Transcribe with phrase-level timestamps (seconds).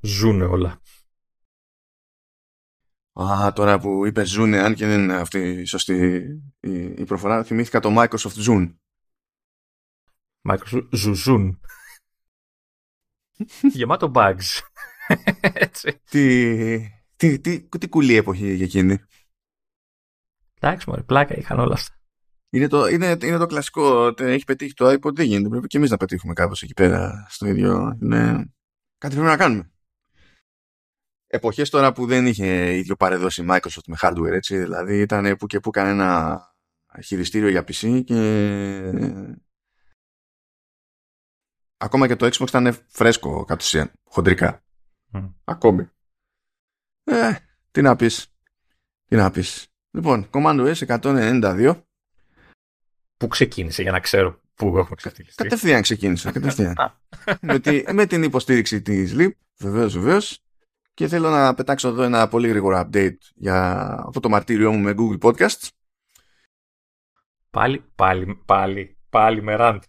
[0.00, 0.80] Ζούνε όλα.
[3.20, 6.22] Α, τώρα που είπες Zune, αν και δεν είναι αυτή η σωστή
[6.60, 8.74] η, προφορά, θυμήθηκα το Microsoft Zune.
[10.48, 11.60] Microsoft Ζουζούν.
[13.74, 14.60] Γεμάτο bugs.
[15.40, 16.00] Έτσι.
[16.10, 18.98] Τι, τι, τι, τι κουλή εποχή για εκείνη.
[20.60, 21.94] Εντάξει, μωρέ, πλάκα είχαν όλα αυτά.
[22.50, 24.14] Είναι το, είναι, είναι το κλασικό.
[24.18, 25.48] Έχει πετύχει το iPod, δεν γίνεται.
[25.48, 27.96] Πρέπει και εμείς να πετύχουμε κάπως εκεί πέρα στο ίδιο.
[27.98, 28.32] Ναι.
[28.98, 29.70] Κάτι πρέπει να κάνουμε.
[31.32, 34.58] Εποχές τώρα που δεν είχε ίδιο παρεδώσει Microsoft με hardware, έτσι.
[34.58, 36.40] Δηλαδή ήταν που και που κανένα
[37.02, 38.92] χειριστήριο για PC και.
[41.76, 44.64] Ακόμα και το Xbox ήταν φρέσκο κατ' ουσίαν, χοντρικά.
[45.44, 45.88] Ακόμη.
[47.04, 47.34] Ε,
[47.70, 48.34] τι να πεις.
[49.04, 49.68] Τι να πεις.
[49.90, 51.82] Λοιπόν, Command S 192
[53.16, 55.30] Πού ξεκίνησε για να ξέρω πού έχουμε ξεφύγει.
[55.34, 56.32] Κατευθείαν ξεκίνησε.
[56.32, 56.74] Κατευθείαν.
[57.40, 60.44] με, τη, με την υποστήριξη της LIP, βεβαίως, βεβαίως.
[60.94, 63.74] Και θέλω να πετάξω εδώ ένα πολύ γρήγορο update για
[64.06, 65.68] αυτό το μαρτύριό μου με Google Podcasts.
[67.50, 69.80] Πάλι, πάλι, πάλι, πάλι με rant.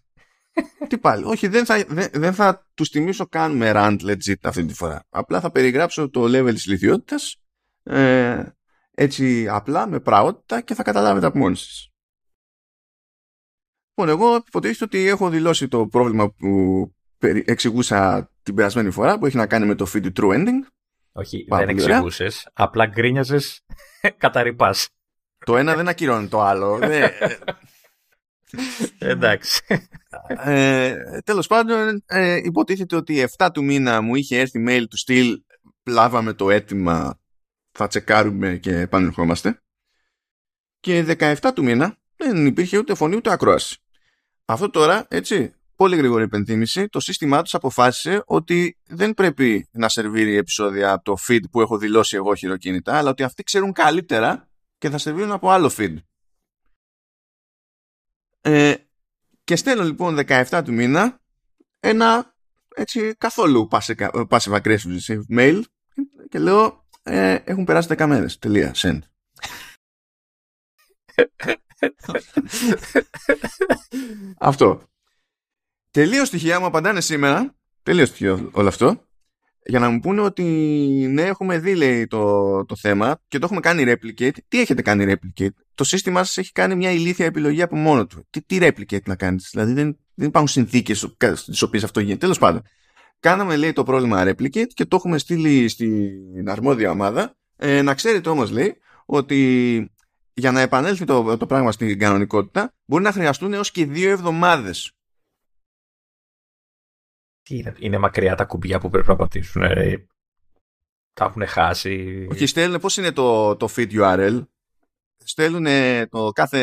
[0.87, 1.23] Τι πάλι.
[1.23, 5.05] Όχι, δεν θα, δεν, δεν θα τους τιμήσω καν με rant legit αυτή τη φορά.
[5.09, 7.35] Απλά θα περιγράψω το level της λιθιότητας
[7.83, 8.43] ε,
[8.91, 11.91] έτσι απλά, με πραότητα και θα καταλάβετε από μόνοι σας.
[13.87, 16.91] Λοιπόν, εγώ υποτίθεται ότι έχω δηλώσει το πρόβλημα που
[17.45, 20.67] εξηγούσα την περασμένη φορά που έχει να κάνει με το feed true ending.
[21.11, 22.47] Όχι, δεν εξηγούσες.
[22.53, 23.65] Απλά γκρίνιαζες
[24.17, 24.55] κατά
[25.45, 26.79] Το ένα δεν ακυρώνει το άλλο.
[28.97, 29.61] Εντάξει.
[30.27, 35.41] Ε, τέλος πάντων, ε, υποτίθεται ότι 7 του μήνα μου είχε έρθει mail του στυλ
[35.85, 37.19] λάβαμε το αίτημα,
[37.71, 39.61] θα τσεκάρουμε και επανερχόμαστε.
[40.79, 43.77] Και 17 του μήνα δεν υπήρχε ούτε φωνή ούτε ακρόαση.
[44.45, 50.35] Αυτό τώρα, έτσι, πολύ γρήγορη υπενθύμηση, το σύστημά τους αποφάσισε ότι δεν πρέπει να σερβίρει
[50.35, 54.89] επεισόδια από το feed που έχω δηλώσει εγώ χειροκίνητα, αλλά ότι αυτοί ξέρουν καλύτερα και
[54.89, 55.95] θα σερβίρουν από άλλο feed.
[58.41, 58.73] Ε,
[59.43, 61.21] και στέλνω λοιπόν 17 του μήνα
[61.79, 62.35] ένα
[62.75, 65.61] έτσι καθόλου passive aggressive mail
[66.29, 68.39] και λέω ε, έχουν περάσει 10 μέρες.
[68.39, 68.71] Τελεία.
[68.75, 68.99] Send.
[74.49, 74.90] αυτό.
[75.91, 77.55] Τελείως στοιχεία μου απαντάνε σήμερα.
[77.83, 79.05] Τελείως στοιχείο όλο αυτό.
[79.65, 80.43] Για να μου πούνε ότι
[81.11, 84.35] ναι, έχουμε δει λέει, το, το θέμα και το έχουμε κάνει replicate.
[84.47, 88.27] Τι έχετε κάνει replicate; Το σύστημά σας έχει κάνει μια ηλίθια επιλογή από μόνο του.
[88.29, 89.43] Τι, τι replicate να κάνετε.
[89.51, 92.19] Δηλαδή δεν, δεν υπάρχουν συνθήκες στις οποίες αυτό γίνεται.
[92.19, 92.61] Τέλος πάντων.
[93.19, 97.35] Κάναμε λέει το πρόβλημα replicate και το έχουμε στείλει στην αρμόδια ομάδα.
[97.57, 99.91] Ε, να ξέρετε όμως λέει ότι
[100.33, 104.95] για να επανέλθει το, το πράγμα στην κανονικότητα μπορεί να χρειαστούν έως και δύο εβδομάδες.
[107.43, 109.63] Τι είναι, είναι μακριά τα κουμπιά που πρέπει να πατήσουν.
[109.63, 110.05] Ε,
[111.13, 112.27] τα έχουν χάσει.
[112.31, 114.45] Όχι, στέλνουν πώς είναι το, το feed URL.
[115.17, 115.65] Στέλνουν
[116.09, 116.59] το κάθε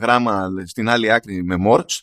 [0.00, 1.98] γράμμα στην άλλη άκρη με morch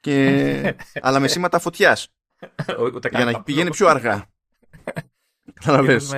[0.00, 0.76] και,
[1.06, 2.08] αλλά με σήματα φωτιάς.
[3.10, 4.26] για να πηγαίνει πιο αργά.
[5.54, 6.12] Καταλαβαίνεις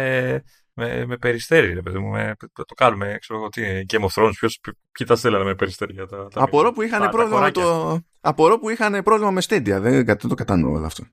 [0.75, 2.11] με, με περιστέρι, ρε παιδί μου.
[2.11, 4.33] Με, το κάνουμε, ξέρω εγώ τι, Game of Thrones.
[4.39, 4.61] Ποιος,
[4.93, 6.29] ποιοι τα στέλνανε με περιστέρι για τα.
[6.29, 9.63] τα απορώ, που είχαν πρόβλημα με το, απορώ που είχαν πρόβλημα με Stadia.
[9.81, 11.05] Δεν, δεν το κατανοώ όλο αυτό.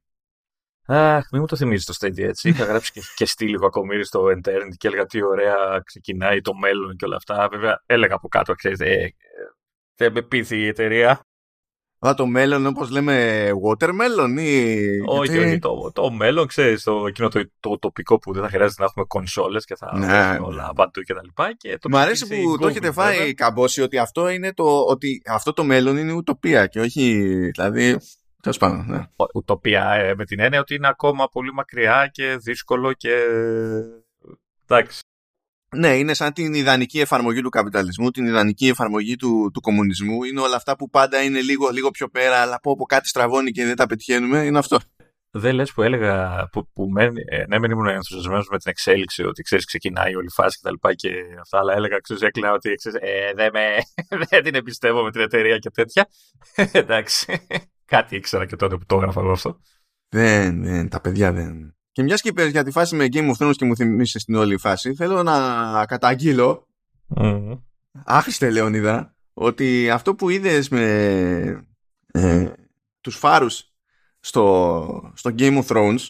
[0.89, 2.49] Αχ, μην μου το θυμίζει το Stadia έτσι.
[2.49, 6.95] Είχα γράψει και, και στήλη ακόμη στο Internet και έλεγα τι ωραία ξεκινάει το μέλλον
[6.95, 7.47] και όλα αυτά.
[7.51, 9.11] Βέβαια, έλεγα από κάτω, ξέρετε, ε, ε,
[9.95, 11.21] δεν με πείθει η εταιρεία.
[11.99, 14.77] Αλλά το μέλλον, όπως λέμε, watermelon ή.
[15.05, 15.59] Όχι, όχι.
[15.59, 19.05] Το, το μέλλον, ξέρεις, το, εκείνο το, το, τοπικό που δεν θα χρειάζεται να έχουμε
[19.05, 20.39] κονσόλες και θα ναι.
[20.41, 21.53] όλα παντού και τα λοιπά.
[21.57, 25.63] Και Μ' αρέσει που το έχετε φάει καμπόση ότι αυτό, είναι το, ότι αυτό το
[25.63, 27.23] μέλλον είναι ουτοπία και όχι.
[27.53, 27.97] Δηλαδή.
[28.41, 28.85] Τέλος πάντων.
[28.87, 29.03] Ναι.
[29.33, 33.25] Ουτοπία ε, με την έννοια ότι είναι ακόμα πολύ μακριά και δύσκολο και.
[34.63, 34.99] Εντάξει.
[35.75, 40.23] Ναι, είναι σαν την ιδανική εφαρμογή του καπιταλισμού, την ιδανική εφαρμογή του, του κομμουνισμού.
[40.23, 43.51] Είναι όλα αυτά που πάντα είναι λίγο, λίγο πιο πέρα, αλλά από, από κάτι στραβώνει
[43.51, 44.39] και δεν τα πετυχαίνουμε.
[44.39, 44.77] Είναι αυτό.
[45.31, 49.41] Δεν λες που έλεγα, που, που ε, ναι, μεν ήμουν ενθουσιασμένος με την εξέλιξη, ότι
[49.41, 51.09] ξέρεις, ξεκινάει όλη η φάση και τα λοιπά και
[51.41, 53.65] αυτά, αλλά έλεγα, ξέρεις, έκλαινα ότι ξέρεις, ε, δεν, με,
[54.29, 56.07] δεν την εμπιστεύω με την εταιρεία και τέτοια.
[56.71, 57.47] Εντάξει.
[57.87, 59.59] Κάτι ήξερα και τότε που το έγραφα εγώ αυτό.
[60.09, 61.75] Δεν, δεν, τα παιδιά δεν.
[61.91, 64.35] Και μιας και είπες για τη φάση με Game of Thrones και μου θυμίσεις την
[64.35, 66.67] όλη φάση, θέλω να καταγγείλω,
[67.15, 67.59] mm.
[68.05, 71.67] άχρηστε Λεωνίδα, ότι αυτό που είδες με
[72.11, 72.51] ε,
[73.01, 73.73] τους φάρους
[74.19, 76.07] στο, στο Game of Thrones,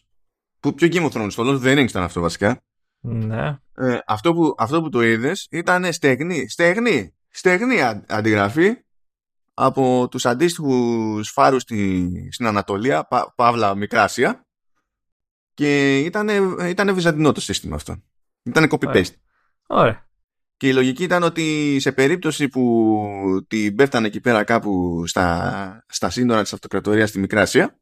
[0.60, 2.62] που, ποιο Game of Thrones, το Lord of the Rings ήταν αυτό βασικά,
[3.00, 3.58] ναι.
[3.76, 7.78] ε, αυτό, που, αυτό που το είδες ήταν στεγνή, στεγνή, στεγνή
[8.08, 8.76] αντιγραφή
[9.60, 14.48] από τους αντίστοιχους φάρους στη, στην Ανατολία, Πα, Παύλα Μικράσια,
[15.54, 16.28] και ήταν,
[16.60, 18.04] ήταν βυζαντινό το σύστημα αυτό.
[18.44, 19.14] Ήταν copy-paste.
[19.68, 20.10] Ωραία.
[20.58, 23.02] Και η λογική ήταν ότι σε περίπτωση που
[23.48, 27.80] την πέφτανε εκεί πέρα κάπου στα, στα σύνορα της αυτοκρατορίας στη Μικρά Ασία,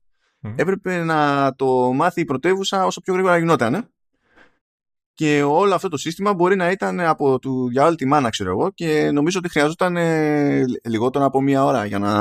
[0.55, 3.93] έπρεπε να το μάθει η πρωτεύουσα όσο πιο γρήγορα γινόταν.
[5.15, 8.49] Και όλο αυτό το σύστημα μπορεί να ήταν από του για όλη τη μάνα, ξέρω
[8.49, 12.11] εγώ, και νομίζω ότι χρειαζόταν ε, λιγότερο από μία ώρα για να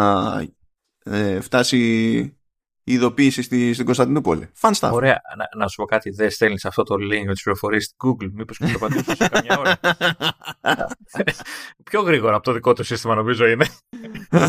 [1.04, 1.78] ε, φτάσει
[2.84, 4.50] η ειδοποίηση στη, στην Κωνσταντινούπολη.
[4.60, 4.90] Fun stuff.
[4.92, 5.20] Ωραία.
[5.36, 8.30] Να, να σου πω κάτι, δεν στέλνεις αυτό το link με τις πληροφορίες στην Google.
[8.32, 9.78] Μήπως και το πατήσω σε καμιά ώρα.
[11.90, 13.66] Πιο γρήγορα από το δικό του σύστημα, νομίζω είναι.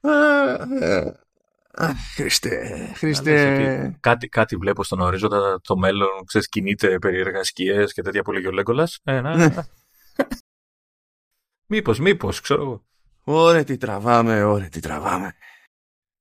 [2.14, 3.96] Χριστέ, Χριστέ.
[4.00, 8.46] Κάτι, κάτι βλέπω στον ορίζοντα το μέλλον, ξέρεις, κινείται περίεργα σκιές και τέτοια που λέγει
[8.46, 9.00] ο Λέγκολας.
[9.04, 9.54] Ε, να, ναι.
[11.66, 12.84] μήπως, μήπως, ξέρω εγώ.
[13.24, 15.34] Ωραία τι τραβάμε, ωραία τι τραβάμε.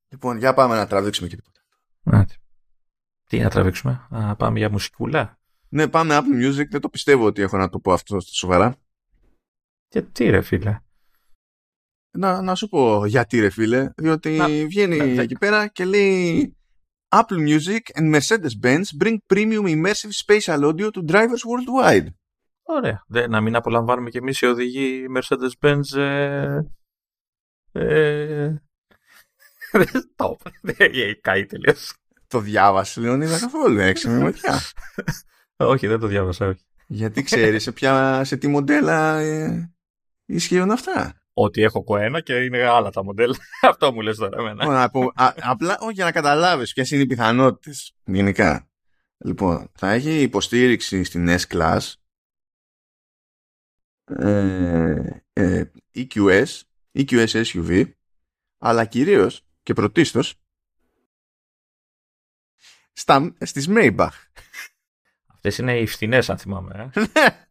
[0.07, 1.61] Λοιπόν, για πάμε να τραβήξουμε και τίποτα.
[2.01, 2.23] Ναι.
[3.27, 5.39] Τι να τραβήξουμε, να πάμε για μουσικούλα.
[5.69, 8.75] Ναι, πάμε Apple Music, δεν το πιστεύω ότι έχω να το πω αυτό σοβαρά.
[9.87, 10.79] Και τι ρε φίλε.
[12.17, 16.55] Να, να σου πω γιατί ρε φίλε, διότι να, βγαίνει ναι, εκεί πέρα και λέει
[17.15, 22.07] Apple Music and Mercedes-Benz bring premium immersive spatial audio to drivers worldwide.
[22.63, 23.03] Ωραία.
[23.07, 26.59] Δε, να μην απολαμβάνουμε κι εμείς οι οδηγοί Mercedes-Benz ε,
[27.71, 28.55] ε,
[30.15, 30.37] το
[31.21, 31.95] καεί τελείως.
[32.27, 34.59] Το διάβασες, Λεωνίδα, καθόλου έξι με ματιά.
[35.73, 36.63] όχι, δεν το διάβασα, όχι.
[36.87, 39.73] Γιατί ξέρεις σε, ποια, σε τι μοντέλα ε,
[40.25, 43.35] ισχύουν αυτά; Ότι έχω κοένα και είναι άλλα τα μοντέλα.
[43.61, 44.83] Αυτό μου λες τώρα εμένα.
[44.83, 48.69] α, απλά όχι, για να καταλάβεις ποιες είναι οι πιθανότητες γενικά.
[49.17, 51.93] Λοιπόν, θα έχει υποστήριξη στην S-Class
[54.05, 56.45] ε, ε, EQS,
[56.93, 57.91] EQS SUV,
[58.57, 60.35] αλλά κυρίως και πρωτίστως
[62.93, 64.09] στα, στις Maybach.
[65.25, 66.91] Αυτές είναι οι φθηνές αν θυμάμαι.
[66.93, 67.03] Ε.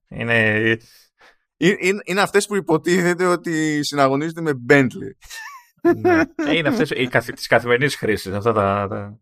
[0.20, 0.78] είναι...
[1.56, 5.10] Είναι, είναι αυτές που υποτίθεται ότι συναγωνίζονται με Bentley.
[5.96, 6.20] ναι.
[6.34, 8.32] Ε, είναι αυτές οι καθ, της καθημερινής χρήσης.
[8.32, 9.18] Αυτά τα, τα...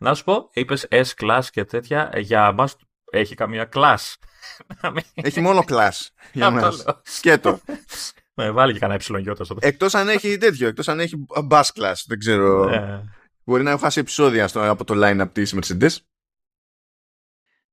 [0.00, 2.10] Να σου πω, είπες S-Class και τέτοια.
[2.16, 2.76] Για μας
[3.10, 4.14] έχει καμία class.
[5.14, 6.06] έχει μόνο class.
[6.32, 6.84] Για μας.
[7.02, 7.60] Σκέτο.
[8.34, 11.94] Ναι, βάλει και κανένα υψηλογιώτα στο Εκτός αν έχει τέτοιο, εκτός αν έχει bus class,
[12.06, 12.68] δεν ξέρω.
[12.68, 13.02] Ναι.
[13.44, 15.96] Μπορεί να έχω χάσει επεισόδια στο, από το line-up της Mercedes.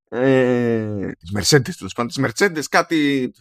[0.09, 2.07] Ε, της Mercedes, τέλος πάντων.
[2.07, 3.31] Της Mercedes κάτι...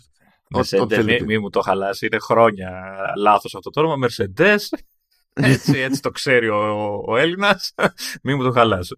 [0.50, 2.70] Mercedes, μη, μη, μου το χαλάσει, είναι χρόνια
[3.16, 4.08] λάθος αυτό το όνομα.
[4.08, 4.58] Mercedes,
[5.32, 7.74] έτσι, έτσι το ξέρει ο, ο Έλληνας.
[8.22, 8.96] Μην μου το χαλάσει.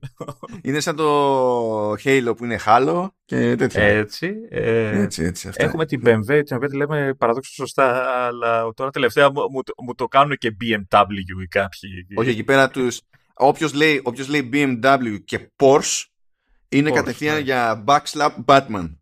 [0.62, 3.82] Είναι σαν το Halo που είναι χάλο και τέτοια.
[3.82, 4.32] Έτσι.
[4.50, 5.64] Ε, έτσι, έτσι αυτά.
[5.64, 9.94] Έχουμε την BMW, την οποία τη λέμε παραδόξως σωστά, αλλά τώρα τελευταία μου, μου, μου
[9.94, 12.06] το κάνουν και BMW ή κάποιοι.
[12.14, 13.00] Όχι, εκεί πέρα τους.
[13.34, 16.04] Όποιος λέει, όποιος λέει BMW και Porsche
[16.68, 17.40] είναι Porsche, κατευθείαν ναι.
[17.40, 18.96] για backslap Batman.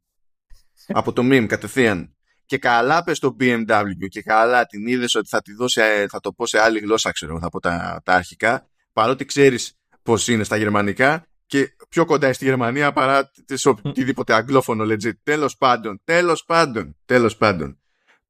[1.01, 2.15] Από το meme κατευθείαν
[2.55, 6.21] και καλά πες το BMW και καλά την είδες ότι θα, τη δώσει, ε, θα
[6.21, 10.45] το πω σε άλλη γλώσσα, ξέρω, θα πω τα, τα αρχικά, παρότι ξέρεις πώς είναι
[10.45, 15.13] στα γερμανικά και πιο κοντά στη Γερμανία παρά σε οτιδήποτε αγγλόφωνο legit.
[15.23, 17.81] Τέλος πάντων, τέλος πάντων, τέλος πάντων.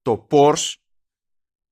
[0.02, 0.74] Το Porsche,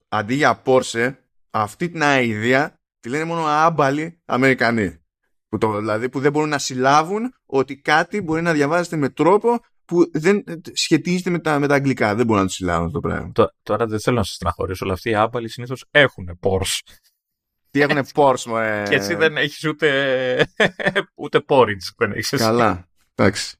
[0.08, 1.14] αντί για Porsche,
[1.50, 5.02] αυτή την αηδία τη λένε μόνο άμπαλοι Αμερικανοί.
[5.48, 9.60] Που το, δηλαδή που δεν μπορούν να συλλάβουν ότι κάτι μπορεί να διαβάζεται με τρόπο
[9.84, 12.14] που δεν σχετίζεται με τα, με τα αγγλικά.
[12.14, 13.32] Δεν μπορώ να τους συλλάβω αυτό το πράγμα.
[13.62, 16.80] τώρα δεν θέλω να σας στεναχωρήσω, αλλά αυτοί οι άπαλοι συνήθως έχουν Porsche.
[17.70, 18.84] Τι έχουν Porsche, ε...
[18.88, 20.48] Και εσύ δεν έχεις ούτε,
[21.22, 21.92] ούτε porridge.
[21.96, 22.88] Δεν έχεις Καλά.
[23.14, 23.56] Εντάξει.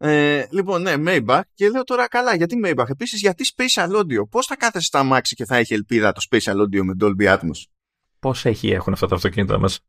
[0.00, 1.40] Ε, λοιπόν, ναι, Maybach.
[1.54, 5.34] Και λέω τώρα καλά, γιατί Maybach; Επίσης, γιατί Special Audio; Πώς θα κάθεσαι στα μάξι
[5.34, 7.62] και θα έχει ελπίδα το Special Audio με Dolby Atmos;
[8.18, 9.80] Πώς έχει έχουν αυτά τα αυτοκίνητα μας;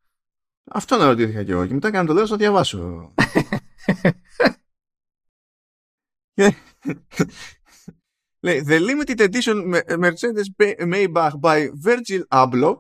[0.72, 1.66] Αυτό να ρωτήθηκα και εγώ.
[1.66, 3.14] Και μετά έκανα το λέω, θα διαβάσω.
[8.41, 10.49] Λέει, the limited edition Mercedes
[10.81, 12.77] Maybach by Virgil Abloh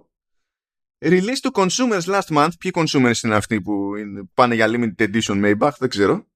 [1.00, 2.58] released to consumers last month.
[2.58, 3.92] Ποιοι consumers είναι αυτοί που
[4.34, 6.26] πάνε για limited edition Maybach, δεν ξέρω.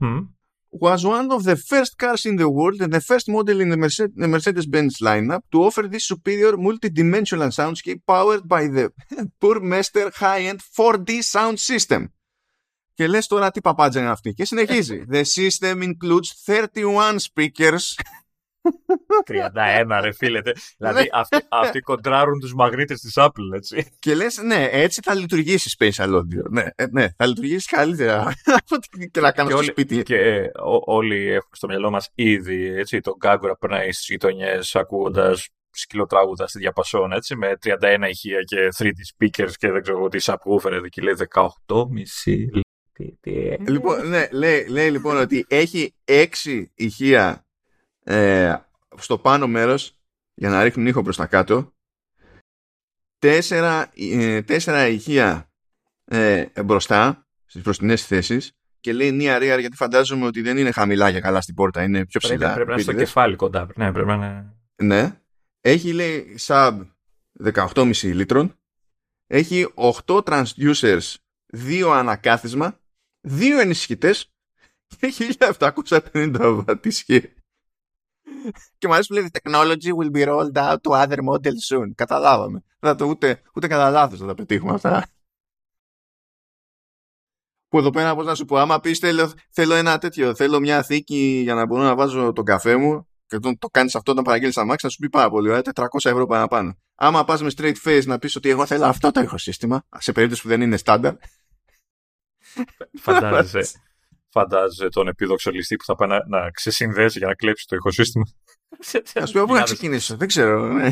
[0.00, 0.28] Mm.
[0.70, 3.80] Was one of the first cars in the world and the first model in the
[4.34, 8.84] Mercedes-Benz lineup to offer this superior multi-dimensional soundscape powered by the
[9.42, 12.02] Burmester high-end 4D sound system.
[12.93, 14.33] Και λες τώρα τι παπάτζα είναι αυτή.
[14.33, 15.03] Και συνεχίζει.
[15.11, 17.93] The system includes 31 speakers.
[19.27, 20.41] 31 ρε φίλε.
[20.77, 21.07] δηλαδή ναι.
[21.11, 23.97] αυτοί, αυτοί κοντράρουν τους μαγνήτες της Apple, έτσι.
[23.99, 26.49] Και λες, ναι, έτσι θα λειτουργήσει Space Audio.
[26.49, 28.75] Ναι, ε, ναι, θα λειτουργήσει καλύτερα από
[29.11, 30.03] και να κάνω στο σπίτι.
[30.03, 30.49] Και ε,
[30.85, 36.59] όλοι έχουμε στο μυαλό μας ήδη, έτσι, τον κάγκορα περνάει στις γειτονιές ακούγοντας σκυλοτράγουδα στη
[36.59, 37.75] διαπασόν, έτσι, με 31
[38.09, 42.61] ηχεία και 3D speakers και δεν ξέρω τι subwoofer εδώ και λέει 18,5
[43.67, 47.45] Λοιπόν, ναι, λέει, λέει λοιπόν ότι έχει 6 ηχεία
[48.03, 48.55] ε,
[48.97, 49.97] στο πάνω μέρος
[50.33, 51.73] για να ρίχνουν ήχο προς τα κάτω
[53.19, 55.51] 4, ε, 4 ηχεία
[56.05, 61.11] ε, μπροστά στις μπροστινές θέσεις και λέει near rear γιατί φαντάζομαι ότι δεν είναι χαμηλά
[61.11, 62.37] και καλά στην πόρτα, είναι πιο ψηλά.
[62.37, 63.67] Πρέπει, πρέπει να είναι στο κεφάλι κοντά.
[63.75, 64.53] Ναι, πρέπει να είναι...
[64.75, 65.19] Ναι.
[65.61, 66.79] Έχει λέει sub
[67.53, 68.55] 18,5 λίτρων.
[69.27, 69.73] Έχει
[70.05, 71.15] 8 transducers,
[71.53, 72.79] 2 ανακάθισμα,
[73.27, 74.33] 2 ενισχυτές
[74.99, 77.33] και 1750 βατ ισχύ.
[78.77, 81.91] Και μου αρέσει που λέει The technology will be rolled out to other models soon.
[81.95, 82.63] Καταλάβαμε.
[82.79, 85.07] Δεν το ούτε, ούτε κατά λάθος θα τα πετύχουμε αυτά.
[87.67, 90.83] Που εδώ πέρα, πώς να σου πω, άμα πεις θέλω, θέλω ένα τέτοιο, θέλω μια
[90.83, 94.23] θήκη για να μπορώ να βάζω τον καφέ μου και το, το κάνεις αυτό όταν
[94.23, 96.77] παραγγείλει αμάξι, θα σου πει πάρα πολύ ωραία, 400 ευρώ παραπάνω.
[96.95, 100.41] Άμα πας με straight face να πεις ότι εγώ θέλω αυτό το ηχοσύστημα, σε περίπτωση
[100.41, 101.13] που δεν είναι στάνταρ.
[102.99, 103.79] Φαντάζεσαι,
[104.29, 108.25] φαντάζεσαι τον επίδοξο ληστή που θα πάει να, να ξεσυνδέσει για να κλέψει το ηχοσύστημα.
[109.13, 110.67] Α πούμε, πού να ξεκινήσω, δεν ξέρω.
[110.67, 110.89] Ναι.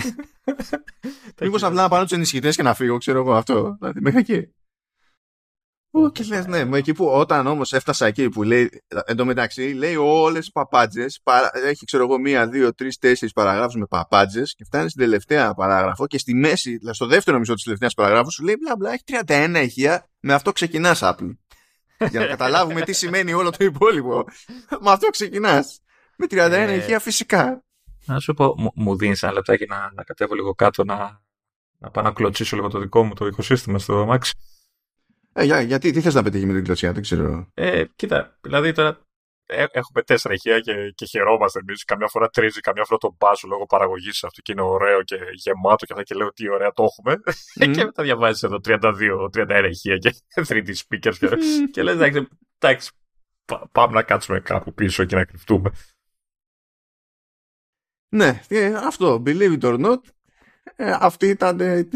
[1.42, 3.76] Μήπως απλά να πάρω του ενισχυτές και να φύγω, ξέρω εγώ αυτό.
[3.80, 4.54] Δηλαδή, μέχρι εκεί.
[5.92, 8.70] Πού και λες, ναι, εκεί που όταν όμως έφτασα εκεί που λέει,
[9.06, 11.22] εντωμεταξύ λέει όλες τις παπάντζες,
[11.66, 16.08] έχει ξέρω εγώ μία, δύο, τρεις, τέσσερις παραγράφους με παπάντζες και φτάνει στην τελευταία παράγραφο
[16.08, 19.04] και στη μέση, δηλαδή στο δεύτερο μισό της τελευταίας παραγράφου σου λέει μπλα μπλα, έχει
[19.28, 21.32] 31 ηχεία, με αυτό ξεκινάς Apple.
[22.10, 24.26] Για να καταλάβουμε τι σημαίνει όλο το υπόλοιπο.
[24.82, 25.80] Με αυτό ξεκινάς.
[26.18, 27.64] Με 31 ε, ηχεία φυσικά.
[28.06, 31.22] Να σου πω, μου, μου δίνεις ένα λεπτάκι να, να κατέβω λίγο κάτω να,
[31.78, 34.32] να πάω να κλωτσίσω λίγο το δικό μου το ηχοσύστημα στο Max.
[35.34, 37.48] Ε, για, γιατί, τι θες να πετύχει με την κλωτσιά, δεν ξέρω.
[37.54, 38.98] Ε, κοίτα, δηλαδή τώρα ε,
[39.52, 41.84] έχουμε τέσσερα ηχεία και, και χαιρόμαστε εμείς.
[41.84, 45.86] Καμιά φορά τρίζει, καμιά φορά τον μπάσο λόγω παραγωγής αυτό και είναι ωραίο και γεμάτο
[45.86, 47.16] και αυτά και λέω τι ωραία το έχουμε.
[47.60, 47.72] Mm.
[47.76, 50.16] και μετά διαβάζεις εδώ 32-31 ηχεία και
[50.50, 51.30] 3D speakers και,
[51.72, 52.16] και λες
[52.60, 52.92] εντάξει,
[53.72, 55.72] πάμε να κάτσουμε κάπου πίσω και να κρυφτούμε.
[58.10, 60.00] Ναι, ε, αυτό, believe it or not,
[60.76, 61.88] ε, αυτή ήταν, ε,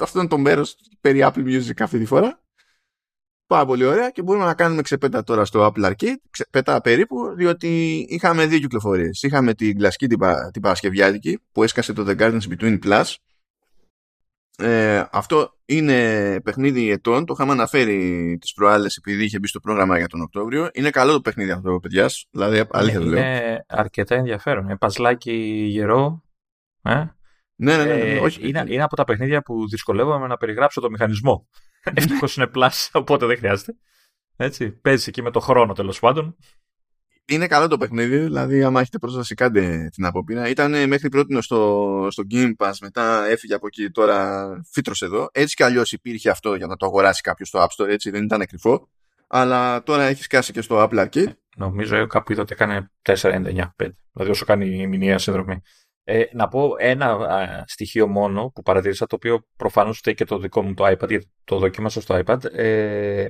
[0.00, 2.42] αυτό ήταν το μέρος περί Apple Music αυτή τη φορά.
[3.50, 7.98] Πάρα πολύ ωραία και μπορούμε να κάνουμε ξεπέτα τώρα στο Apple Arcade, ξεπέτα περίπου, διότι
[8.08, 9.22] είχαμε δύο κυκλοφορίες.
[9.22, 10.18] Είχαμε την κλασική την,
[10.52, 13.14] την Παρασκευιάτικη που έσκασε το The Gardens Between Plus.
[14.58, 19.98] Ε, αυτό είναι παιχνίδι ετών, το είχαμε αναφέρει τις προάλλες επειδή είχε μπει στο πρόγραμμα
[19.98, 20.68] για τον Οκτώβριο.
[20.72, 23.18] Είναι καλό το παιχνίδι αυτό, παιδιάς, δηλαδή αλήθεια το λέω.
[23.18, 25.32] Είναι αρκετά ενδιαφέρον, είναι παζλάκι
[25.70, 26.22] γερό,
[26.82, 27.04] ε;
[27.54, 28.48] Ναι, ναι, ναι, ναι, ε, όχι.
[28.48, 31.48] Είναι, είναι από τα παιχνίδια που δυσκολεύομαι να περιγράψω το μηχανισμό.
[31.82, 33.74] Ευτυχώς είναι plus, οπότε δεν χρειάζεται.
[34.36, 36.36] Έτσι, παίζει εκεί με το χρόνο τέλος πάντων.
[37.24, 40.48] Είναι καλό το παιχνίδι, δηλαδή άμα έχετε πρόσβαση κάντε την απόπειρα.
[40.48, 45.28] Ήταν μέχρι πρώτη στο, στο Game Pass, μετά έφυγε από εκεί, τώρα φύτρωσε εδώ.
[45.32, 48.24] Έτσι κι αλλιώς υπήρχε αυτό για να το αγοράσει κάποιος στο App Store, έτσι δεν
[48.24, 48.88] ήταν κρυφό.
[49.26, 51.32] Αλλά τώρα έχεις σκάσει και στο Apple Arcade.
[51.56, 53.12] Νομίζω κάπου είδα ότι έκανε 4,99.
[54.12, 55.62] Δηλαδή όσο κάνει η μηνιαία συνδρομή.
[56.12, 60.38] Ε, να πω ένα α, στοιχείο μόνο που παρατήρησα, το οποίο προφανώς φταίει και το
[60.38, 62.44] δικό μου το iPad, γιατί το δοκίμασα στο iPad.
[62.44, 63.28] Ε,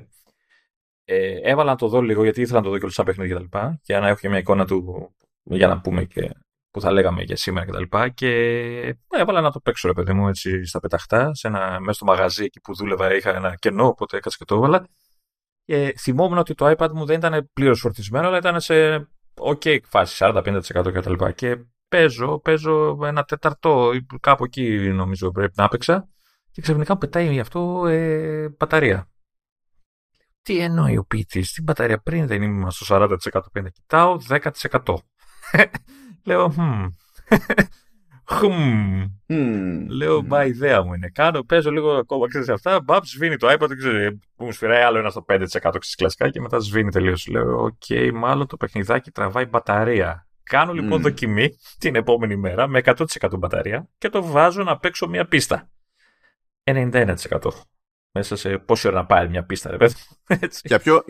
[1.05, 3.37] ε, έβαλα να το δω λίγο, γιατί ήθελα να το δω και όλες τα παιχνίδια
[3.37, 3.59] κτλ.
[3.83, 5.11] Για να έχω και μια εικόνα του,
[5.43, 6.31] για να πούμε και
[6.71, 7.83] που θα λέγαμε για σήμερα κτλ.
[7.83, 11.93] Και, και έβαλα να το παίξω, ρε παιδί μου, έτσι στα πεταχτά, σε ένα, μέσα
[11.93, 14.87] στο μαγαζί εκεί που δούλευα είχα ένα κενό, οπότε έκατσα και το έβαλα.
[15.65, 20.17] Και θυμόμουν ότι το iPad μου δεν ήταν πλήρως φορτισμένο, αλλά ήταν σε ok φάση,
[20.21, 20.61] 40-50%
[20.93, 21.25] κτλ.
[21.35, 21.59] Και
[21.91, 26.09] παίζω, παίζω ένα τέταρτο, κάπου εκεί νομίζω πρέπει να έπαιξα
[26.51, 29.09] και ξαφνικά μου πετάει αυτό ε, μπαταρία.
[30.43, 34.95] Τι εννοεί ο ποιητής, την μπαταρία πριν δεν ήμουν στο 40% πριν, κοιτάω 10%.
[36.25, 36.89] Λέω, hm.
[38.33, 39.05] Χμ.
[39.89, 41.09] Λέω, μα ιδέα μου είναι.
[41.09, 42.81] Κάνω, παίζω λίγο ακόμα, ξέρεις αυτά.
[42.81, 46.41] Μπαπ, σβήνει το iPad, ξέρεις, που μου σφυράει άλλο ένα στο 5% ξέρεις, κλασικά και
[46.41, 47.27] μετά σβήνει τελείως.
[47.27, 50.30] Λέω, OK, okay, μάλλον το παιχνιδάκι τραβάει μπαταρία.
[50.51, 51.03] Κάνω λοιπόν mm.
[51.03, 53.05] δοκιμή την επόμενη μέρα με 100%
[53.39, 55.71] μπαταρία και το βάζω να παίξω μια πίστα.
[56.65, 57.15] 91%.
[58.13, 59.95] Μέσα σε πόση ώρα να πάρει μια πίστα, ρε παιδί.
[60.65, 61.05] Για ποιο...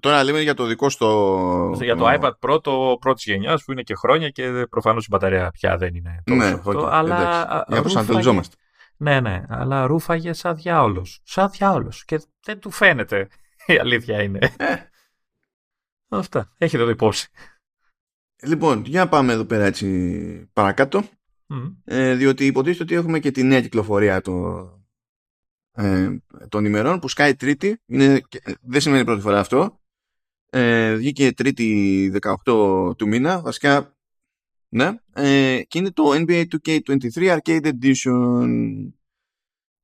[0.00, 1.78] Τώρα λέμε για το δικό στο.
[1.80, 5.50] Για το iPad Pro το πρώτης γενιάς που είναι και χρόνια και προφανώς η μπαταρία
[5.50, 6.86] πια δεν είναι τόσο ναι, αυτό.
[6.86, 7.64] αλλά.
[7.68, 8.56] Για προσανατολιζόμαστε.
[8.96, 11.20] Ναι, ναι, αλλά ρούφαγε σαν διάολος.
[11.24, 12.04] Σαν διάολος.
[12.04, 13.28] Και δεν του φαίνεται.
[13.66, 14.38] Η αλήθεια είναι.
[14.56, 14.74] Ε.
[16.08, 16.52] Αυτά.
[16.58, 17.28] Έχετε το υπόψη.
[18.46, 21.04] Λοιπόν, για να πάμε εδώ πέρα έτσι παρακάτω.
[21.84, 24.68] Ε, διότι υποτίθεται ότι έχουμε και τη νέα κυκλοφορία το,
[25.72, 26.16] ε,
[26.48, 27.80] των ημερών που σκάει τρίτη.
[27.86, 28.20] Είναι,
[28.60, 29.80] δεν σημαίνει πρώτη φορά αυτό.
[30.50, 32.12] Ε, βγήκε τρίτη
[32.44, 33.40] 18 του μήνα.
[33.40, 33.96] Βασικά
[34.68, 38.48] Ναι, ε, και είναι το NBA 2K23 Arcade Edition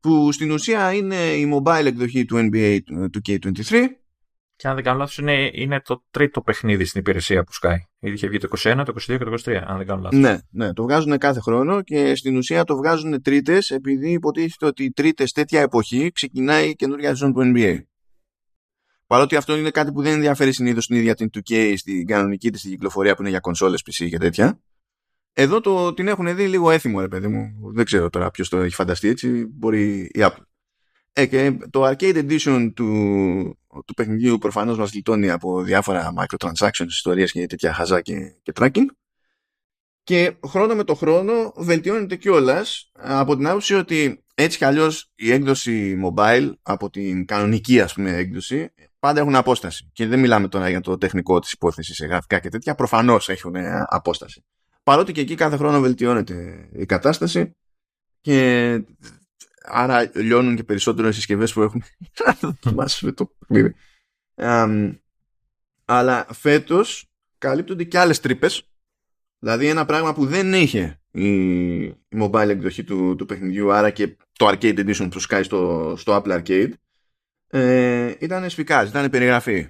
[0.00, 2.78] που στην ουσία είναι η mobile εκδοχή του NBA
[3.12, 3.86] 2K23
[4.60, 7.78] και αν δεν κάνω λάθος είναι, είναι το τρίτο παιχνίδι στην υπηρεσία που σκάει.
[7.98, 10.18] Είχε βγει το 21, το 22 και το 23, αν δεν κάνω λάθος.
[10.18, 14.84] Ναι, ναι, το βγάζουν κάθε χρόνο και στην ουσία το βγάζουν τρίτες επειδή υποτίθεται ότι
[14.84, 17.78] οι τρίτες τέτοια εποχή ξεκινάει η καινούργια ζώνη του NBA.
[19.06, 22.62] Παρότι αυτό είναι κάτι που δεν ενδιαφέρει συνήθως την ίδια την 2K στην κανονική της
[22.62, 24.60] κυκλοφορία που είναι για κονσόλες PC και τέτοια.
[25.32, 27.72] Εδώ το, την έχουν δει λίγο έθιμο, ρε παιδί μου.
[27.74, 29.46] Δεν ξέρω τώρα ποιος το έχει φανταστεί έτσι.
[29.46, 30.42] Μπορεί η Apple.
[31.12, 32.86] Ε, και το Arcade Edition του,
[33.86, 38.86] του παιχνιδιού προφανώς μας γλιτώνει από διάφορα microtransactions, ιστορίες και τέτοια χαζά και, και tracking.
[40.02, 45.32] Και χρόνο με το χρόνο βελτιώνεται κιόλας από την άποψη ότι έτσι κι αλλιώς η
[45.32, 49.90] έκδοση mobile από την κανονική ας πούμε έκδοση πάντα έχουν απόσταση.
[49.92, 53.54] Και δεν μιλάμε τώρα για το τεχνικό της υπόθεσης σε γραφικά και τέτοια, προφανώς έχουν
[53.86, 54.44] απόσταση.
[54.82, 57.56] Παρότι και εκεί κάθε χρόνο βελτιώνεται η κατάσταση
[58.20, 58.80] και
[59.64, 61.84] άρα λιώνουν και περισσότερο οι συσκευές που έχουμε
[62.26, 63.74] να δοκιμάσουμε το παιχνίδι.
[65.84, 68.64] αλλά φέτος καλύπτονται και άλλες τρύπες.
[69.38, 71.88] Δηλαδή ένα πράγμα που δεν είχε η,
[72.20, 76.42] mobile εκδοχή του, του παιχνιδιού, άρα και το Arcade Edition που σκάει στο, στο Apple
[76.42, 76.72] Arcade,
[77.46, 79.68] ε, ήταν σφικάζ, ήταν περιγραφή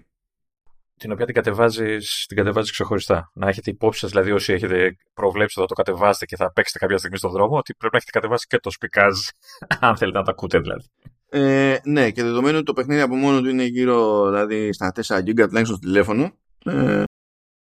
[1.00, 3.30] την οποία την κατεβάζεις την κατεβάζεις ξεχωριστά.
[3.34, 6.98] Να έχετε υπόψη σας, δηλαδή όσοι έχετε προβλέψει θα το κατεβάσετε και θα παίξετε κάποια
[6.98, 9.18] στιγμή στον δρόμο, ότι πρέπει να έχετε κατεβάσει και το σπικάζ,
[9.80, 10.88] αν θέλετε να το ακούτε δηλαδή.
[11.28, 15.18] Ε, ναι, και δεδομένου ότι το παιχνίδι από μόνο του είναι γύρω δηλαδή, στα 4
[15.18, 16.32] GB τουλάχιστον στο τηλέφωνο.
[16.64, 17.04] Ε,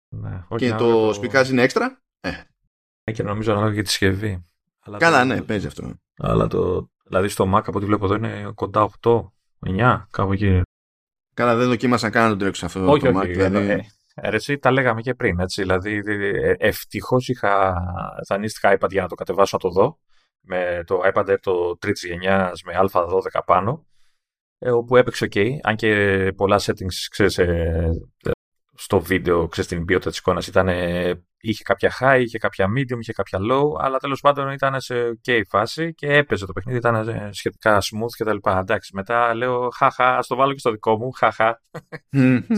[0.09, 1.45] ναι, και το, το...
[1.51, 2.01] είναι έξτρα.
[2.19, 2.29] Ε.
[3.03, 4.45] Ναι, και νομίζω ανάλογα για τη συσκευή.
[4.97, 5.25] Καλά, το...
[5.25, 5.93] ναι, παίζει αυτό.
[6.17, 6.89] Αλλά το.
[7.05, 9.21] Δηλαδή στο Mac από ό,τι βλέπω εδώ είναι κοντά 8,
[9.67, 10.61] 9, κάπου εκεί.
[11.35, 13.33] Καλά, δεν δοκίμασα καν να το τρέξω αυτό όχι, το όχι, Mac.
[13.33, 13.89] Δηλαδή...
[14.15, 15.39] Ε, ε, τα λέγαμε και πριν.
[15.39, 17.75] Έτσι, δηλαδή, ε, ευτυχώς είχα
[18.27, 19.99] δανείστηκα iPad για να το κατεβάσω να το δω.
[20.41, 23.85] Με το iPad Air το τρίτη γενιάς με Α12 πάνω.
[24.59, 25.47] Ε, όπου έπαιξε OK.
[25.63, 27.89] Αν και πολλά settings, ξέρεις, ε,
[28.73, 30.67] στο βίντεο, ξέρεις, την ποιότητα της εικόνας ήταν,
[31.39, 35.41] είχε κάποια high, είχε κάποια medium, είχε κάποια low, αλλά τέλος πάντων ήταν σε ok
[35.47, 38.59] φάση και έπαιζε το παιχνίδι, ήταν σχετικά smooth και τα λοιπά.
[38.59, 41.61] Εντάξει, μετά λέω, χαχα, ας το βάλω και στο δικό μου, χαχα.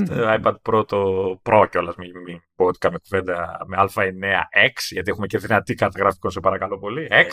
[0.06, 5.12] στο iPad Pro το Pro κιόλας, μην, μην πω ότι κάμε κουβέντα με α9X, γιατί
[5.12, 7.08] έχουμε και δυνατή κάρτα γραφικών, σε παρακαλώ πολύ.
[7.12, 7.32] X.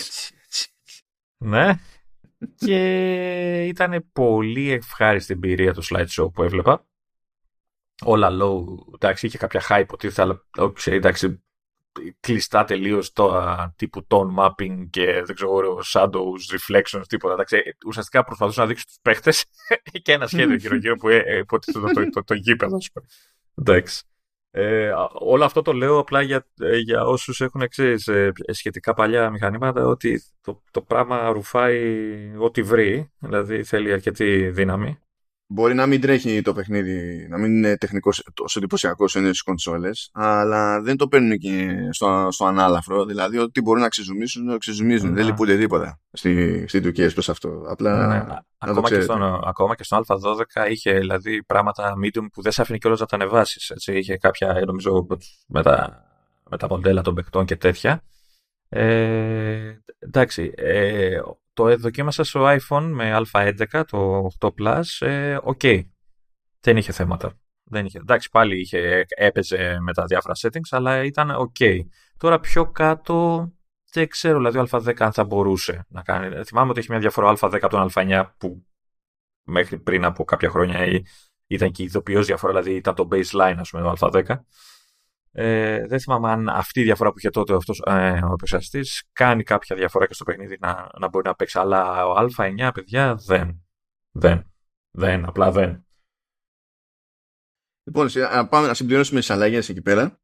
[1.38, 1.74] ναι.
[2.54, 6.87] και ήταν πολύ ευχάριστη εμπειρία το slideshow που έβλεπα
[8.02, 8.64] όλα low.
[8.94, 11.44] Εντάξει, είχε κάποια hype ότι αλλά okay, εντάξει,
[12.20, 13.44] κλειστά τελείως το
[13.76, 17.35] τύπου tone mapping και δεν ξέρω, shadows, reflections, τίποτα.
[17.35, 19.44] Εντάξει, ουσιαστικά προσπαθούσα να δείξω τους παίχτες
[20.02, 22.78] και ένα σχέδιο γύρω-γύρω που ε, υποτίθεται το, το, το, το, γήπεδο,
[23.54, 24.02] Εντάξει.
[24.50, 29.30] Ε, όλο αυτό το λέω απλά για, ε, για όσους έχουν ξέρεις, ε, σχετικά παλιά
[29.30, 34.98] μηχανήματα ότι το, το πράγμα ρουφάει ό,τι βρει, δηλαδή θέλει αρκετή δύναμη
[35.46, 39.42] Μπορεί να μην τρέχει το παιχνίδι, να μην είναι τεχνικός τόσο εντυπωσιακό όσο είναι στι
[39.42, 43.04] κονσόλες, αλλά δεν το παίρνουν και στο, στο ανάλαφρο.
[43.04, 45.09] Δηλαδή, ό,τι μπορούν να ξεζουμίσουν, να ξεζουμίζουν.
[45.09, 45.14] Ναι.
[45.14, 47.62] Δεν λυπούνται τίποτα στη, στη Τουρκία προς αυτό.
[47.68, 48.07] Απλά.
[48.07, 48.38] Ναι, ναι.
[48.59, 52.78] Ακόμα, και στον, ακόμα και στον Α12 είχε δηλαδή πράγματα medium που δεν σε άφηνε
[52.78, 53.72] κιόλας να τα ανεβάσεις.
[53.87, 55.07] Είχε κάποια, νομίζω,
[55.46, 56.04] με τα,
[56.50, 58.02] με τα μοντέλα των παιχτών και τέτοια.
[58.68, 61.20] Ε, εντάξει, ε,
[61.54, 65.82] το δοκίμασα στο iPhone με α11, το 8 Plus, ε, ok.
[66.60, 67.38] Δεν είχε θέματα.
[67.64, 67.98] Δεν είχε.
[67.98, 71.78] Εντάξει, πάλι είχε, έπαιζε με τα διάφορα settings, αλλά ήταν ok.
[72.16, 73.48] Τώρα πιο κάτω
[73.92, 76.44] δεν ξέρω, δηλαδή ο Α10 αν θα μπορούσε να κάνει.
[76.44, 78.66] Θυμάμαι ότι έχει μια διαφορά Α10 από τον Α9 που
[79.42, 81.02] μέχρι πριν από κάποια χρόνια
[81.46, 84.36] ήταν και ειδοποιώς διαφορά, δηλαδή ήταν το baseline, ας πούμε, το Α10.
[85.37, 89.42] Ε, δεν θυμάμαι αν αυτή η διαφορά που είχε τότε αυτός, ε, ο επεξεργαστής κάνει
[89.42, 91.59] κάποια διαφορά και στο παιχνίδι να, να μπορεί να παίξει.
[91.59, 93.64] Αλλά ο Α9, παιδιά, δεν.
[94.11, 94.53] Δεν.
[94.90, 95.87] Δεν, απλά δεν.
[97.85, 98.09] Λοιπόν,
[98.49, 100.18] πάμε να συμπληρώσουμε τις αλλαγές εκεί πέρα.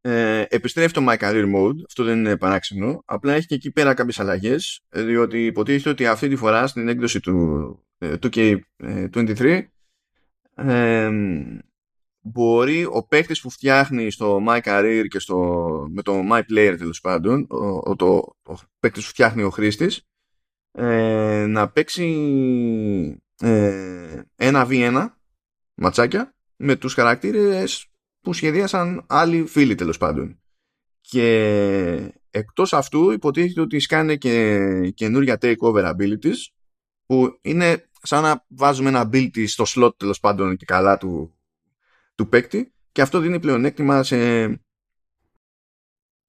[0.00, 3.02] Ε, επιστρέφει το My Career Mode, αυτό δεν είναι παράξενο.
[3.04, 7.20] Απλά έχει και εκεί πέρα κάποιες αλλαγές, διότι υποτίθεται ότι αυτή τη φορά στην έκδοση
[7.20, 9.62] του, ε, του K23
[10.54, 11.10] ε,
[12.24, 15.36] μπορεί ο παίκτης που φτιάχνει στο My Career και στο,
[15.90, 17.46] με το My Player τέλος πάντων,
[17.84, 18.06] ο, το,
[18.42, 20.02] ο παίκτης που φτιάχνει ο χρήστης,
[20.72, 25.06] ε, να παίξει ε, ένα v1
[25.74, 27.86] ματσάκια με τους χαρακτήρες
[28.20, 30.38] που σχεδίασαν άλλοι φίλοι τέλος πάντων.
[31.00, 36.38] Και εκτός αυτού υποτίθεται ότι σκάνε και καινούργια takeover abilities
[37.06, 41.38] που είναι σαν να βάζουμε ένα ability στο slot τέλος πάντων και καλά του
[42.14, 44.16] του παίκτη και αυτό δίνει πλεονέκτημα σε,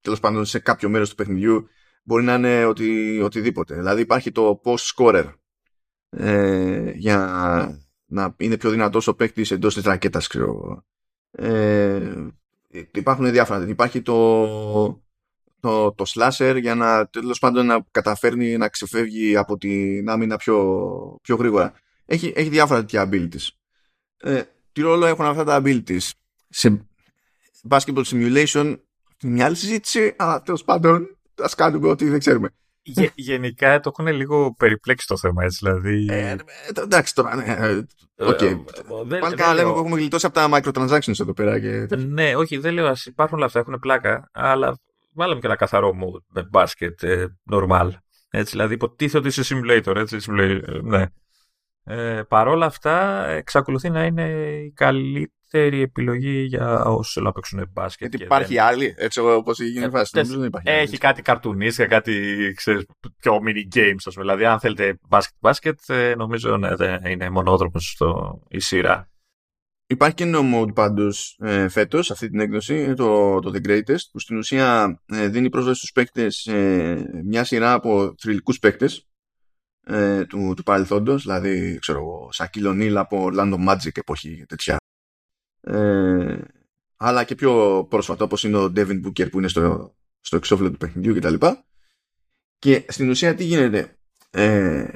[0.02, 1.68] τέλος πάντων σε κάποιο μέρος του παιχνιδιού
[2.04, 3.76] μπορεί να είναι οτι, οτιδήποτε.
[3.76, 5.34] Δηλαδή υπάρχει το post scorer
[6.10, 10.84] ε, για να είναι πιο δυνατός ο παίκτης εντός της ρακέτας, ξέρω
[11.32, 12.28] ε,
[12.94, 13.68] υπάρχουν διάφορα.
[13.68, 15.04] Υπάρχει το,
[15.60, 21.20] το, το slasher για να τέλος πάντων να καταφέρνει να ξεφεύγει από την άμυνα πιο,
[21.22, 21.74] πιο γρήγορα.
[22.06, 23.48] Έχει, έχει διάφορα τέτοια abilities.
[24.18, 24.42] Ε,
[24.76, 26.10] τι ρόλο έχουν αυτά τα abilities;
[26.50, 26.86] Σε
[27.70, 28.78] basketball simulation
[29.24, 32.50] μια άλλη συζήτηση, αλλά τέλος πάντων ας κάνουμε ότι δεν ξέρουμε.
[32.82, 36.08] Γε, γενικά το έχουν λίγο περιπλέξει το θέμα έτσι, δηλαδή.
[36.10, 36.36] Ε, ε
[36.82, 37.36] εντάξει τώρα.
[37.36, 37.58] Ναι,
[38.18, 38.60] okay.
[39.12, 41.60] Ε, Πάλι καλά λέμε που έχουμε γλιτώσει από τα microtransactions εδώ πέρα.
[41.60, 41.96] Και...
[41.96, 42.94] Ναι, όχι, δεν λέω.
[43.06, 44.78] Υπάρχουν όλα αυτά, έχουν πλάκα, αλλά
[45.14, 47.90] βάλαμε και ένα καθαρό μου με μπάσκετ ε, normal.
[48.30, 51.06] Έτσι, δηλαδή υποτίθεται ότι είσαι simulator, έτσι, simulator, ναι.
[51.88, 54.24] Ε, παρόλα αυτά, εξακολουθεί να είναι
[54.66, 58.10] η καλύτερη επιλογή για όσους θέλουν να παίξουν μπάσκετ.
[58.10, 58.64] Γιατί υπάρχει δεν...
[58.64, 60.22] άλλη, έτσι όπως γίνει η φάση.
[60.22, 62.86] Δεν υπάρχει έχει κάτι καρτουνίσια, κάτι ξέρεις,
[63.18, 64.26] πιο mini games, ας πούμε.
[64.26, 66.70] Δηλαδή, αν θέλετε μπάσκετ, μπάσκετ, ε, νομίζω ναι,
[67.10, 68.02] είναι μονόδρομος
[68.48, 69.10] η σειρά.
[69.88, 74.20] Υπάρχει και νέο mode πάντως ε, φέτος, αυτή την έκδοση, το, το The Greatest, που
[74.20, 79.08] στην ουσία ε, δίνει πρόσβαση στους παίκτες ε, μια σειρά από θρηλυκούς παίκτες
[79.86, 84.78] ε, του, του παρελθόντος, δηλαδή ξέρω εγώ, Σακύλο από Orlando Magic εποχή τέτοια
[85.68, 86.38] ε,
[86.98, 90.78] αλλά και πιο πρόσφατο όπως είναι ο Devin Booker που είναι στο, στο εξώφυλλο του
[90.78, 91.46] παιχνιδιού κτλ.
[92.58, 93.98] Και στην ουσία τι γίνεται;
[94.30, 94.88] Ε,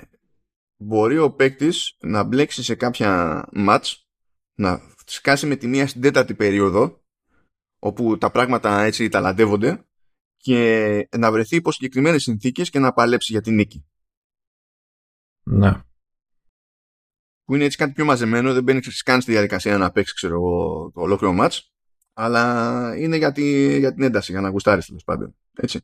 [0.78, 3.94] μπορεί ο παίκτης να μπλέξει σε κάποια match,
[4.54, 7.04] να σκάσει με τη μία στην τέταρτη περίοδο,
[7.80, 9.86] όπου τα πράγματα έτσι ταλαντεύονται,
[10.38, 13.89] και να βρεθεί υπό συγκεκριμένε συνθήκες και να παλέψει για την νίκη.
[15.52, 15.82] Ναι
[17.50, 20.92] που είναι έτσι κάτι πιο μαζεμένο, δεν μπαίνει καν στη διαδικασία να παίξει ξέρω εγώ,
[20.94, 21.60] το ολόκληρο match,
[22.14, 25.36] αλλά είναι για, τη, για την ένταση, για να γουστάρεις τέλος πάντων.
[25.54, 25.82] Έτσι.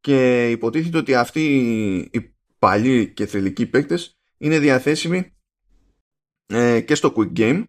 [0.00, 1.44] Και υποτίθεται ότι αυτοί
[2.12, 5.36] οι παλιοί και θελικοί παίκτες είναι διαθέσιμοι
[6.46, 7.64] ε, και στο Quick Game,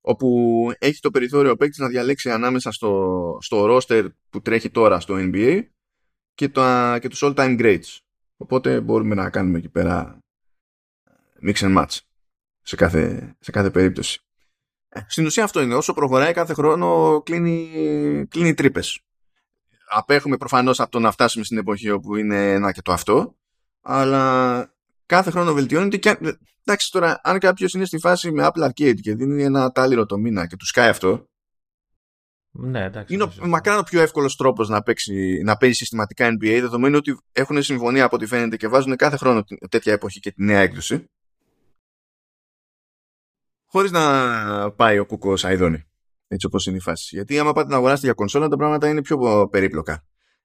[0.00, 5.00] όπου έχει το περιθώριο ο παίκτης να διαλέξει ανάμεσα στο, στο roster που τρέχει τώρα
[5.00, 5.62] στο NBA
[6.34, 6.62] και, το,
[7.00, 7.98] και τους all time greats.
[8.42, 10.18] Οπότε μπορούμε να κάνουμε εκεί πέρα
[11.46, 11.98] mix and match
[12.62, 14.20] σε κάθε, σε κάθε περίπτωση.
[14.88, 15.74] Ε, στην ουσία αυτό είναι.
[15.74, 19.00] Όσο προχωράει κάθε χρόνο κλείνει, κλείνει τρύπες.
[19.88, 23.36] Απέχουμε προφανώς από το να φτάσουμε στην εποχή όπου είναι ένα και το αυτό,
[23.80, 24.74] αλλά
[25.06, 26.18] κάθε χρόνο βελτιώνεται και
[26.64, 30.18] εντάξει τώρα αν κάποιος είναι στη φάση με Apple Arcade και δίνει ένα τάλιρο το
[30.18, 31.30] μήνα και του σκάει αυτό
[32.54, 36.96] ναι, εντάξει, είναι μακράν ο πιο εύκολος τρόπος να, παίξει, να παίζει συστηματικά NBA δεδομένου
[36.96, 40.60] ότι έχουν συμφωνία από ό,τι φαίνεται και βάζουν κάθε χρόνο τέτοια εποχή και τη νέα
[40.60, 41.06] έκδοση
[43.72, 45.84] χωρίς να πάει ο κουκό αειδόνι.
[46.28, 47.14] Έτσι όπως είναι η φάση.
[47.14, 50.04] Γιατί άμα πάτε να αγοράσετε για κονσόλα, τα πράγματα είναι πιο περίπλοκα.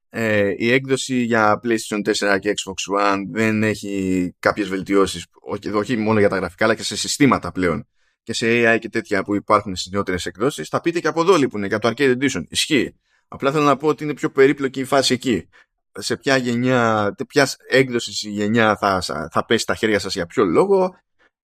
[0.09, 2.01] Ε, η έκδοση για PlayStation
[2.35, 6.75] 4 και Xbox One δεν έχει κάποιες βελτιώσεις, όχι, όχι μόνο για τα γραφικά, αλλά
[6.75, 7.87] και σε συστήματα πλέον.
[8.27, 10.67] Και σε AI και τέτοια που υπάρχουν στις νεότερες εκδόσεις.
[10.67, 12.43] Θα πείτε και από εδώ λείπουν για το Arcade Edition.
[12.47, 12.95] Ισχύει.
[13.27, 15.49] Απλά θέλω να πω ότι είναι πιο περίπλοκη η φάση εκεί.
[15.91, 20.45] Σε ποια γενιά, ποιας έκδοσης η γενιά θα, θα πέσει στα χέρια σας για ποιο
[20.45, 20.95] λόγο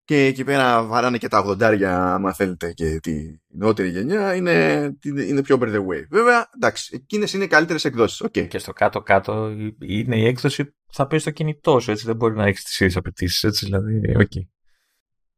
[0.03, 3.13] και εκεί πέρα βαράνε και τα 80 άμα θέλετε και τη
[3.47, 6.07] νεότερη γενιά είναι, είναι πιο over the way.
[6.09, 8.23] Βέβαια, εντάξει, εκείνες είναι καλύτερες εκδόσεις.
[8.25, 8.47] Okay.
[8.47, 12.35] Και στο κάτω-κάτω είναι η έκδοση που θα παίζει στο κινητό σου, έτσι δεν μπορεί
[12.35, 14.01] να έχεις τις ίδιες απαιτήσεις, έτσι δηλαδή.
[14.17, 14.52] Okay.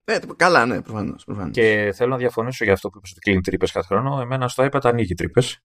[0.08, 1.26] Ε, καλά, ναι, προφανώς.
[1.52, 4.22] Και θέλω να διαφωνήσω για αυτό που είπες ότι κλείνει τρύπες κάθε χρόνο.
[4.22, 5.60] Εμένα στο iPad ανοίγει τρύπες.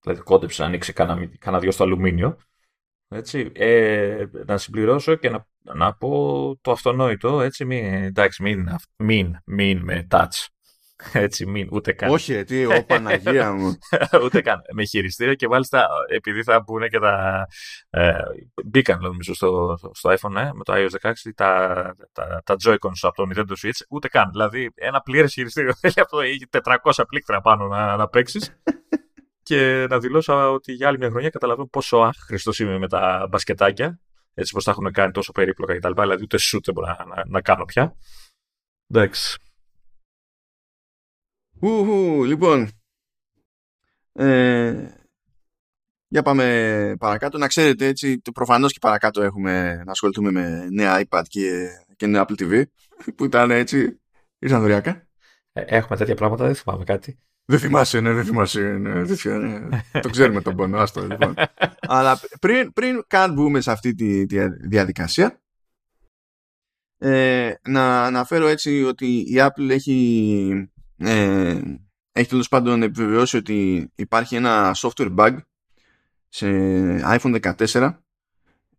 [0.00, 2.36] Δηλαδή, κόντεψε να ανοίξει κανένα δυο στο αλουμίνιο.
[3.08, 3.50] Έτσι.
[3.54, 9.78] Ε, να συμπληρώσω και να, να πω το αυτονόητο, έτσι, μην, εντάξει, μην, μην, μην
[9.78, 10.46] με touch.
[11.12, 12.10] Έτσι, μην, ούτε καν.
[12.10, 13.78] Όχι, τι, ο Παναγία μου.
[14.22, 14.60] ούτε καν.
[14.74, 17.46] Με χειριστήριο και μάλιστα επειδή θα μπουν και τα.
[17.90, 18.12] Ε,
[18.64, 23.14] μπήκαν νομίζω στο, στο iPhone ε, με το iOS 16 τα, τα, τα Joy-Cons από
[23.14, 23.80] το Nintendo Switch.
[23.88, 24.30] Ούτε καν.
[24.30, 26.20] Δηλαδή ένα πλήρες χειριστήριο θέλει αυτό.
[26.20, 26.46] Έχει
[26.82, 28.56] 400 πλήκτρα πάνω να, να παίξεις
[29.48, 34.00] και να δηλώσω ότι για άλλη μια χρονιά καταλαβαίνω πόσο άχρηστος είμαι με τα μπασκετάκια.
[34.34, 36.00] Έτσι πως τα έχουν κάνει τόσο περίπλοκα κτλ.
[36.00, 37.96] Δηλαδή ούτε σουτ δεν μπορώ να, να, κάνω πια.
[38.88, 39.38] Εντάξει.
[41.62, 42.68] Ουχου, λοιπόν.
[44.12, 44.88] Ε,
[46.08, 47.38] για πάμε παρακάτω.
[47.38, 52.26] Να ξέρετε έτσι, προφανώς και παρακάτω έχουμε να ασχοληθούμε με νέα iPad και, και νέα
[52.28, 52.62] Apple TV
[53.14, 54.00] που ήταν έτσι,
[54.38, 55.06] ήρθαν δωρεάκα.
[55.52, 57.18] Ε, έχουμε τέτοια πράγματα, δεν θυμάμαι κάτι.
[57.44, 58.60] Δεν θυμάσαι, ναι, δεν θυμάσαι.
[58.60, 59.80] Ναι, ναι.
[60.00, 61.34] το ξέρουμε τον πόνο, άστο, λοιπόν.
[61.80, 64.24] Αλλά πριν, πριν καν μπούμε σε αυτή τη,
[64.68, 65.40] διαδικασία,
[66.98, 71.60] ε, να αναφέρω έτσι ότι η Apple έχει, ε,
[72.12, 75.36] έχει τέλος πάντων επιβεβαιώσει ότι υπάρχει ένα software bug
[76.28, 76.48] σε
[77.18, 77.96] iPhone 14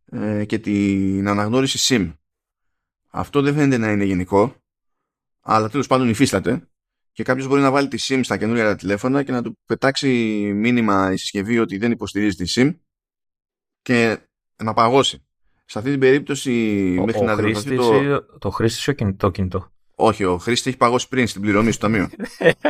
[0.06, 2.14] ε, και την αναγνώριση SIM.
[3.10, 4.56] Αυτό δεν φαίνεται να είναι γενικό,
[5.42, 6.68] αλλά τέλος πάντων υφίσταται
[7.12, 10.08] και κάποιος μπορεί να βάλει τη SIM στα καινούργια τηλέφωνα και να του πετάξει
[10.56, 12.76] μήνυμα η συσκευή ότι δεν υποστηρίζει τη SIM
[13.82, 14.18] και
[14.64, 15.26] να παγώσει.
[15.66, 16.52] Σε αυτή την περίπτωση
[17.00, 18.36] Ο, μέχρι ο να χρήστης διορθωθεί το...
[18.36, 19.73] ή το χρήστη ή ο κινητό;
[20.06, 22.10] Όχι, ο χρήστη έχει παγώσει πριν στην πληρωμή στο ταμείο.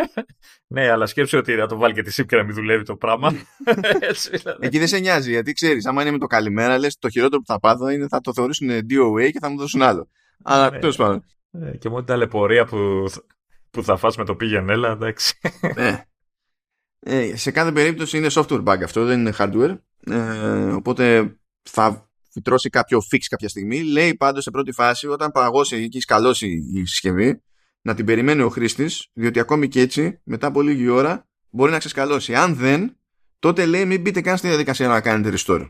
[0.73, 2.95] ναι, αλλά σκέψου ότι θα το βάλει και τη SIM και να μην δουλεύει το
[2.95, 3.33] πράγμα.
[4.09, 4.65] Έτσι, δηλαδή.
[4.65, 7.47] Εκεί δεν σε νοιάζει, γιατί ξέρεις, άμα είναι με το καλημέρα, λες το χειρότερο που
[7.47, 10.09] θα πάθω είναι θα το θεωρήσουν DOA και θα μου δώσουν άλλο.
[10.43, 10.79] Αλλά Ναι.
[10.79, 11.25] τέλος πάντων.
[11.51, 13.05] Ε, και μόνο την ταλαιπωρία που,
[13.69, 15.39] που θα φας με το πήγαινε, έλα, εντάξει.
[15.75, 15.95] Ε,
[16.99, 19.77] ε, σε κάθε περίπτωση είναι software bug αυτό, δεν είναι hardware.
[20.05, 23.83] Ε, οπότε θα φυτρώσει κάποιο fix κάποια στιγμή.
[23.83, 27.43] Λέει πάντως σε πρώτη φάση όταν παγώσει και σκαλώσει η συσκευή
[27.81, 31.77] να την περιμένει ο χρήστης, διότι ακόμη και έτσι μετά από λίγη ώρα μπορεί να
[31.77, 32.35] ξεσκαλώσει.
[32.35, 32.97] Αν δεν,
[33.39, 35.69] τότε λέει μην μπείτε καν στη διαδικασία να κάνετε restore.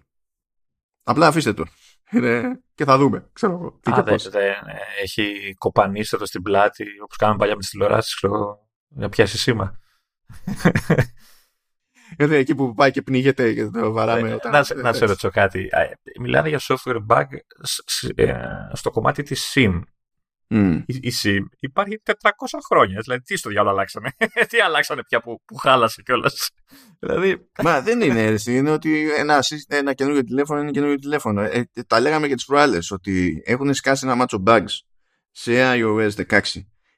[1.03, 1.65] Απλά αφήστε το.
[2.11, 3.29] Είναι- και θα δούμε.
[3.33, 3.79] Ξέρω εγώ.
[3.81, 4.29] τι και Α, δεν, πώς.
[4.29, 8.69] δεν, ε, έχει κοπανίσει εδώ στην πλάτη, όπως κάναμε παλιά με τις τηλεοράσεις, ξέρω εγώ,
[8.87, 9.79] για πιάσει σήμα.
[12.19, 14.29] Είναι εκεί που πάει και πνίγεται και το βαράμε.
[14.29, 15.67] Ε, όταν- να, σε- να σε ρωτήσω κάτι.
[15.71, 17.25] Α, ε, Μιλάνε για software bug
[17.61, 18.35] σ- σ- ε,
[18.73, 19.81] στο κομμάτι της SIM.
[20.47, 20.73] Μμ.
[20.85, 22.11] Η, η SIM υπάρχει 400
[22.69, 22.99] χρόνια.
[23.03, 24.11] Δηλαδή, τι στο διάλογο αλλάξανε;
[24.49, 26.49] τι αλλάξανε πια που, που χάλασε κιόλας;
[26.99, 28.55] δηλαδή, Μα δεν είναι έτσι.
[28.55, 31.41] Είναι ότι ένα, σύσ- ένα καινούργιο τηλέφωνο είναι καινούργιο τηλέφωνο.
[31.41, 34.65] Ε, ε, τα λέγαμε και τις προάλλες ότι έχουν σκάσει ένα μάτσο bugs
[35.31, 36.39] σε iOS 16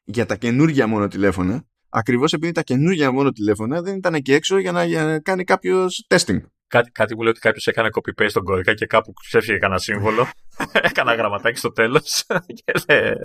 [0.03, 1.65] για τα καινούργια μόνο τηλέφωνα.
[1.97, 5.43] Ακριβώς επειδή τα καινούργια μόνο τηλέφωνα δεν ήταν και έξω για να, για να κάνει
[5.43, 6.39] κάποιος testing.
[6.67, 10.27] κάτι, κάτι μου λέει ότι κάποιος έκανε copy-paste τον κώδικα και κάπου ξέφυγε κανένα σύμβολο.
[10.89, 12.25] Έκανα γραμματάκι στο τέλος
[12.63, 13.17] και, δεν-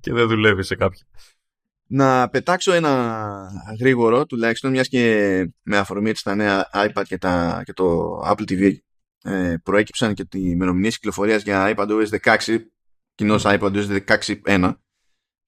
[0.00, 1.00] και δεν δουλεύει σε κάποιο.
[1.86, 5.02] Να πετάξω ένα γρήγορο, τουλάχιστον μιας και
[5.62, 8.72] με αφορμή έτσι, τα νέα iPad και, τα, και το Apple TV
[9.22, 12.38] ε, προέκυψαν και τι ημερομηνίε κυκλοφορίας για iPadOS 16,
[13.14, 13.98] κοινώ iPadOS
[14.44, 14.72] 16.1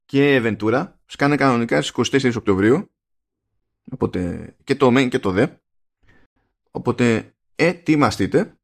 [0.09, 2.91] και Ventura, σκάνε κανονικά στις 24 Οκτωβρίου.
[3.91, 5.47] Οπότε και το main και το δε.
[6.71, 8.59] Οπότε ετοιμαστείτε.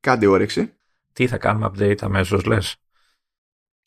[0.00, 0.76] Κάντε όρεξη.
[1.12, 2.76] Τι θα κάνουμε update αμέσως, λες;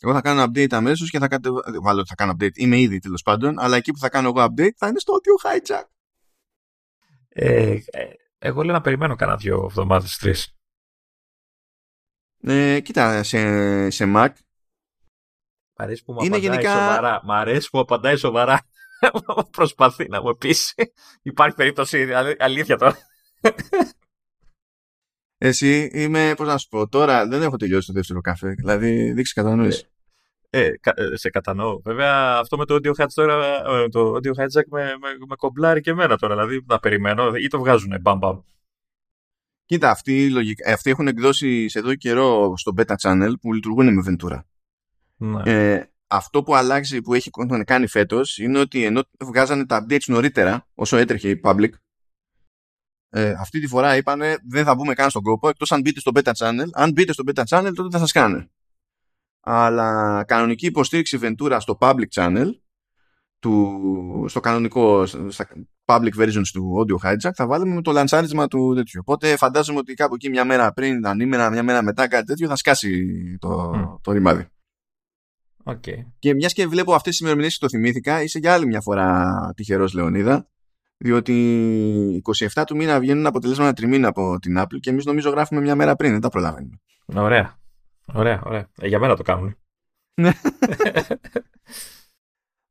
[0.01, 1.49] Εγώ θα κάνω update αμέσως και θα κατε...
[1.81, 2.57] Βάλω ότι θα κάνω update.
[2.57, 5.47] Είμαι ήδη τέλος πάντων, αλλά εκεί που θα κάνω εγώ update θα είναι στο audio
[5.47, 5.85] hijack.
[7.29, 10.55] Ε, ε, εγώ λέω να περιμένω κανένα δύο εβδομάδες, τρεις.
[12.39, 14.42] Ε, κοίτα, σε, σε Mac Μ'
[15.83, 17.21] αρέσει που μου Είναι απαντάει γενικά- σοβαρά.
[17.23, 18.61] Μ' αρέσει που απαντάει σοβαρά.
[19.57, 20.73] Προσπαθεί να μου πείσει.
[21.21, 22.97] Υπάρχει περίπτωση αλ- αλήθεια τώρα.
[25.37, 28.49] εσύ είμαι, πώς να σου πω, τώρα δεν έχω τελειώσει το δεύτερο καφέ.
[28.49, 29.87] Δηλαδή, δείξεις κατανόηση.
[30.49, 31.79] Ε, κα- ε, σε κατανοώ.
[31.83, 35.81] Βέβαια, αυτό με το audio hijack τώρα, ε, το audio hijack με, με, με κομπλάρει
[35.81, 36.33] και εμένα τώρα.
[36.35, 38.39] Δηλαδή, να περιμένω ή το βγάζουνε μπαμ μπαμ.
[39.65, 43.93] Κοίτα, αυτοί, λογικά, ε, αυτοί έχουν εκδώσει σε εδώ καιρό στο beta channel που λειτουργούν
[43.93, 44.39] με Ventura.
[45.23, 45.41] Ναι.
[45.45, 50.05] Ε, αυτό που αλλάξει που έχει έχουν κάνει φέτος είναι ότι ενώ βγάζανε τα updates
[50.05, 51.69] νωρίτερα, όσο έτρεχε η public,
[53.09, 56.11] ε, αυτή τη φορά είπανε δεν θα μπούμε καν στον κόπο εκτός αν μπείτε στο
[56.15, 56.67] beta channel.
[56.73, 58.49] Αν μπείτε στο beta channel τότε θα σας κάνε.
[59.39, 62.47] Αλλά κανονική υποστήριξη Ventura στο public channel,
[63.39, 65.47] του, στο κανονικό, στα
[65.85, 69.01] public versions του Audio Hijack, θα βάλουμε με το λανσάρισμα του τέτοιου.
[69.05, 72.55] Οπότε φαντάζομαι ότι κάπου εκεί μια μέρα πριν, ανήμερα, μια μέρα μετά, κάτι τέτοιο, θα
[72.55, 73.03] σκάσει
[73.39, 73.95] το, Μμ.
[74.01, 74.47] το ρημάδι.
[75.63, 75.83] Οκ.
[76.19, 79.53] Και μιας και βλέπω αυτές τις ημερομηνίες και το θυμήθηκα, είσαι για άλλη μια φορά
[79.55, 80.47] τυχερός Λεωνίδα.
[80.97, 82.21] Διότι
[82.53, 85.95] 27 του μήνα βγαίνουν αποτελέσματα τριμήνα από την Apple και εμείς νομίζω γράφουμε μια μέρα
[85.95, 86.79] πριν, δεν τα προλαβαίνουμε.
[87.05, 87.57] Ωραία.
[88.13, 88.69] Ωραία, ωραία.
[88.79, 89.57] Ε, για μένα το κάνουν.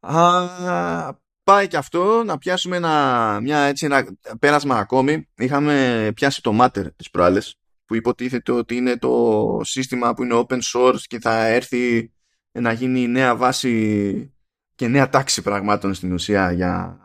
[0.00, 4.07] Α, πάει και αυτό να πιάσουμε ένα, μια, έτσι, ένα
[4.38, 5.28] πέρασμα ακόμη.
[5.37, 10.59] Είχαμε πιάσει το Matter τις προάλλες που υποτίθεται ότι είναι το σύστημα που είναι open
[10.72, 12.12] source και θα έρθει
[12.53, 14.35] να γίνει η νέα βάση
[14.75, 16.99] και νέα τάξη πραγμάτων στην ουσία για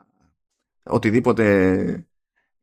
[0.84, 2.08] οτιδήποτε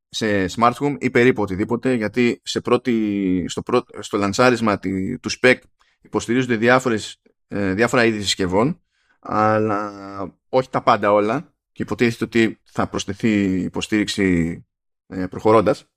[0.09, 5.31] σε smart home ή περίπου οτιδήποτε γιατί σε πρώτη, στο, πρω, στο λανσάρισμα τη- του
[5.41, 5.57] spec
[6.01, 8.83] υποστηρίζονται διάφορες, ε, διάφορα είδη συσκευών
[9.21, 14.59] αλλά όχι τα πάντα όλα και υποτίθεται ότι θα προσθεθεί υποστήριξη
[15.07, 15.89] ε, προχωρώντας.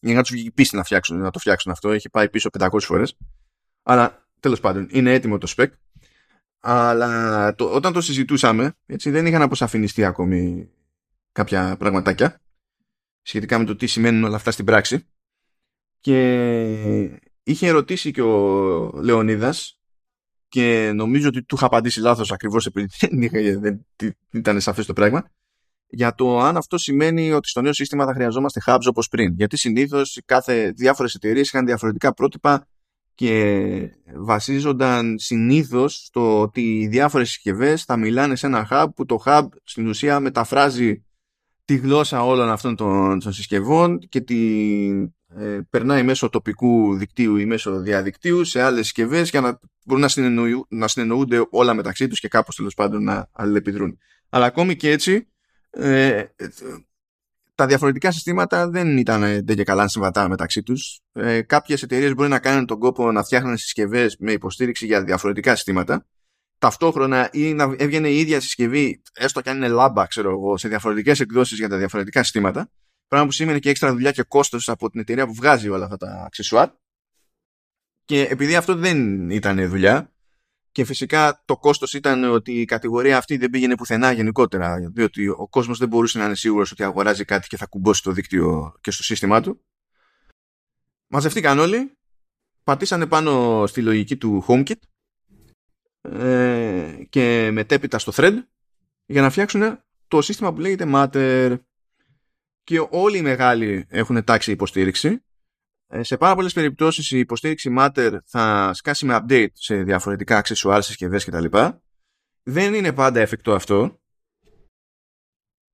[0.00, 2.68] Για να τους βγει πίστη να, φτιάξουν, να το φτιάξουν αυτό έχει πάει πίσω 500
[2.80, 3.16] φορές.
[3.82, 5.66] Αλλά τέλος πάντων είναι έτοιμο το spec
[6.60, 10.70] αλλά το, όταν το συζητούσαμε έτσι δεν είχαν αποσαφινιστεί ακόμη
[11.32, 12.40] κάποια πραγματάκια
[13.22, 15.06] σχετικά με το τι σημαίνουν όλα αυτά στην πράξη
[16.00, 19.78] και είχε ερωτήσει και ο Λεωνίδας
[20.48, 23.86] και νομίζω ότι του είχα απαντήσει λάθος ακριβώς επειδή δεν, είχα- δεν
[24.30, 25.30] ήταν σαφές το πράγμα
[25.90, 29.34] για το αν αυτό σημαίνει ότι στο νέο σύστημα θα χρειαζόμαστε hubs όπως πριν.
[29.34, 32.66] Γιατί συνήθως κάθε διάφορες εταιρείες είχαν διαφορετικά πρότυπα
[33.18, 39.22] και βασίζονταν συνήθως στο ότι οι διάφορες συσκευές θα μιλάνε σε ένα hub που το
[39.24, 41.04] hub στην ουσία μεταφράζει
[41.64, 44.36] τη γλώσσα όλων αυτών των, των συσκευών και τη
[45.36, 50.08] ε, περνάει μέσω τοπικού δικτύου ή μέσω διαδικτύου σε άλλες συσκευές για να μπορούν να,
[50.08, 53.98] συνεννοου, να συνεννοούνται όλα μεταξύ τους και κάπως τέλος πάντων να αλληλεπιδρούν.
[54.28, 55.28] Αλλά ακόμη και έτσι
[55.70, 56.24] ε,
[57.58, 61.00] τα διαφορετικά συστήματα δεν ήταν δεν και καλά συμβατά μεταξύ τους.
[61.12, 65.54] Ε, κάποιες εταιρείες μπορεί να κάνουν τον κόπο να φτιάχνουν συσκευές με υποστήριξη για διαφορετικά
[65.54, 66.06] συστήματα
[66.58, 70.68] ταυτόχρονα ή να έβγαινε η ίδια συσκευή, έστω και αν είναι λάμπα, ξέρω εγώ, σε
[70.68, 72.70] διαφορετικές εκδόσεις για τα διαφορετικά συστήματα.
[73.08, 75.96] Πράγμα που σημαίνει και έξτρα δουλειά και κόστος από την εταιρεία που βγάζει όλα αυτά
[75.96, 76.68] τα αξεσουάρ.
[78.04, 80.12] Και επειδή αυτό δεν ήταν δουλειά,
[80.78, 85.48] και φυσικά το κόστος ήταν ότι η κατηγορία αυτή δεν πήγαινε πουθενά γενικότερα, διότι ο
[85.50, 88.90] κόσμος δεν μπορούσε να είναι σίγουρος ότι αγοράζει κάτι και θα κουμπώσει το δίκτυο και
[88.90, 89.64] στο σύστημά του.
[91.06, 91.92] Μαζευτήκαν όλοι,
[92.64, 94.80] πατήσανε πάνω στη λογική του HomeKit
[96.00, 98.34] ε, και μετέπειτα στο thread
[99.06, 101.58] για να φτιάξουν το σύστημα που λέγεται Matter
[102.64, 105.16] και όλοι οι μεγάλοι έχουν τάξει υποστήριξη ε,
[106.00, 111.24] σε πάρα πολλές περιπτώσεις η υποστήριξη Matter θα σκάσει με update σε διαφορετικά accessoires, συσκευές
[111.24, 111.44] κτλ.
[112.42, 114.00] Δεν είναι πάντα εφικτό αυτό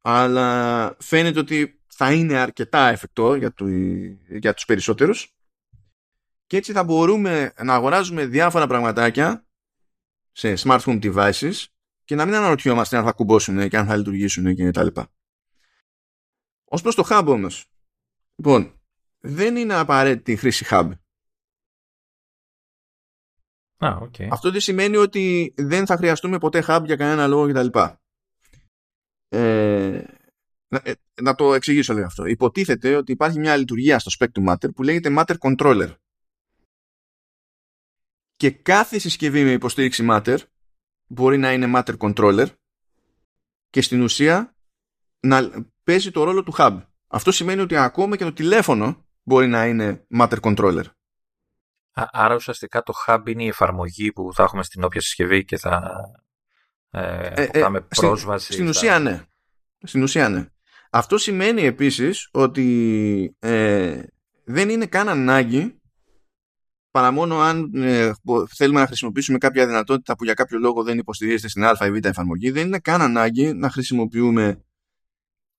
[0.07, 3.69] αλλά φαίνεται ότι θα είναι αρκετά εφικτό για, του,
[4.29, 5.35] για τους περισσότερους
[6.47, 9.47] και έτσι θα μπορούμε να αγοράζουμε διάφορα πραγματάκια
[10.33, 11.65] σε smart home devices
[12.05, 15.13] και να μην αναρωτιόμαστε αν θα κουμπώσουν και αν θα λειτουργήσουν και τα λοιπά.
[16.65, 17.67] Ως προς το hub όμως,
[18.35, 18.74] λοιπόν,
[19.27, 20.91] δεν είναι απαραίτητη η χρήση hub.
[23.79, 24.29] Ah, okay.
[24.31, 27.79] Αυτό δεν σημαίνει ότι δεν θα χρειαστούμε ποτέ hub για κανένα λόγο κτλ.
[29.29, 30.05] Ε,
[30.69, 32.25] να, ε, να το εξηγήσω λίγο αυτό.
[32.25, 35.95] Υποτίθεται ότι υπάρχει μια λειτουργία στο Spectrum Matter που λέγεται Matter Controller
[38.37, 40.39] και κάθε συσκευή με υποστήριξη Matter
[41.07, 42.47] μπορεί να είναι Matter Controller
[43.71, 44.57] και στην ουσία
[45.21, 45.51] να
[45.85, 46.83] παίζει το ρόλο του hub.
[47.07, 50.85] Αυτό σημαίνει ότι ακόμα και το τηλέφωνο μπορεί να είναι Matter Controller.
[51.93, 55.93] Άρα ουσιαστικά το hub είναι η εφαρμογή που θα έχουμε στην όποια συσκευή και θα
[56.91, 58.53] ε, ε, ε πρόσβαση.
[58.53, 59.23] Στην, ουσία ναι.
[59.83, 60.47] Στην ουσία ναι.
[60.91, 64.03] Αυτό σημαίνει επίσης ότι ε,
[64.45, 65.79] δεν είναι καν ανάγκη
[66.91, 68.13] παρά μόνο αν ε,
[68.55, 72.05] θέλουμε να χρησιμοποιήσουμε κάποια δυνατότητα που για κάποιο λόγο δεν υποστηρίζεται στην α ή β
[72.05, 74.65] εφαρμογή, δεν είναι καν ανάγκη να χρησιμοποιούμε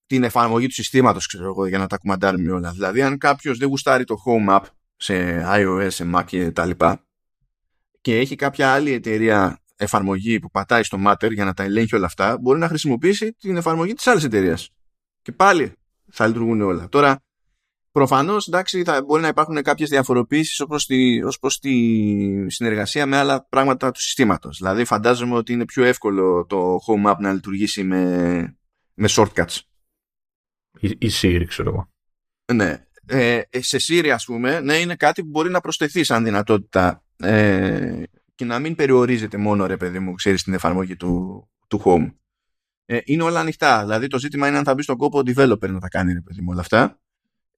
[0.06, 1.28] την εφαρμογή του συστήματος
[1.68, 2.72] για να τα κουμαντάρουμε όλα.
[2.72, 4.64] Δηλαδή αν κάποιος δεν γουστάρει το Home App
[4.96, 7.06] σε iOS, σε Mac και τα λοιπά
[8.02, 12.06] και έχει κάποια άλλη εταιρεία εφαρμογή που πατάει στο Matter για να τα ελέγχει όλα
[12.06, 14.70] αυτά, μπορεί να χρησιμοποιήσει την εφαρμογή της άλλης εταιρείας.
[15.22, 15.74] Και πάλι
[16.12, 16.90] θα λειτουργούν όλα.
[16.90, 17.20] Τώρα,
[17.96, 21.70] Προφανώς, εντάξει, θα μπορεί να υπάρχουν κάποιες διαφοροποιήσει ως προς τη,
[22.44, 24.58] τη συνεργασία με άλλα πράγματα του συστήματος.
[24.58, 28.58] Δηλαδή, φαντάζομαι ότι είναι πιο εύκολο το Home App να λειτουργήσει με,
[28.94, 29.60] με shortcuts.
[30.80, 31.90] Ή, ή Siri, ξέρω εγώ.
[32.54, 32.86] Ναι.
[33.08, 38.04] Ε, σε Siri, ας πούμε, ναι, είναι κάτι που μπορεί να προσθεθεί σαν δυνατότητα ε,
[38.36, 42.14] και να μην περιορίζεται μόνο, ρε παιδί μου, ξέρεις την εφαρμογή του, του Home.
[42.86, 43.82] Ε, είναι όλα ανοιχτά.
[43.82, 46.22] Δηλαδή, το ζήτημα είναι αν θα μπει στον κόπο ο developer να τα κάνει, ρε
[46.22, 47.00] παιδί μου, όλα αυτά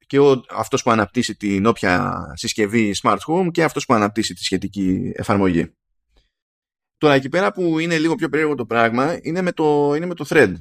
[0.07, 4.43] και ο, αυτός που αναπτύσσει την όποια συσκευή smart home και αυτός που αναπτύσσει τη
[4.43, 5.71] σχετική εφαρμογή.
[6.97, 10.13] Τώρα εκεί πέρα που είναι λίγο πιο περίεργο το πράγμα είναι με το, είναι με
[10.13, 10.53] το thread.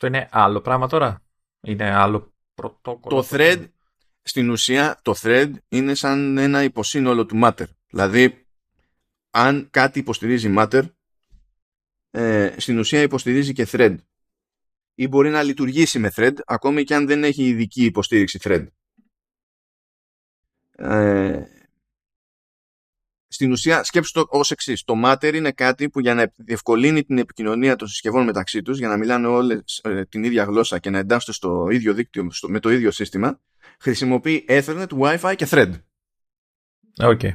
[0.00, 1.22] Αυτό είναι άλλο πράγμα τώρα.
[1.60, 3.22] Είναι άλλο πρωτόκολλο.
[3.22, 3.68] Το thread,
[4.22, 7.64] στην ουσία, το thread είναι σαν ένα υποσύνολο του matter.
[7.90, 8.46] Δηλαδή,
[9.30, 10.82] αν κάτι υποστηρίζει matter,
[12.10, 13.96] ε, στην ουσία υποστηρίζει και thread
[14.94, 18.66] ή μπορεί να λειτουργήσει με thread ακόμη και αν δεν έχει ειδική υποστήριξη thread.
[20.70, 21.42] Ε,
[23.28, 24.84] στην ουσία σκέψτε το ως εξής.
[24.84, 28.88] Το Matter είναι κάτι που για να διευκολύνει την επικοινωνία των συσκευών μεταξύ τους για
[28.88, 32.60] να μιλάνε όλες ε, την ίδια γλώσσα και να εντάσσονται στο ίδιο δίκτυο στο, με
[32.60, 33.40] το ίδιο σύστημα
[33.80, 35.72] χρησιμοποιεί Ethernet, Wi-Fi και Thread.
[36.98, 37.20] OK.
[37.22, 37.32] Okay.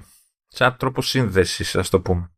[0.47, 2.31] Σαν τρόπος σύνδεσης, ας το πούμε.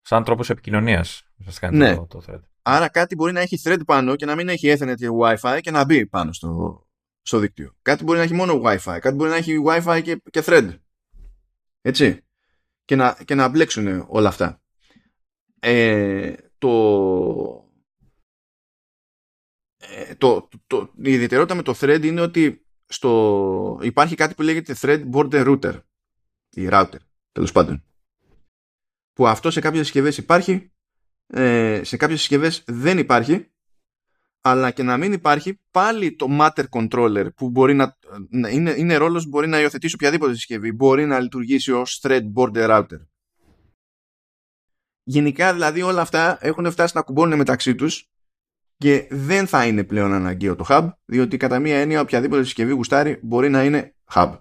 [0.00, 1.22] Σαν τρόπος επικοινωνίας.
[1.70, 1.94] Ναι.
[1.94, 2.40] Το, το thread.
[2.62, 5.70] Άρα κάτι μπορεί να έχει thread πάνω και να μην έχει Ethernet και Wi-Fi και
[5.70, 6.82] να μπει πάνω στο,
[7.22, 7.76] στο δίκτυο.
[7.82, 8.98] Κάτι μπορεί να έχει μόνο Wi-Fi.
[9.00, 10.78] Κάτι μπορεί να έχει Wi-Fi και, και thread.
[11.80, 12.24] Έτσι.
[12.90, 14.62] Και να, και να μπλέξουν όλα αυτά.
[15.60, 16.70] Ε, το,
[19.76, 24.76] ε, το, το, η ιδιαιτερότητα με το thread είναι ότι στο, υπάρχει κάτι που λέγεται
[24.80, 25.80] thread border router
[26.50, 26.96] ή router
[27.32, 27.84] τέλος πάντων
[29.12, 30.72] που αυτό σε κάποιες συσκευές υπάρχει,
[31.26, 33.52] ε, σε κάποιες συσκευές δεν υπάρχει
[34.40, 37.96] αλλά και να μην υπάρχει πάλι το matter controller που μπορεί να,
[38.50, 42.68] είναι, είναι ρόλος που μπορεί να υιοθετήσει οποιαδήποτε συσκευή μπορεί να λειτουργήσει ως thread border
[42.68, 43.06] router.
[45.02, 48.10] Γενικά δηλαδή όλα αυτά έχουν φτάσει να κουμπώνουν μεταξύ τους
[48.76, 53.18] και δεν θα είναι πλέον αναγκαίο το hub διότι κατά μία έννοια οποιαδήποτε συσκευή γουστάρει
[53.22, 54.38] μπορεί να είναι hub.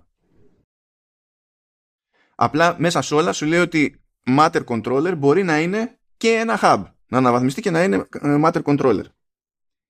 [2.36, 6.84] Απλά μέσα σε όλα σου λέει ότι matter controller μπορεί να είναι και ένα hub.
[7.08, 9.04] Να αναβαθμιστεί και να είναι ε, matter controller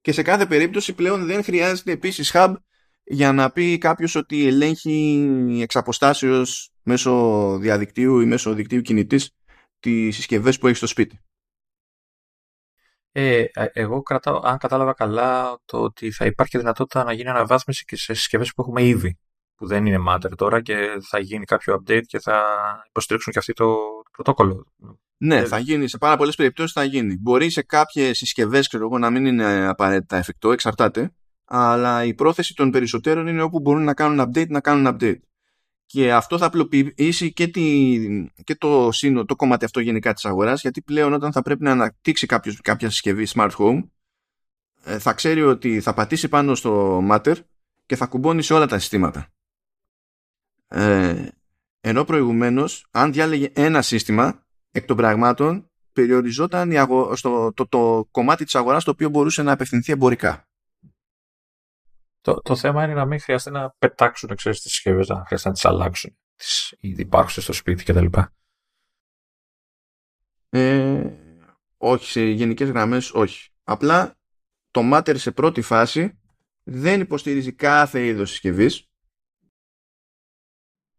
[0.01, 2.53] και σε κάθε περίπτωση πλέον δεν χρειάζεται επίσης hub
[3.03, 9.31] για να πει κάποιος ότι ελέγχει εξ αποστάσεως μέσω διαδικτύου ή μέσω δικτύου κινητής
[9.79, 11.19] τις συσκευές που έχει στο σπίτι.
[13.11, 17.95] Ε, εγώ κρατάω, αν κατάλαβα καλά, το ότι θα υπάρχει δυνατότητα να γίνει αναβάθμιση και
[17.95, 19.17] σε συσκευές που έχουμε ήδη,
[19.55, 22.43] που δεν είναι Matter τώρα και θα γίνει κάποιο update και θα
[22.87, 23.77] υποστηρίξουν και αυτοί το
[24.11, 24.65] πρωτόκολλο.
[25.21, 25.87] Ναι, ε, θα γίνει.
[25.87, 27.17] Σε πάρα πολλές περιπτώσεις θα γίνει.
[27.17, 31.13] Μπορεί σε κάποιες συσκευές, να μην είναι απαραίτητα εφικτό, εξαρτάται.
[31.45, 35.19] Αλλά η πρόθεση των περισσότερων είναι όπου μπορούν να κάνουν update, να κάνουν update.
[35.85, 37.97] Και αυτό θα απλοποιήσει και, τη,
[38.43, 41.71] και το, σύνο, το κομμάτι αυτό γενικά της αγοράς, γιατί πλέον όταν θα πρέπει να
[41.71, 43.83] αναπτύξει κάποιος, κάποια συσκευή smart home,
[44.83, 47.35] ε, θα ξέρει ότι θα πατήσει πάνω στο Matter
[47.85, 49.27] και θα κουμπώνει σε όλα τα συστήματα.
[50.67, 51.27] Ε,
[51.81, 56.71] ενώ προηγουμένως, αν διάλεγε ένα σύστημα, εκ των πραγμάτων περιοριζόταν
[57.13, 60.47] στο το, το, κομμάτι της αγοράς το οποίο μπορούσε να απευθυνθεί εμπορικά.
[62.21, 65.55] Το, το θέμα είναι να μην χρειάζεται να πετάξουν ξέρεις, τις συσκευές, να χρειάζεται να
[65.55, 68.05] τις αλλάξουν τις ήδη υπάρχουσες στο σπίτι κτλ.
[70.49, 71.17] Ε,
[71.77, 73.49] όχι, σε γενικές γραμμές όχι.
[73.63, 74.17] Απλά
[74.71, 76.19] το Matter σε πρώτη φάση
[76.63, 78.89] δεν υποστηρίζει κάθε είδος συσκευής.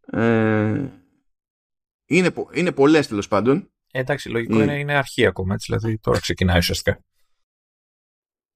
[0.06, 0.99] Ε,
[2.10, 3.70] είναι, είναι πολλές τέλος πάντων.
[3.90, 4.62] Ε, εντάξει, λογικό mm.
[4.62, 7.04] είναι, είναι αρχή ακόμα, έτσι, δηλαδή τώρα ξεκινάει ουσιαστικά.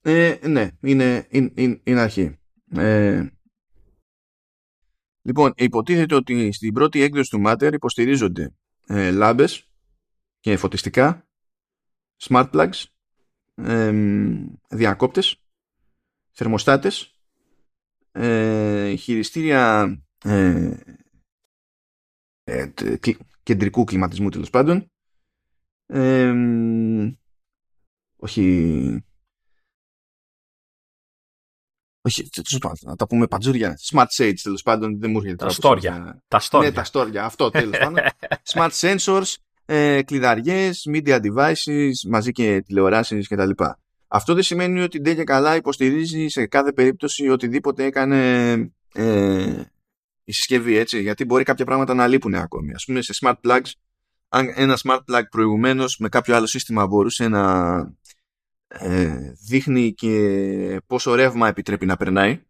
[0.01, 2.39] Ε, ναι, είναι, είναι, είναι αρχή.
[2.77, 3.27] Ε,
[5.23, 8.55] λοιπόν, υποτίθεται ότι στην πρώτη έκδοση του Matter υποστηρίζονται
[8.87, 9.69] ε, λάμπες
[10.41, 11.29] και φωτιστικά,
[12.23, 12.85] smart plugs,
[13.55, 13.93] ε,
[14.69, 15.37] διακόπτες,
[16.31, 17.19] θερμοστάτες,
[18.13, 20.77] ε, χειριστήρια ε,
[22.45, 22.73] ε,
[23.45, 24.91] κεντρικού κλιματισμού τέλος πάντων.
[28.17, 29.05] όχι.
[32.07, 32.29] Όχι,
[32.81, 33.79] να τα πούμε πατζούρια.
[33.91, 36.23] Smart Shades τέλος πάντων, δεν μου έρχεται Τα στόρια.
[36.29, 36.69] Τα στόρια.
[36.69, 37.25] Ναι, τα στόρια.
[37.25, 37.99] Αυτό τέλος πάντων.
[38.53, 39.35] Smart Sensors,
[39.65, 43.51] ε, κλειδαριές, media devices, μαζί και τηλεοράσεις κτλ.
[44.09, 48.53] Αυτό δεν σημαίνει ότι δεν και καλά υποστηρίζει σε κάθε περίπτωση οτιδήποτε έκανε
[48.95, 49.63] ε,
[50.25, 52.73] η συσκευή, έτσι, γιατί μπορεί κάποια πράγματα να λείπουν ακόμη.
[52.73, 53.71] Ας πούμε σε smart plugs,
[54.29, 57.75] αν ένα smart plug προηγουμένως με κάποιο άλλο σύστημα μπορούσε να
[58.69, 62.43] ε, δείχνει και πόσο ρεύμα επιτρέπει να περνάει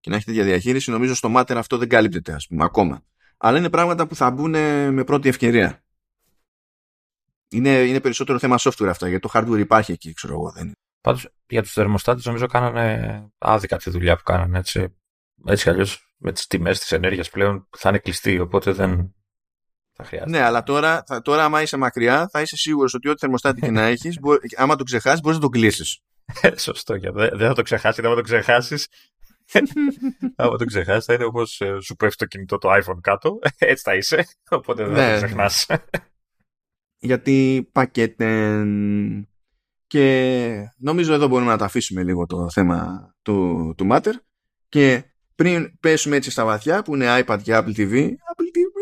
[0.00, 3.04] και να έχει τέτοια διαχείριση, νομίζω στο Matter αυτό δεν κάλυπτεται, ας πούμε, ακόμα.
[3.36, 4.50] Αλλά είναι πράγματα που θα μπουν
[4.92, 5.84] με πρώτη ευκαιρία.
[7.48, 10.50] Είναι, είναι περισσότερο θέμα software αυτά, γιατί το hardware υπάρχει εκεί, ξέρω εγώ.
[10.50, 10.72] Δεν
[11.02, 14.96] Πάντως, για τους θερμοστάτες νομίζω κάνανε άδικα τη δουλειά που κάνανε, έτσι.
[15.46, 19.14] Έτσι αλλιώς με τις τιμές της ενέργειας πλέον θα είναι κλειστή, οπότε δεν
[19.92, 20.30] θα χρειάζεται.
[20.30, 23.70] Ναι, αλλά τώρα, θα, τώρα άμα είσαι μακριά θα είσαι σίγουρος ότι ό,τι θερμοστάτη και
[23.70, 24.18] να έχεις,
[24.56, 26.00] άμα το ξεχάσεις μπορείς να το κλείσεις.
[26.40, 28.88] Ε, σωστό, δεν θα το ξεχάσεις, άμα το ξεχάσεις
[30.36, 33.38] άμα το ξεχάσεις, θα είναι όπως ε, σου πέφτει το κινητό το iPhone κάτω.
[33.58, 34.26] Έτσι θα είσαι.
[34.50, 35.16] Οπότε δεν θα το ναι.
[35.16, 35.66] ξεχνάς.
[36.98, 39.26] Γιατί πακέτεν.
[39.86, 44.12] Και νομίζω εδώ μπορούμε να τα αφήσουμε λίγο το θέμα του, του Matter.
[44.68, 45.11] Και
[45.42, 47.92] πριν πέσουμε έτσι στα βαθιά που είναι iPad και Apple TV.
[48.04, 48.78] Apple TV.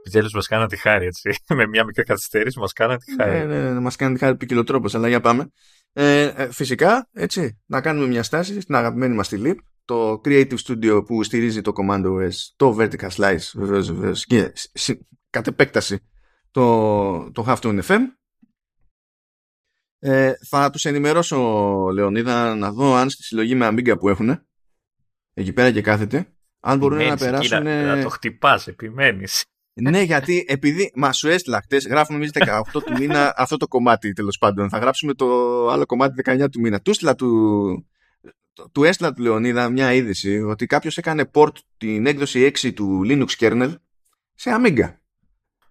[0.00, 1.34] Επιτέλου μας κάναν τη χάρη έτσι.
[1.54, 3.38] Με μια μικρή καθυστέρηση μας κάναν τη χάρη.
[3.38, 5.48] Ναι, ναι, ναι, μας κάναν τη χάρη ποικιλοτρόπο, αλλά για πάμε.
[5.92, 9.54] Ε, ε, φυσικά, έτσι, να κάνουμε μια στάση στην αγαπημένη μας τη Leap,
[9.84, 14.52] το Creative Studio που στηρίζει το Command OS, το Vertical Slice βεβαίως, βεβαίως, και
[15.30, 15.98] κατ' επέκταση
[16.50, 18.00] το, το Halftone FM.
[19.98, 21.38] Ε, θα τους ενημερώσω,
[21.92, 24.38] Λεωνίδα, να δω αν στη συλλογή με Amiga που έχουν
[25.34, 26.26] εκεί πέρα και κάθεται,
[26.60, 27.62] αν μπορούν να περάσουν.
[27.62, 29.44] Να το χτυπάς, επιμένεις.
[29.72, 34.12] ναι, γιατί επειδή μα σου έστειλα χτες, γράφουμε εμείς 18 του μήνα αυτό το κομμάτι
[34.12, 34.68] τέλος πάντων.
[34.68, 35.26] Θα γράψουμε το
[35.68, 36.80] άλλο κομμάτι 19 του μήνα.
[36.80, 37.86] Του έστειλα του,
[38.72, 43.28] του έστειλα του Λεωνίδα μια είδηση ότι κάποιος έκανε port την έκδοση 6 του Linux
[43.38, 43.74] kernel
[44.34, 44.94] σε Amiga.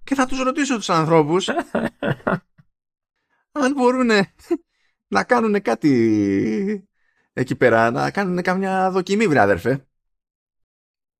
[0.03, 1.49] Και θα τους ρωτήσω τους ανθρώπους
[3.51, 4.09] αν μπορούν
[5.07, 6.88] να κάνουν κάτι
[7.34, 9.88] εκεί πέρα να κάνουν καμιά δοκιμή, βρε αδερφέ.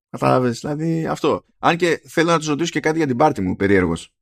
[0.09, 1.45] Κατάλαβες, δηλαδή αυτό.
[1.59, 4.14] Αν και θέλω να τους ρωτήσω και κάτι για την πάρτι μου, περίεργος.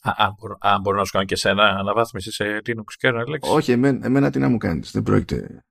[0.00, 4.06] αν, μπορώ, αν μπορώ να σου κάνω και εσένα αναβάθμιση σε Linux kernel, Όχι, εμένα,
[4.06, 4.90] εμένα τι να μου κάνεις.
[4.90, 5.64] Δεν πρόκειται.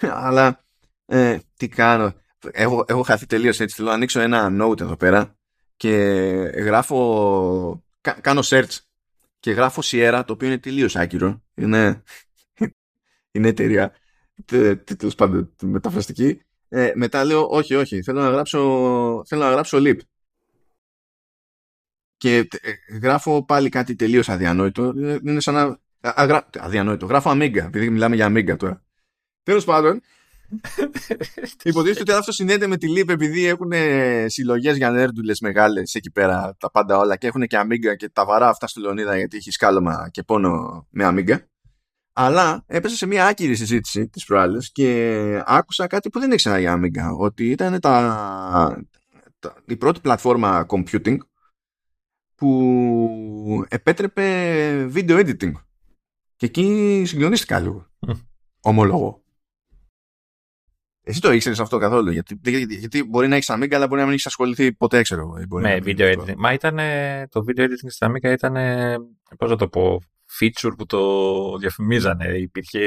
[0.00, 0.64] Αλλά
[1.06, 2.12] ε, τι κάνω.
[2.50, 3.76] Έχω, έχω χαθεί τελείως έτσι.
[3.76, 5.34] Θέλω να ανοίξω ένα note εδώ πέρα
[5.76, 5.94] και
[6.54, 7.84] γράφω.
[8.20, 8.78] κάνω search
[9.40, 11.42] και γράφω Sierra το οποίο είναι τελείως άκυρο.
[11.54, 12.02] Είναι,
[13.30, 13.94] είναι εταιρεία
[14.96, 16.40] τέλος πάντων μεταφραστική.
[16.68, 18.58] Ε, μετά λέω όχι, όχι, θέλω να γράψω,
[19.26, 19.98] θέλω να γράψω leap.
[22.16, 24.92] Και ε, γράφω πάλι κάτι τελείως αδιανόητο.
[25.24, 25.78] Είναι σαν να...
[26.58, 27.06] Αδιανόητο.
[27.06, 28.84] Γράφω Amiga, επειδή μιλάμε για Amiga τώρα.
[29.42, 30.00] Τέλος πάντων,
[31.62, 33.72] Υποτίθεται ότι αυτό συνδέεται με τη Leap επειδή έχουν
[34.26, 38.24] συλλογές για νέρντουλες μεγάλες εκεί πέρα τα πάντα όλα και έχουν και Amiga και τα
[38.24, 41.38] βαρά αυτά στη Λονίδα γιατί έχει σκάλωμα και πόνο με Amiga.
[42.12, 46.80] Αλλά έπεσα σε μια άκυρη συζήτηση της προάλλε και άκουσα κάτι που δεν ήξερα για
[46.80, 47.16] Amiga.
[47.18, 48.84] Ότι ήταν τα,
[49.38, 51.16] τα, η πρώτη πλατφόρμα computing
[52.34, 54.24] που επέτρεπε
[54.94, 55.52] video editing.
[56.36, 57.86] Και εκεί συγκλονίστηκα λίγο.
[58.60, 59.22] Ομολογώ.
[61.02, 64.12] Εσύ το ήξερες αυτό καθόλου; Γιατί, γιατί μπορεί να έχεις Amiga, αλλά μπορεί να μην
[64.12, 65.60] έχεις ασχοληθεί ποτέ, ξέρω εγώ.
[65.60, 66.34] Ναι, video editing.
[66.36, 66.76] Μα ήταν.
[67.28, 68.54] Το video editing στην Amiga ήταν.
[69.38, 70.00] Πώς να το πω.
[70.38, 72.38] Feature που το διαφημίζανε.
[72.38, 72.80] Υπήρχε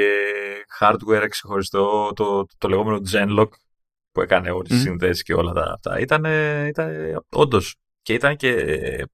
[0.80, 3.48] hardware ξεχωριστό, το, το, το λεγόμενο Genlock
[4.12, 4.82] που έκανε όλες τις mm.
[4.82, 5.98] συνδέσεις και όλα τα, αυτά.
[5.98, 6.24] Ήταν,
[6.66, 6.90] ήταν
[7.28, 7.76] όντως.
[8.02, 8.54] Και ήταν και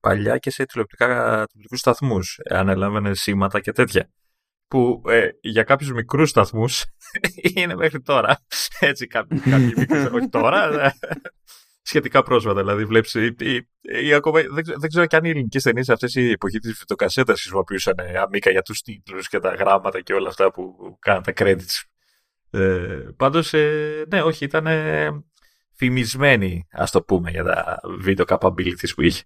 [0.01, 2.39] παλιά και σε τηλεοπτικούς σταθμούς.
[2.51, 4.11] Ανέλαβαινε σήματα και τέτοια
[4.71, 6.85] που ε, για κάποιους μικρούς σταθμούς
[7.57, 8.39] είναι μέχρι τώρα.
[8.79, 10.93] Έτσι, κάποιοι, κάποιοι μικρούς, όχι τώρα, ε,
[11.91, 12.61] σχετικά πρόσφατα.
[12.61, 13.69] Δηλαδή, βλέπεις, ή, ή,
[14.05, 17.41] ή ακόμα, δεν, δεν, ξέρω και αν οι ελληνικές ταινίες αυτές η εποχή της φυτοκασέτας
[17.41, 21.33] χρησιμοποιούσαν ε, αμίκα για τους τίτλους και τα γράμματα και όλα αυτά που κάναν τα
[21.37, 21.83] credits.
[22.51, 22.61] Ε,
[23.17, 25.11] πάντως, ε, ναι, όχι, ήταν ε,
[25.75, 29.23] φημισμένη, ας το πούμε, για τα video capabilities που είχε.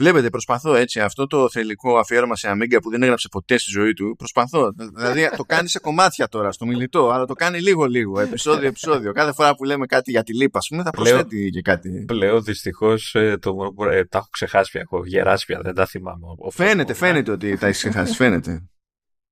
[0.00, 3.92] Βλέπετε, προσπαθώ έτσι αυτό το θελικό αφιέρωμα σε Amiga που δεν έγραψε ποτέ στη ζωή
[3.92, 4.14] του.
[4.18, 4.72] Προσπαθώ.
[4.94, 9.12] Δηλαδή το κάνει σε κομμάτια τώρα, στο μιλητό, αλλά το κάνει λίγο-λίγο, επεισόδιο-επεισόδιο.
[9.12, 12.04] Κάθε φορά που λέμε κάτι για τη λίπα, ας πούμε, θα προσθέτει και κάτι.
[12.06, 14.80] Πλέον δυστυχώς ε, το, ε, τα έχω ξεχάσει πια.
[14.80, 16.26] Έχω γεράσεις πια, δεν τα θυμάμαι.
[16.50, 18.14] Φαίνεται, φαίνεται ότι τα έχεις ξεχάσει.
[18.14, 18.62] Φαίνεται.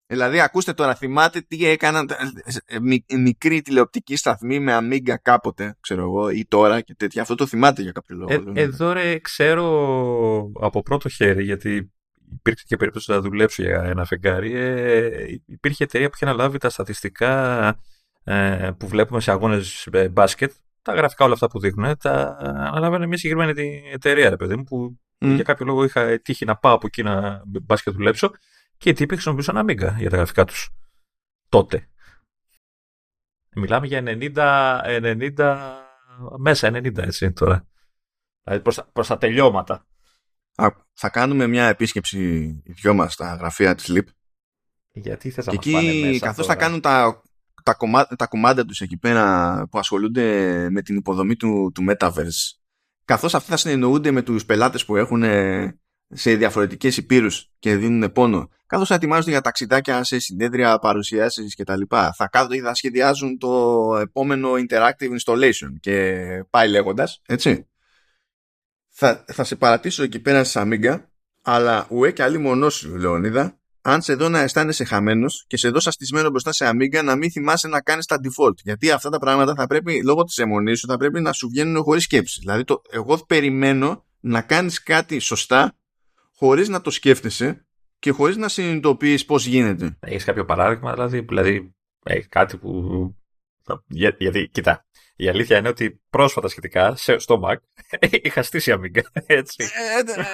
[0.08, 2.10] Δηλαδή, ακούστε τώρα, θυμάται τι έκαναν
[2.66, 2.76] ε,
[3.06, 7.22] ε, μικρή τηλεοπτική σταθμή με αμίγκα κάποτε, ξέρω εγώ, ή τώρα και τέτοια.
[7.22, 8.52] Αυτό το θυμάται για κάποιο λόγο.
[8.54, 11.90] Ε, εδώ ρε, ξέρω από πρώτο χέρι, γιατί
[12.32, 14.52] υπήρξε και περίπτωση να δουλέψω για ένα φεγγάρι.
[14.54, 17.68] Ε, υπήρχε εταιρεία που είχε αναλάβει τα στατιστικά
[18.24, 20.52] ε, που βλέπουμε σε αγώνες μπάσκετ.
[20.82, 24.98] Τα γραφικά όλα αυτά που δείχνουν, τα αναλάβανε μια συγκεκριμένη εταιρεία, ρε παιδί μου, που
[25.20, 25.34] mm.
[25.34, 28.30] για κάποιο λόγο είχα τύχει να πάω από εκεί να μπάσκετ δουλέψω
[28.76, 30.70] και οι τύποι χρησιμοποιούσαν Amiga για τα γραφικά τους.
[31.48, 31.88] Τότε.
[33.54, 34.80] Μιλάμε για 90,
[35.36, 35.58] 90
[36.38, 37.66] μέσα 90 έτσι τώρα.
[38.42, 39.86] Δηλαδή προς, προς τα τελειώματα.
[40.54, 42.18] Α, θα κάνουμε μια επίσκεψη
[42.64, 44.08] οι δυο μας στα γραφεία της ΛΥΠ.
[44.92, 47.22] Γιατί θες να και εκεί, μέσα καθώς θα κάνουν τα,
[47.62, 52.56] τα, κομμά, τα κομμάτια τους εκεί πέρα που ασχολούνται με την υποδομή του, του Metaverse
[53.06, 55.22] καθώς αυτοί θα συνεννοούνται με τους πελάτες που έχουν
[56.08, 61.80] σε διαφορετικές υπήρους και δίνουν πόνο, καθώς ετοιμάζονται για ταξιδάκια σε συνέδρια, παρουσιάσεις κτλ.
[61.88, 67.68] Θα κάθονται ή θα σχεδιάζουν το επόμενο interactive installation και πάει λέγοντας, έτσι.
[68.88, 71.04] Θα, θα σε παρατήσω εκεί πέρα σε Amiga,
[71.42, 75.70] αλλά ουέ και άλλη μονός σου, Λεωνίδα, αν σε δω να αισθάνεσαι χαμένος και σε
[75.70, 78.54] δω σαστισμένο μπροστά σε Amiga, να μην θυμάσαι να κάνεις τα default.
[78.62, 81.82] Γιατί αυτά τα πράγματα θα πρέπει, λόγω της αιμονής σου, θα πρέπει να σου βγαίνουν
[81.82, 82.40] χωρίς σκέψη.
[82.40, 85.76] Δηλαδή, το, εγώ περιμένω να κάνεις κάτι σωστά
[86.36, 87.66] χωρίς να το σκέφτεσαι
[87.98, 89.96] και χωρίς να συνειδητοποιείς πώς γίνεται.
[90.00, 91.74] Έχεις κάποιο παράδειγμα, δηλαδή, δηλαδή
[92.04, 92.80] έχει κάτι που...
[93.86, 97.56] Για, γιατί, κοιτά, η αλήθεια είναι ότι πρόσφατα σχετικά στο Mac
[98.22, 99.64] είχα στήσει Amiga, έτσι.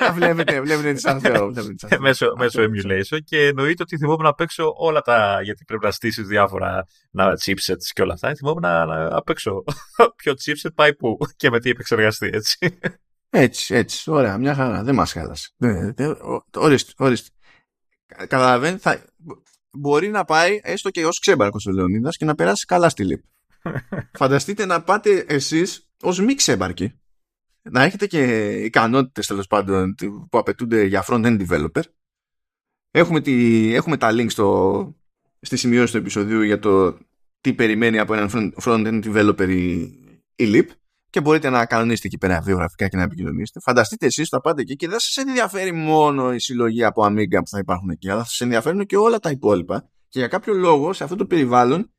[0.01, 1.53] Ε, ε, βλέπετε, βλέπετε τι σαν Θεό.
[1.99, 6.27] μέσω, μέσω emulation και εννοείται ότι θυμόμουν να παίξω όλα τα, γιατί πρέπει να στήσεις
[6.27, 9.65] διάφορα να, chipsets και όλα αυτά, θυμόμουν να, να παίξω
[10.17, 12.79] ποιο chipset πάει πού και με τι επεξεργαστεί, έτσι.
[13.35, 14.11] Έτσι, έτσι.
[14.11, 14.83] Ωραία, μια χαρά.
[14.83, 15.51] Δεν μας χάλασε.
[16.57, 17.31] Ορίστε, ορίστε.
[18.07, 19.05] Καταλαβαίνει, θα...
[19.71, 23.29] μπορεί να πάει έστω και ως ξέμπαρκος ο Λεωνίδας και να περάσει καλά στη λύπη.
[24.19, 27.01] Φανταστείτε να πάτε εσείς ως μη ξέμπαρκοι.
[27.63, 29.95] Να έχετε και ικανότητες τέλος πάντων
[30.31, 31.83] που απαιτούνται για front-end developer.
[32.91, 34.97] Έχουμε, τη, έχουμε τα links στο,
[35.41, 36.99] στη σημειώση του επεισοδίου για το
[37.41, 39.73] τι περιμένει από έναν front-end developer η,
[40.37, 40.67] η Leap
[41.13, 43.61] και μπορείτε να κανονίσετε εκεί πέρα βιογραφικά και να επικοινωνήσετε.
[43.61, 47.49] Φανταστείτε εσείς θα πάτε εκεί και δεν σας ενδιαφέρει μόνο η συλλογή από Amiga που
[47.49, 49.91] θα υπάρχουν εκεί, αλλά θα σας ενδιαφέρουν και όλα τα υπόλοιπα.
[50.09, 51.93] Και για κάποιο λόγο σε αυτό το περιβάλλον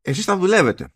[0.00, 0.88] εσείς θα δουλεύετε.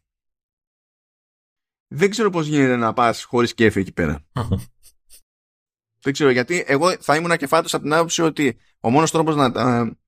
[1.89, 4.27] Δεν ξέρω πώς γίνεται να πας χωρίς κέφι εκεί πέρα.
[6.03, 9.53] Δεν ξέρω γιατί εγώ θα ήμουν κεφάτος από την άποψη ότι ο μόνος τρόπος να,
[9.53, 9.99] τα-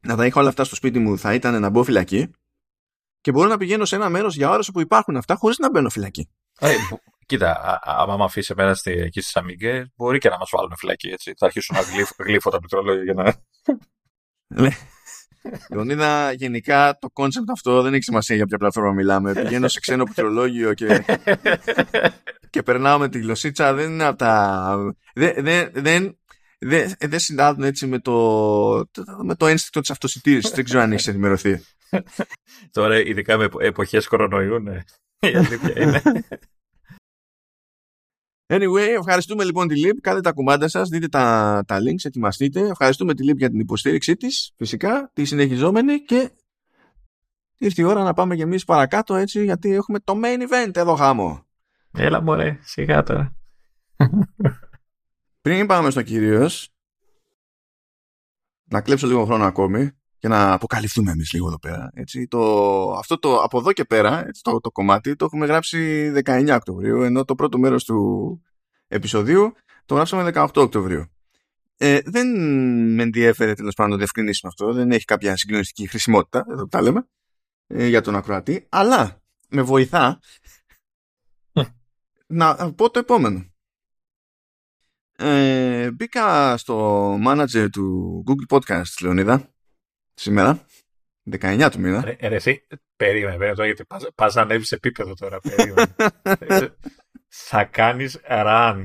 [0.00, 2.30] να τα είχα όλα αυτά στο σπίτι μου θα ήταν να μπω φυλακή
[3.20, 5.90] και μπορώ να πηγαίνω σε ένα μέρος για ώρες όπου υπάρχουν αυτά χωρίς να μπαίνω
[5.90, 6.30] φυλακή.
[6.64, 10.28] Ε, μπο- κοίτα, α- α- άμα με αφήσει εμένα στη, εκεί στις Αμίγκες, μπορεί και
[10.28, 11.08] να μας βάλουν φυλακή.
[11.08, 11.34] Έτσι.
[11.36, 13.34] Θα αρχίσω να γλύφω, γλύφω τα πληκτρολόγια για να.
[15.70, 19.32] Λεωνίδα, γενικά το concept αυτό δεν έχει σημασία για ποια πλατφόρμα μιλάμε.
[19.32, 21.04] Πηγαίνω σε ξένο πληκτρολόγιο και,
[22.50, 23.74] και περνάω με τη γλωσσίτσα.
[23.74, 24.76] Δεν είναι από τα.
[25.14, 26.18] Δεν, δεν, δεν,
[26.58, 28.14] δεν, δεν συνάδουν έτσι με το,
[29.22, 30.50] με το ένστικτο της αυτοσυντήρησης.
[30.50, 31.62] δεν ξέρω αν έχεις ενημερωθεί.
[32.70, 34.80] Τώρα, ειδικά με εποχές κορονοϊού, ναι.
[35.18, 36.02] Η αλήθεια είναι.
[38.54, 39.96] Anyway, ευχαριστούμε λοιπόν τη Lip.
[40.00, 42.60] Κάντε τα κουμάντα σας, δείτε τα, τα links, ετοιμαστείτε.
[42.60, 46.30] Ευχαριστούμε τη Lip για την υποστήριξή της, φυσικά, τη συνεχιζόμενη και
[47.58, 50.94] ήρθε η ώρα να πάμε κι εμείς παρακάτω έτσι, γιατί έχουμε το main event εδώ
[50.94, 51.46] χάμω.
[51.92, 53.34] Έλα, μωρέ, σιγά τώρα.
[55.40, 56.68] Πριν πάμε στο κυρίως,
[58.64, 59.90] να κλέψω λίγο χρόνο ακόμη
[60.22, 61.90] και να αποκαλυφθούμε εμείς λίγο εδώ πέρα.
[61.94, 62.26] Έτσι.
[62.26, 66.48] Το, αυτό το, από εδώ και πέρα, έτσι, το, το κομμάτι, το έχουμε γράψει 19
[66.54, 68.42] Οκτωβρίου, ενώ το πρώτο μέρος του
[68.88, 69.52] επεισοδίου
[69.86, 71.04] το γράψαμε 18 Οκτωβρίου.
[71.76, 72.26] Ε, δεν
[72.94, 76.68] με ενδιέφερε τέλος πάντων να το διευκρινίσουμε αυτό, δεν έχει κάποια συγκλονιστική χρησιμότητα, εδώ που
[76.68, 77.08] τα λέμε,
[77.66, 80.18] ε, για τον ακροατή, αλλά με βοηθά
[82.26, 83.46] να πω το επόμενο.
[85.16, 89.51] Ε, μπήκα στο manager του Google Podcast, Λεωνίδα,
[90.14, 90.66] σήμερα,
[91.30, 92.04] 19 του μήνα.
[92.04, 95.40] Ρε, ρε, εσύ, περίμενε, περίμενε τώρα, γιατί πας, πας να ανέβεις σε επίπεδο τώρα.
[95.40, 95.94] Περίμενε.
[96.38, 96.68] Ε,
[97.48, 98.84] θα κάνεις run.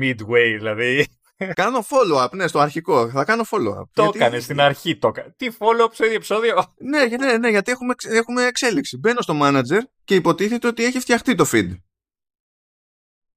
[0.00, 1.06] Midway, δηλαδή.
[1.54, 3.10] κάνω follow-up, ναι, στο αρχικό.
[3.10, 3.82] Θα κάνω follow-up.
[3.92, 4.96] Το Γιατί- έκανες στην αρχή.
[4.98, 5.10] Το...
[5.10, 8.96] κα- Τι follow-up στο ίδιο επεισόδιο; Ναι, για- ναι, ναι, γιατί έχουμε, εξ- έχουμε εξέλιξη.
[8.98, 11.70] Μπαίνω στο manager και υποτίθεται ότι έχει φτιαχτεί το feed.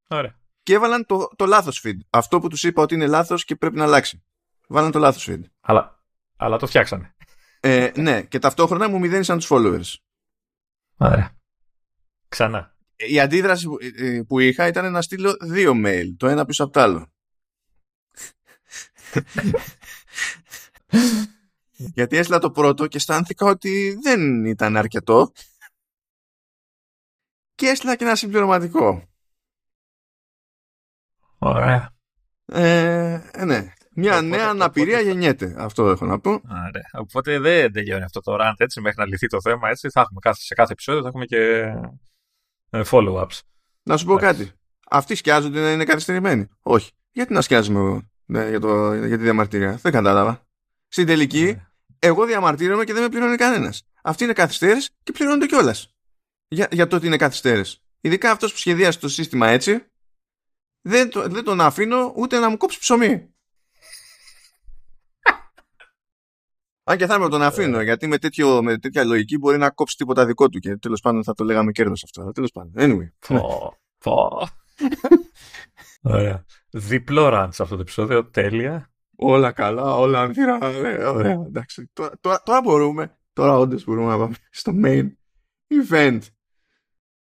[0.07, 0.37] Ωραία.
[0.63, 1.97] Και έβαλαν το, το λάθος feed.
[2.09, 4.23] Αυτό που τους είπα ότι είναι λάθος και πρέπει να αλλάξει.
[4.67, 5.41] Βάλαν το λάθος feed.
[5.69, 5.99] Αλλά,
[6.37, 7.15] αλλά το φτιάξανε.
[7.59, 9.95] Ε, ναι, και ταυτόχρονα μου μηδένισαν τους followers.
[10.97, 11.37] Ωραία.
[12.27, 12.75] Ξανά.
[12.95, 16.73] Η αντίδραση που, ε, που είχα ήταν να στείλω δύο mail, το ένα πίσω από
[16.73, 17.11] το άλλο.
[21.95, 25.31] Γιατί έστειλα το πρώτο και αισθάνθηκα ότι δεν ήταν αρκετό.
[27.55, 29.09] Και έστειλα και ένα συμπληρωματικό.
[31.37, 31.95] Ωραία.
[32.45, 33.73] Ε, ε, ναι.
[33.99, 35.55] Μια Οπότε- νέα αναπηρία οπότε- γεννιέται.
[35.57, 36.31] Αυτό έχω να πω.
[36.31, 36.89] Ωραία.
[36.93, 39.69] Οπότε δεν τελειώνει αυτό το rant έτσι μέχρι να λυθεί το θέμα.
[39.69, 39.89] Έτσι.
[39.89, 41.37] Θα έχουμε κάθε, σε κάθε επεισόδιο θα έχουμε και
[42.69, 43.39] ε, follow-ups.
[43.83, 44.43] Να σου πω Εντάξει.
[44.43, 44.51] κάτι.
[44.89, 46.47] Αυτοί σκιάζονται να είναι καθυστερημένοι.
[46.61, 46.91] Όχι.
[47.11, 50.47] Γιατί να σκιάζουμε εγώ ναι, για, το, για τη διαμαρτυρία; Δεν κατάλαβα.
[50.87, 51.65] Στην τελική, Ναι.
[51.99, 53.83] εγώ διαμαρτύρομαι και δεν με πληρώνει κανένας.
[54.03, 55.93] Αυτή είναι καθυστέρηση και πληρώνονται κιόλας.
[56.47, 57.81] Για, για το ότι είναι καθυστέρηση.
[58.01, 59.83] Ειδικά αυτός που σχεδίασε το σύστημα έτσι,
[60.81, 63.33] δεν, το- δεν τον αφήνω ούτε να μου κόψει ψωμί.
[66.89, 69.69] Αν και θα έπρεπε να τον αφήνω, γιατί με, τέτοιο, με τέτοια λογική μπορεί να
[69.69, 72.31] κόψει τίποτα δικό του και τέλος πάντων θα το λέγαμε κέρδος αυτό.
[72.31, 72.73] Τέλος πάντων.
[72.77, 73.09] Anyway.
[73.27, 74.47] Πω, πω.
[76.01, 76.45] Ωραία.
[76.69, 78.25] Διπλό rant σε αυτό το επεισόδιο.
[78.25, 78.91] Τέλεια.
[79.15, 80.57] Όλα καλά, όλα ανθυρά.
[80.57, 81.89] Ναι, ωραία, εντάξει.
[81.93, 85.09] Τώρα, τώρα, τώρα μπορούμε, τώρα όντως μπορούμε να πάμε στο main
[85.89, 86.19] event.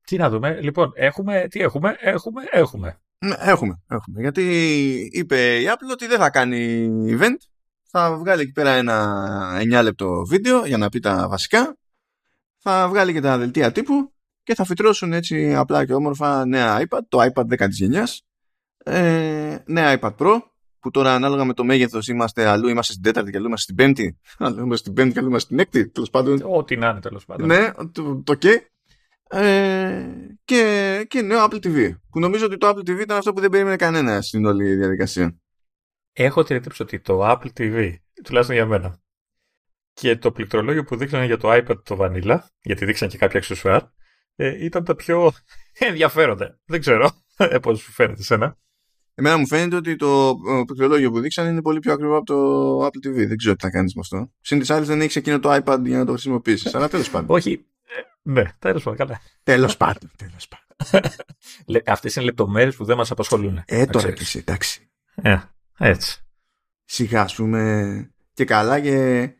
[0.04, 0.60] Τι να δούμε.
[0.60, 3.00] Λοιπόν, έχουμε, τι έχουμε, έχουμε, έχουμε.
[3.18, 4.20] Ναι, Έχουμε, έχουμε.
[4.20, 4.42] Γιατί
[5.12, 6.88] είπε η Apple ότι δεν θα κάνει
[7.18, 7.36] event.
[7.90, 11.76] Θα βγάλει εκεί πέρα ένα 9 λεπτό βίντεο για να πει τα βασικά.
[12.58, 14.12] Θα βγάλει και τα δελτία τύπου
[14.42, 18.22] και θα φυτρώσουν έτσι απλά και όμορφα νέα iPad, το iPad 10 της γενιάς,
[18.84, 20.38] ε, νέα iPad Pro,
[20.80, 23.74] που τώρα ανάλογα με το μέγεθος είμαστε αλλού είμαστε στην τέταρτη και αλλού είμαστε στην
[23.74, 26.40] πέμπτη, αλλού είμαστε στην πέμπτη και αλλού είμαστε στην έκτη, τέλος πάντων.
[26.44, 27.46] Ό,τι να είναι τέλος πάντων.
[27.46, 28.70] Ναι, το, το και.
[29.30, 30.06] Ε,
[30.44, 31.90] και, και νέο Apple TV.
[32.10, 35.36] Που νομίζω ότι το Apple TV ήταν αυτό που δεν περίμενε κανένα στην όλη διαδικασία.
[36.20, 37.94] Έχω την εντύπωση ότι το Apple TV,
[38.24, 39.00] τουλάχιστον για μένα,
[39.92, 43.82] και το πληκτρολόγιο που δείξανε για το iPad το Vanilla, γιατί δείξαν και κάποια αξεσουάρ,
[44.36, 45.32] ε, ήταν τα πιο
[45.88, 46.58] ενδιαφέροντα.
[46.64, 48.58] Δεν ξέρω ε, πώς σου φαίνεται σένα.
[49.14, 52.86] Εμένα μου φαίνεται ότι το ε, πληκτρολόγιο που δείξαν είναι πολύ πιο ακριβό από το
[52.86, 53.26] Apple TV.
[53.26, 54.32] Δεν ξέρω τι θα κάνεις με αυτό.
[54.40, 56.74] Συν της άλλης δεν έχεις εκείνο το iPad για να το χρησιμοποιήσεις.
[56.74, 57.36] Αλλά τέλος πάντων.
[57.36, 57.66] Όχι.
[57.84, 59.20] ε, ναι, τέλος πάντων, καλά.
[59.42, 60.10] Τέλος πάντων.
[60.16, 61.10] Τέλος πάντων.
[61.66, 63.62] Λε, αυτές είναι λεπτομέρειες που δεν μας απασχολούν.
[63.66, 64.18] Ε, να τώρα ξέρεις.
[64.18, 64.90] και εσύ, εντάξει.
[65.14, 65.38] Ε,
[65.78, 66.22] έτσι.
[66.84, 68.12] Σιγά, ας πούμε.
[68.32, 69.30] Και καλά και.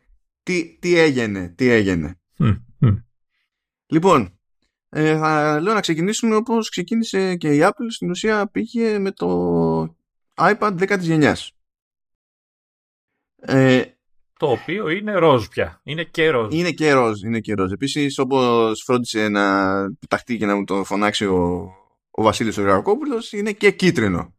[0.43, 2.19] Τι, τι έγινε, τι έγινε.
[2.37, 2.95] Μμ, μμ.
[3.85, 4.39] Λοιπόν,
[4.89, 7.85] ε, θα λέω να ξεκινήσουμε όπως ξεκίνησε και η Apple.
[7.89, 9.81] Στην ουσία πήγε με το
[10.35, 11.51] iPad 10 της γενιάς.
[13.35, 13.83] Ε,
[14.39, 15.81] Το οποίο είναι ροζ πια.
[15.83, 16.53] Είναι και ροζ.
[16.53, 17.71] είναι και ροζ, είναι και ροζ.
[17.71, 21.71] Επίσης, όπως φρόντισε να πεταχτεί και να μου το φωνάξει ο,
[22.11, 24.33] ο Βασίλης ο Γρακόπουλος είναι και κίτρινο.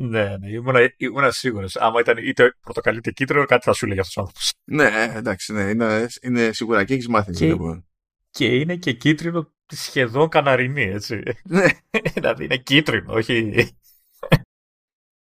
[0.00, 1.76] Ναι, ναι, ήμουν, ήμουν σίγουρος.
[1.76, 4.52] Άμα ήταν είτε πορτοκαλί είτε κίτρινο, κάτι θα σου λέει αυτός ο άνθρωπος.
[4.64, 7.32] Ναι, εντάξει, ναι, είναι, είναι σίγουρα και έχεις μάθει.
[7.32, 7.86] Και, λοιπόν.
[8.30, 11.22] και είναι και κίτρινο σχεδόν καναρινή, έτσι.
[11.44, 11.66] Ναι.
[12.14, 13.68] δηλαδή είναι κίτρινο, όχι.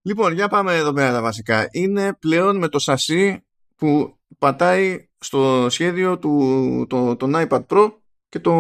[0.03, 1.69] Λοιπόν, για πάμε εδώ πέρα τα βασικά.
[1.71, 3.45] Είναι πλέον με το σασί
[3.77, 7.93] που πατάει στο σχέδιο του το, τον iPad Pro
[8.29, 8.55] και, το,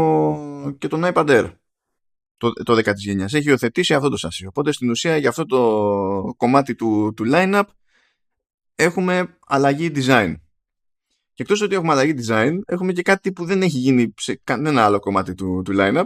[0.79, 1.53] και τον iPad Air
[2.39, 3.35] το, το 10 της γενιάς.
[3.35, 4.47] Έχει υιοθετήσει αυτό το σασί.
[4.47, 7.63] Οπότε στην ουσία για αυτό το κομμάτι του, του line-up
[8.75, 10.35] έχουμε αλλαγή design.
[11.35, 14.85] Και εκτός ότι έχουμε αλλαγή design, έχουμε και κάτι που δεν έχει γίνει σε κανένα
[14.85, 16.05] άλλο κομμάτι του, του line-up.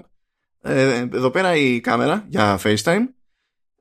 [0.60, 3.02] Ε, εδώ πέρα η κάμερα για FaceTime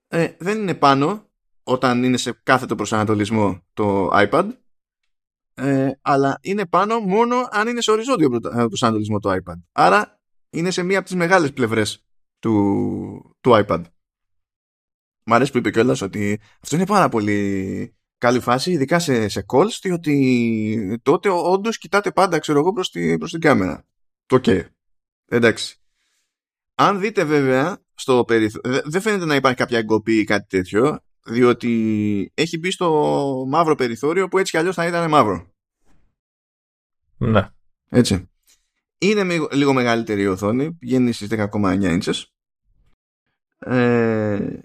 [0.08, 1.30] ε, δεν είναι πάνω
[1.64, 4.48] όταν είναι σε κάθετο προσανατολισμό το iPad
[5.54, 9.60] ε, αλλά είναι πάνω μόνο αν είναι σε οριζόντιο ε, προσανατολισμό το iPad.
[9.72, 12.04] Άρα είναι σε μία από τις μεγάλες πλευρές
[12.42, 13.84] του, του iPad.
[15.24, 19.46] Μ' αρέσει που είπε κιόλας ότι αυτό είναι πάρα πολύ καλή φάση, ειδικά σε, σε
[19.54, 23.86] calls, διότι τότε όντως κοιτάτε πάντα, ξέρω εγώ, προς, τη, προς την κάμερα.
[24.26, 24.66] Το OK.
[25.26, 25.76] Εντάξει.
[26.76, 32.32] Αν δείτε βέβαια στο περιθώριο, δεν φαίνεται να υπάρχει κάποια εγκοπή ή κάτι τέτοιο, διότι
[32.34, 35.54] έχει μπει στο μαύρο περιθώριο που έτσι κι αλλιώς θα ήταν μαύρο.
[37.18, 37.50] Ναι.
[37.90, 38.31] Έτσι.
[39.02, 42.24] Είναι λίγο μεγαλύτερη η οθόνη, πηγαίνει στις 10,9 inches.
[43.60, 44.60] Ε...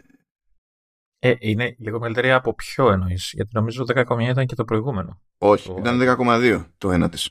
[1.18, 5.22] Ε, είναι λίγο μεγαλύτερη από ποιο εννοείς, Γιατί νομίζω 10,9 ήταν και το προηγούμενο.
[5.38, 5.76] Όχι, το...
[5.78, 7.30] ήταν 10,2 το ένατης.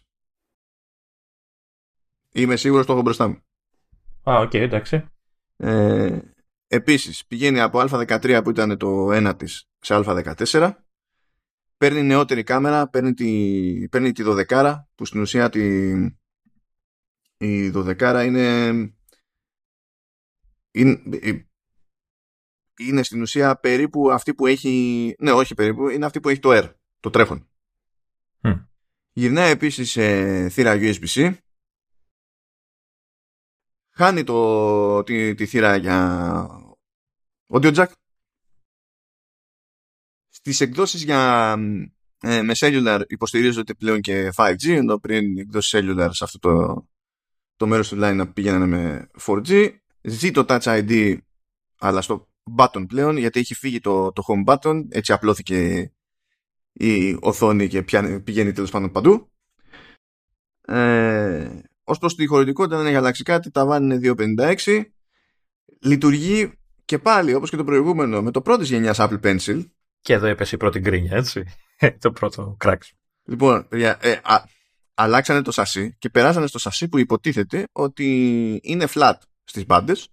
[2.32, 3.39] Είμαι σίγουρος το έχω μπροστά μου.
[4.24, 5.06] Α, OK, okay, εντάξει.
[5.58, 6.20] Ε,
[6.68, 10.72] Επίσης, πηγαίνει από A13 που ήταν το ένατης σε A14.
[11.78, 15.93] Παίρνει νεότερη κάμερα, παίρνει τη, παίρνει τη 12 που στην ουσία τη,
[17.38, 18.70] η 12 είναι,
[20.72, 21.02] είναι
[22.80, 25.16] είναι στην ουσία περίπου αυτή που έχει.
[25.20, 27.50] Ναι, όχι περίπου, είναι αυτή που έχει το Air, το τρέχον.
[28.42, 28.66] Mm.
[29.14, 31.36] Γυρνάει επίσης σε θύρα USB-C.
[33.90, 36.48] Χάνει το, τη, τη θύρα για
[37.54, 37.92] audio jack.
[40.30, 41.52] Στις εκδόσεις για
[42.20, 46.86] ε, με cellular υποστηρίζονται πλέον και 5G, ενώ πριν οι εκδόσεις cellular σε αυτό το,
[47.56, 49.72] το μέρος του line πήγαιναν με 4G.
[50.01, 51.18] Ζει το Touch ID,
[51.80, 52.28] αλλά στο
[52.58, 54.86] button πλέον γιατί έχει φύγει το, το home button.
[54.89, 55.91] Έτσι απλώθηκε
[56.74, 57.84] η οθόνη και
[58.24, 59.30] πηγαίνει τέλος πάντων παντού.
[60.62, 64.16] Ε, ως προς τη χωρητικότητα δεν έχει αλλάξει κάτι τα βάνει είναι
[64.66, 64.84] 256
[65.82, 66.51] λειτουργεί
[66.86, 69.66] και πάλι όπως και το προηγούμενο με το πρώτης γενιάς Apple Pencil.
[70.01, 71.43] Και εδώ έπεσε η πρώτη γκρίνια έτσι.
[71.99, 72.93] Το πρώτο κράξ
[73.26, 74.43] λοιπόν παιδιά, ε, α,
[74.96, 80.10] αλλάξανε το σασί και περάσανε στο σασί που υποτίθεται ότι είναι flat στις μπάντες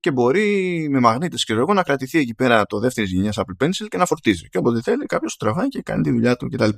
[0.00, 3.86] και μπορεί με μαγνήτες και εγώ να κρατηθεί εκεί πέρα το δεύτερης γενιάς Apple Pencil
[3.88, 4.48] και να φορτίζει.
[4.48, 6.68] Και όποτε θέλει, κάποιος τραβάει και κάνει τη δουλειά του κτλ.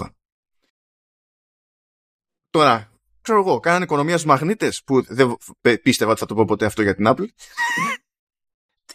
[2.50, 5.36] Τώρα, ξέρω εγώ, κάνανε οικονομία στους μαγνήτες που δεν
[5.82, 7.26] πίστευα ότι θα το πω ποτέ αυτό για την Apple.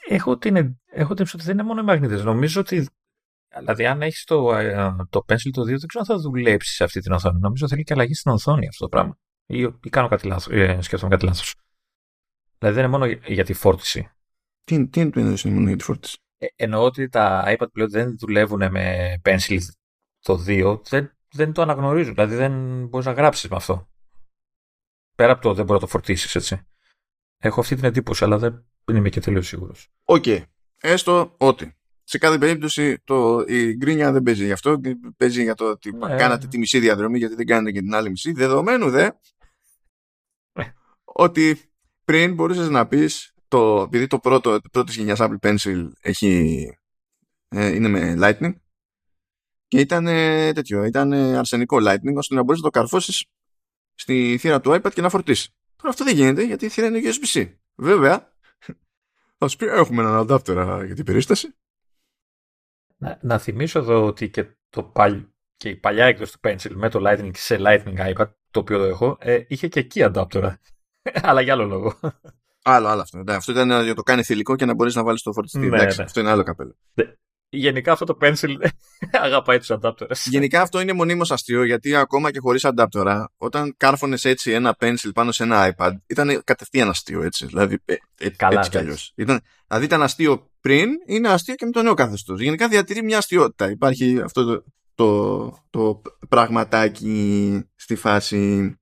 [0.07, 2.23] Έχω την, έχω την ότι δεν είναι μόνο οι μαγνήτες.
[2.23, 2.87] Νομίζω ότι.
[3.57, 6.83] Δηλαδή, αν έχεις το, ε, το Pencil το 2, δεν ξέρω αν θα δουλέψεις σε
[6.83, 7.39] αυτή την οθόνη.
[7.39, 9.17] Νομίζω θέλει και αλλαγή στην οθόνη αυτό το πράγμα.
[9.45, 10.53] Ή, ή κάνω κάτι λάθος.
[10.53, 11.55] Ε, σκέφτομαι κάτι λάθος.
[12.57, 14.11] Δηλαδή, δεν είναι μόνο για τη φόρτιση.
[14.63, 18.17] Τι, τι εννοείς είναι μόνο για τη φόρτιση; Ε, εννοώ ότι τα iPad πλέον δεν
[18.17, 19.59] δουλεύουν με Pencil
[20.19, 22.13] το 2, δεν, δεν το αναγνωρίζουν.
[22.13, 23.89] Δηλαδή δεν μπορείς να γράψεις με αυτό.
[25.15, 26.61] Πέρα από το δεν μπορεί να το φορτίσεις, έτσι.
[27.37, 29.89] Έχω αυτή την εντύπωση, αλλά δεν είμαι και τελείως σίγουρος.
[30.03, 30.23] OK.
[30.25, 30.43] Okay.
[30.81, 31.78] Έστω ότι
[32.09, 34.81] σε κάθε περίπτωση το, η γκρίνια δεν παίζει γι' αυτό.
[35.17, 36.15] Παίζει για το ότι ναι.
[36.15, 38.31] κάνατε τη μισή διαδρομή γιατί δεν κάνετε και την άλλη μισή.
[38.31, 39.09] Δεδομένου δε
[40.59, 40.73] ναι.
[41.03, 41.71] ότι
[42.05, 46.63] πριν μπορούσες να πεις το, επειδή το πρώτο πρώτης γενιάς Apple Pencil έχει,
[47.47, 48.53] ε, είναι με Lightning
[49.67, 53.25] και ήταν ε, τέτοιο, ήταν αρσενικό Lightning ώστε να μπορείς να το καρφώσεις
[53.93, 55.49] στη θύρα του iPad και να φορτίσεις.
[55.75, 57.53] Τώρα αυτό δεν γίνεται γιατί η θύρα είναι USB-C.
[57.75, 58.33] Βέβαια,
[59.37, 61.53] θα σου πει έχουμε έναν adapter για την περίσταση.
[63.01, 65.23] Να, να θυμίσω εδώ ότι και, το παλ,
[65.55, 68.83] και η παλιά έκδοση του Pencil με το Lightning σε Lightning iPad, το οποίο το
[68.83, 70.53] έχω, ε, είχε και εκεί adapter.
[71.29, 71.99] Αλλά για άλλο λόγο.
[72.63, 73.23] Άλλο, άλλο αυτό.
[73.23, 75.59] Ναι, αυτό ήταν για το κάνει θηλυκό και να μπορείς να βάλεις το φορτιστή.
[75.59, 76.03] Ναι, ναι.
[76.03, 76.75] Αυτό είναι άλλο καπέλο.
[77.49, 77.59] Ναι.
[77.59, 78.55] Γενικά αυτό το pencil
[79.23, 80.15] αγαπάει τους adapters.
[80.25, 85.09] Γενικά αυτό είναι μονίμως αστείο γιατί ακόμα και χωρίς adapter, όταν κάρφωνες έτσι ένα pencil
[85.13, 87.45] πάνω σε ένα iPad, ήταν κατευθείαν αστείο έτσι.
[87.45, 89.13] Δηλαδή, ε, ε, Καλά, έτσι κι αλλιώς.
[89.15, 92.41] Δηλαδή ήταν αστείο πριν, είναι αστείο και με το νέο καθεστώς.
[92.41, 93.69] Γενικά διατηρεί μια αστείωτα.
[93.69, 94.63] Υπάρχει αυτό το,
[94.95, 98.73] το, το πραγματάκι στη φάση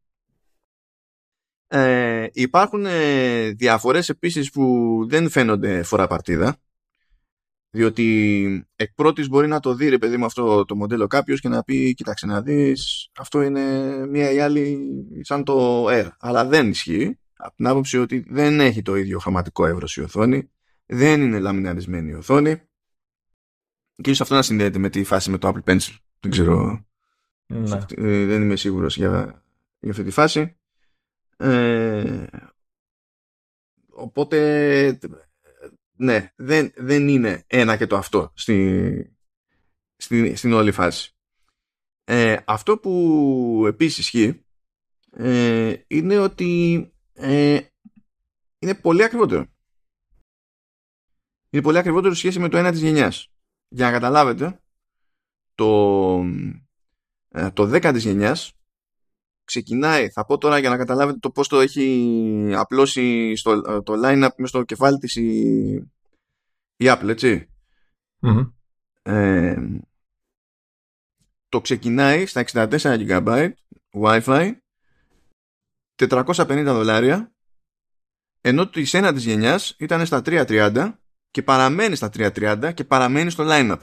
[1.70, 6.58] Ε, υπάρχουν ε, διαφορές επίσης που δεν φαίνονται φορά παρτίδα
[7.70, 11.50] διότι εκ πρώτης μπορεί να το δει ρε παιδί με αυτό το μοντέλο κάποιος και
[11.50, 13.62] να πει κοίταξε να δεις αυτό είναι
[14.08, 14.80] μία ή άλλη
[15.22, 17.20] σαν το Air αλλά δεν ισχύει.
[17.40, 20.50] Από την άποψη ότι δεν έχει το ίδιο χρωματικό εύρος η οθόνη
[20.88, 22.62] δεν είναι λαμιναρισμένη η οθόνη.
[23.96, 25.96] Και ίσως αυτό να συνδέεται με τη φάση με το Apple Pencil.
[26.20, 26.86] Δεν ξέρω.
[27.46, 27.78] Ναι.
[27.96, 29.44] Ε, δεν είμαι σίγουρος για,
[29.80, 30.58] για αυτή τη φάση.
[31.38, 32.26] Ε,
[33.90, 35.00] οπότε
[35.98, 39.18] ναι, δεν, δεν είναι ένα και το αυτό στη,
[39.96, 41.12] στη, στην όλη φάση.
[42.04, 44.46] Ε, αυτό που επίσης ισχύει
[45.12, 46.82] ε, είναι ότι
[47.14, 47.60] ε,
[48.60, 49.46] είναι πολύ ακριβότερο.
[51.50, 53.32] Είναι πολύ ακριβότερο σχέση με το ένα της γενιάς.
[53.68, 54.62] Για να καταλάβετε,
[55.56, 56.24] το,
[57.30, 58.57] ε, το 10 της γενιάς
[59.48, 64.30] ξεκινάει, θα πω τώρα για να καταλάβετε το πώς το έχει απλώσει στο, το line-up
[64.38, 65.90] μέσα στο κεφάλι της η,
[66.76, 67.50] η Apple, ετσι
[69.02, 69.56] ε,
[71.50, 73.50] το ξεκινάει στα 64 GB
[73.92, 74.52] Wi-Fi
[75.96, 77.32] 450 δολάρια
[78.42, 80.94] ενώ το ένα της γενιάς ήταν στα 330
[81.32, 83.80] και παραμένει στα 330 και παραμένει στο line-up.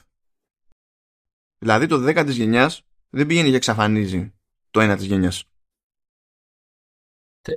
[1.59, 4.35] Δηλαδή το 10 της γενιάς δεν πηγαίνει για εξαφανίζει
[4.71, 5.45] το ένα της γενιάς.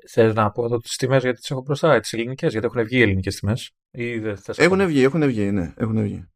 [0.10, 2.98] Θε να πω εδώ τις τιμές γιατί τις έχω μπροστά, τις ελληνικές, γιατί έχουν βγει
[2.98, 3.72] οι ελληνικές τιμές.
[4.58, 6.30] Έχουν βγει, έχουν βγει, ναι, έχουν βγει.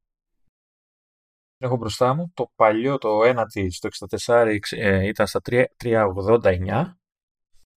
[1.57, 3.89] Έχω μπροστά μου το παλιό, το 1 τη, το
[4.25, 5.41] 64 ε, ήταν στα
[5.79, 6.93] 3,89.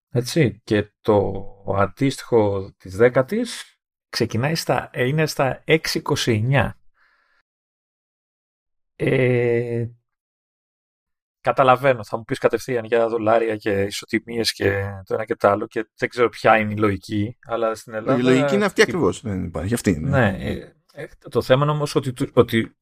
[0.10, 0.62] Έτσι.
[0.64, 1.44] Και το
[1.78, 3.42] αντίστοιχο της 10 τη
[4.10, 6.70] ξεκινάει στα, ε, είναι στα 6,29.
[8.96, 9.88] Ε,
[11.44, 15.68] Καταλαβαίνω, θα μου πεις κατευθείαν για δολάρια και ισοτιμίες και το ένα και το άλλο
[15.68, 18.20] και δεν ξέρω ποια είναι η λογική, αλλά στην Ελλάδα...
[18.20, 20.00] Η λογική είναι αυτή ακριβώς, δεν υπάρχει αυτή.
[20.00, 22.76] Ναι, ναι ε, ε, το θέμα είναι όμως ότι, ότι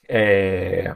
[0.00, 0.94] ε,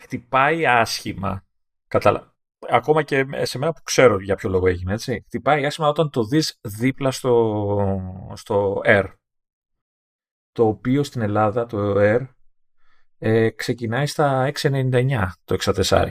[0.00, 1.44] χτυπάει άσχημα,
[1.88, 2.34] καταλα...
[2.68, 5.22] ακόμα και σε μένα που ξέρω για ποιο λόγο έγινε, έτσι.
[5.26, 9.12] Χτυπάει άσχημα όταν το δεις δίπλα στο, στο Air,
[10.52, 12.26] το οποίο στην Ελλάδα το Air
[13.18, 15.56] ε, ξεκινάει στα 6,99 το
[15.88, 16.10] 64.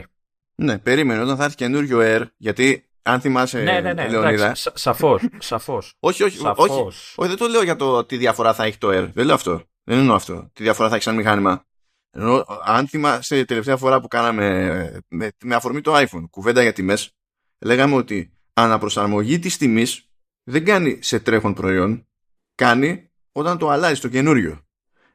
[0.54, 4.54] Ναι, περίμενε όταν θα έρθει καινούριο Air, γιατί αν θυμάσαι, ναι, ναι, ναι, Λεωνίδα.
[4.54, 5.22] Σαφώς.
[5.38, 5.94] Σαφώς.
[6.00, 6.68] όχι, όχι, σαφώς.
[6.68, 9.10] όχι, όχι, δεν το λέω για το τι διαφορά θα έχει το Air.
[9.14, 9.62] Δεν λέω αυτό.
[9.84, 10.50] Δεν εννοώ αυτό.
[10.52, 11.64] Τι διαφορά θα έχει σαν μηχάνημα.
[12.10, 17.16] Ενώ, αν θυμάσαι τελευταία φορά που κάναμε με, με αφορμή το iPhone, κουβέντα για τιμές,
[17.58, 20.10] λέγαμε ότι αναπροσαρμογή της τιμής
[20.42, 22.08] δεν κάνει σε τρέχον προϊόν,
[22.54, 24.65] κάνει όταν το αλλάζει το καινούριο.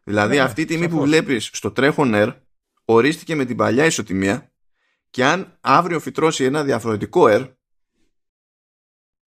[0.04, 2.36] Δηλαδή ναι, αυτή η τιμή που βλέπεις στο τρέχον Air
[2.86, 4.52] ορίστηκε με την παλιά ισοτιμία
[5.10, 7.54] και αν αύριο φυτρώσει ένα διαφορετικό Air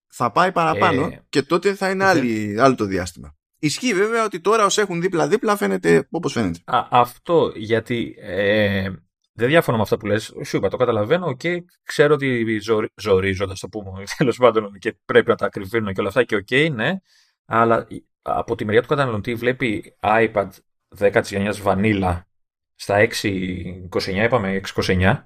[0.07, 3.37] θα πάει παραπάνω ε, και τότε θα είναι άλλη, άλλο το διάστημα.
[3.59, 6.59] Ισχύει βέβαια ότι τώρα όσοι έχουν δίπλα-δίπλα φαίνεται όπως φαίνεται.
[6.65, 8.91] Α, αυτό γιατί ε,
[9.33, 10.35] δεν διαφωνώ με αυτά που λες.
[10.45, 15.29] Σου είπα, το καταλαβαίνω και ξέρω ότι ζορι, ζορίζοντας το πούμε τέλος πάντων και πρέπει
[15.29, 16.93] να τα ακριβύνω και όλα αυτά και OK, okay, ναι.
[17.47, 17.87] Αλλά
[18.27, 20.49] από τη μεριά του καταναλωτή βλέπει iPad
[20.99, 22.21] 10ης γενιάς vanilla
[22.75, 25.23] στα 6.29 είπαμε 6.29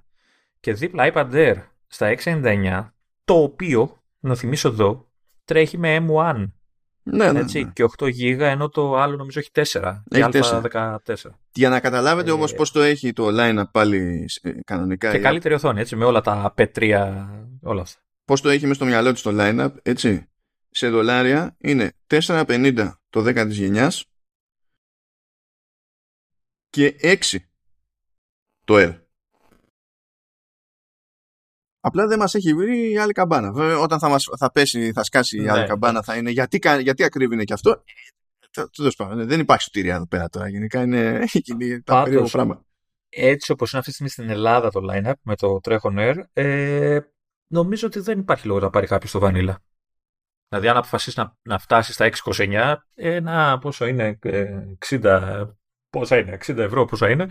[0.61, 2.89] και δίπλα iPad Air στα 6.99
[3.25, 5.09] το οποίο, να θυμίσω εδώ,
[5.45, 6.49] τρέχει με M1
[7.11, 7.71] ναι, ναι, έτσι, ναι.
[7.73, 10.29] και 8 GB ενώ το άλλο νομίζω έχει 4 έχει
[10.73, 10.99] 14
[11.53, 15.11] Για να καταλάβετε ε, όμως πώς το έχει το line-up πάλι ε, κανονικά.
[15.11, 17.13] Και καλύτερη οθόνη έτσι με όλα τα P3
[17.63, 18.01] όλα αυτά.
[18.25, 20.29] Πώς το έχει μέσα στο μυαλό του το line-up έτσι
[20.71, 24.05] σε δολάρια είναι 4,50 το 10 της γενιάς
[26.69, 27.37] και 6
[28.65, 29.01] το L.
[31.81, 33.53] Απλά δεν μας έχει βρει η άλλη καμπάνα.
[33.53, 36.59] Βέβαια, όταν θα, μας, θα πέσει, θα σκάσει η άλλη ναι, καμπάνα θα είναι γιατί,
[36.81, 37.83] γιατί ακρίβει και αυτό.
[38.51, 40.49] Ε, δεν υπάρχει σωτηρία εδώ πέρα τώρα.
[40.49, 42.67] Γενικά είναι, είναι τα περίεργο πράγμα.
[43.09, 46.99] Έτσι όπως είναι αυτή τη στιγμή στην Ελλάδα το line-up με το τρέχον Air, ε,
[47.47, 49.55] νομίζω ότι δεν υπάρχει λόγος να πάρει κάποιος το Vanilla.
[50.49, 55.45] Δηλαδή, αν αποφασίσεις να, να φτάσεις στα 6,29, ένα πόσο είναι, 60, ε,
[55.91, 57.29] πόσα είναι, 60 ευρώ πόσα είναι,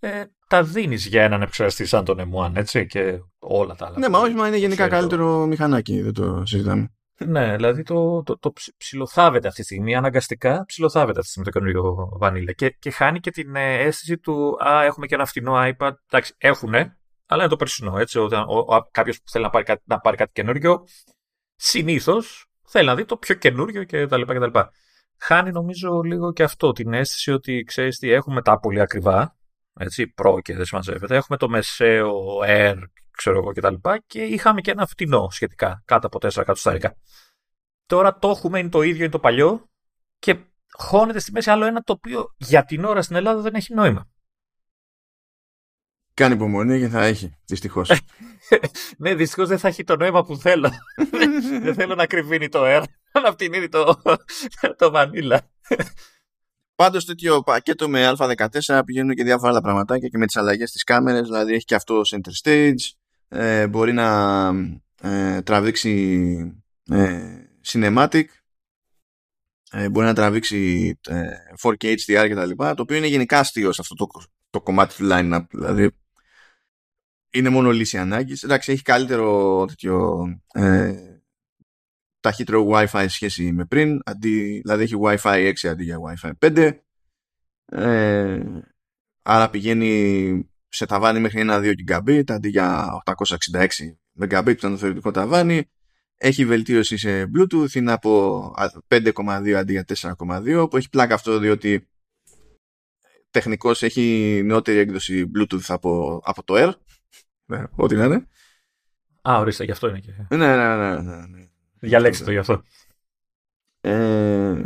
[0.00, 3.98] ε, τα δίνεις για έναν επεξεργαστή σαν τον M1, έτσι, και όλα τα άλλα.
[3.98, 6.92] Ναι, μα όχι, μα είναι γενικά καλύτερο μηχανάκι, δεν το συζητάμε.
[7.26, 11.58] Ναι, δηλαδή το, το, το ψιλοθάβεται αυτή τη στιγμή, αναγκαστικά ψιλοθάβεται αυτή τη στιγμή το
[11.58, 15.52] καινούριο Vanilla και, και χάνει και την ε, αίσθηση του «Α, έχουμε και ένα φτηνό
[15.56, 15.92] iPad».
[16.10, 18.44] Εντάξει, έχουνε, αλλά είναι το περσινό, έτσι, όταν
[18.90, 20.84] κάποιος που θέλει να πάρει, κάτι, να πάρει κάτι καινούριο
[21.60, 24.58] συνήθως θέλει να δει το πιο καινούριο κτλ.
[25.18, 29.36] Χάνει νομίζω λίγο και αυτό την αίσθηση ότι ξέρεις τι έχουμε τα πολύ ακριβά,
[29.78, 31.16] έτσι, προ και δεν συμμαζεύεται.
[31.16, 32.12] Έχουμε το μεσαίο
[32.46, 32.76] Air,
[33.10, 33.74] ξέρω εγώ κτλ.
[33.74, 36.96] Και, και είχαμε και ένα φτηνό σχετικά, κάτω από 4 εκατοστάρικα.
[37.86, 39.68] Τώρα το έχουμε, είναι το ίδιο, είναι το παλιό
[40.18, 40.36] και
[40.72, 44.08] χώνεται στη μέση άλλο ένα το οποίο για την ώρα στην Ελλάδα δεν έχει νόημα.
[46.20, 47.90] Κάνει υπομονή και θα έχει, δυστυχώς.
[48.98, 50.70] ναι, δυστυχώς δεν θα έχει το νόημα που θέλω.
[51.64, 52.82] δεν θέλω να κρυβίνει το air,
[53.24, 54.02] να φτηνίνει το,
[54.78, 55.50] το βανίλα.
[56.74, 60.78] Πάντως τέτοιο πακέτο με Α14 πηγαίνουν και διάφορα άλλα πραγματάκια και με τις αλλαγές στι
[60.78, 61.22] κάμερε.
[61.22, 62.90] Δηλαδή έχει και αυτό center stage.
[63.28, 64.48] Ε, μπορεί να
[65.00, 67.20] ε, τραβήξει ε,
[67.66, 68.24] cinematic.
[69.70, 70.98] Ε, μπορεί να τραβήξει
[71.62, 74.06] 4K HDR και τα λοιπά, το οποίο είναι γενικά αστείο σε αυτό το,
[74.50, 75.44] το κομμάτι του line-up.
[75.50, 75.90] Δηλαδή
[77.30, 78.42] είναι μόνο λύση ανάγκης.
[78.42, 80.94] Εντάξει, έχει καλύτερο τέτοιο ε,
[82.20, 86.78] ταχύτερο Wi-Fi σχέση με πριν, αντί, δηλαδή έχει Wi-Fi 6 αντί για Wi-Fi 5.
[87.72, 88.40] Ε,
[89.22, 93.66] άρα πηγαίνει σε ταβάνι μέχρι ένα 2 GB αντί για 866
[94.20, 95.70] MB που ήταν το θεωρητικό ταβάνι.
[96.22, 98.54] Έχει βελτίωση σε Bluetooth, είναι από
[98.88, 99.84] 5,2 αντί για
[100.18, 101.88] 4,2 που έχει πλάκα αυτό διότι
[103.30, 106.72] τεχνικώς έχει νεότερη έκδοση Bluetooth από, από το Air.
[107.50, 108.26] Ναι, ό,τι να είναι.
[109.28, 110.12] Α, ορίστε, γι' αυτό είναι και.
[110.30, 111.00] Ναι, ναι, ναι.
[111.00, 111.48] ναι, ναι.
[111.80, 112.62] Διαλέξτε το γι' αυτό.
[113.80, 114.62] Ε,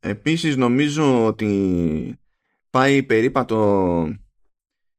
[0.00, 2.20] επίσης νομίζω ότι
[2.70, 4.18] πάει περίπατο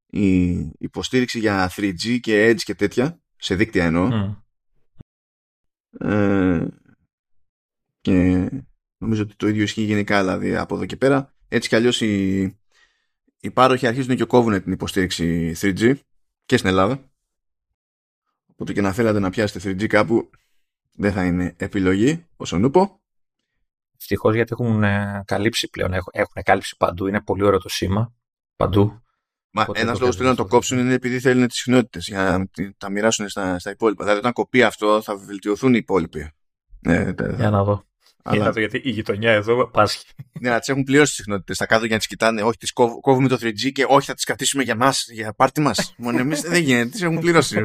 [0.05, 4.35] η υποστήριξη για 3G και Edge και τέτοια σε δίκτυα εννοώ
[5.99, 6.67] ε,
[8.01, 8.49] και
[8.97, 12.41] νομίζω ότι το ίδιο ισχύει γενικά δηλαδή από εδώ και πέρα έτσι κι αλλιώς οι,
[13.39, 15.95] οι πάροχοι αρχίζουν και κόβουν την υποστήριξη 3G
[16.45, 17.11] και στην Ελλάδα
[18.57, 20.29] οπότε και να θέλατε να πιάσετε 3G κάπου
[20.91, 23.01] δεν θα είναι επιλογή όσον ούπο.
[23.99, 28.13] Ευτυχώς γιατί έχουν ε, καλύψει πλέον, έχουν κάλυψη παντού, είναι πολύ ωραίο το σήμα
[28.55, 29.01] παντού.
[29.51, 32.47] Μα ένας λόγος που να το κόψουν είναι επειδή θέλουν τις συχνότητες για να
[32.77, 34.03] τα μοιράσουν στα, στα υπόλοιπα.
[34.03, 36.31] Δηλαδή, όταν κοπεί αυτό, θα βελτιωθούν οι υπόλοιποι.
[36.79, 37.83] Ναι, για να δω.
[38.27, 38.35] Αλλά...
[38.35, 40.05] Για να δω γιατί η γειτονιά εδώ πάσχει.
[40.39, 41.57] Ναι, να τις έχουν πληρώσει τις συχνότητες.
[41.57, 42.41] Θα κάτω για να τις κοιτάνε.
[42.41, 45.93] Όχι, τις κόβουμε το 3G και όχι, θα τις κρατήσουμε για μας, για πάρτι μας.
[45.97, 46.89] Μόνο εμείς δεν γίνεται.
[46.89, 47.57] Τις έχουν πληρώσει.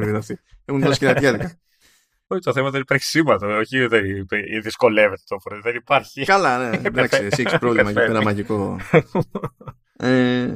[0.65, 1.57] Έχουν δώσει και τα
[2.27, 3.47] όχι, το θέμα δεν υπάρχει σήματο.
[3.47, 4.03] Όχι, δεν
[4.63, 5.59] δυσκολεύεται το φορέ.
[5.59, 6.25] Δεν υπάρχει.
[6.25, 6.77] Καλά, ναι.
[6.87, 8.79] Εντάξει, εσύ έχεις πρόβλημα για ένα μαγικό.
[9.97, 10.47] ε,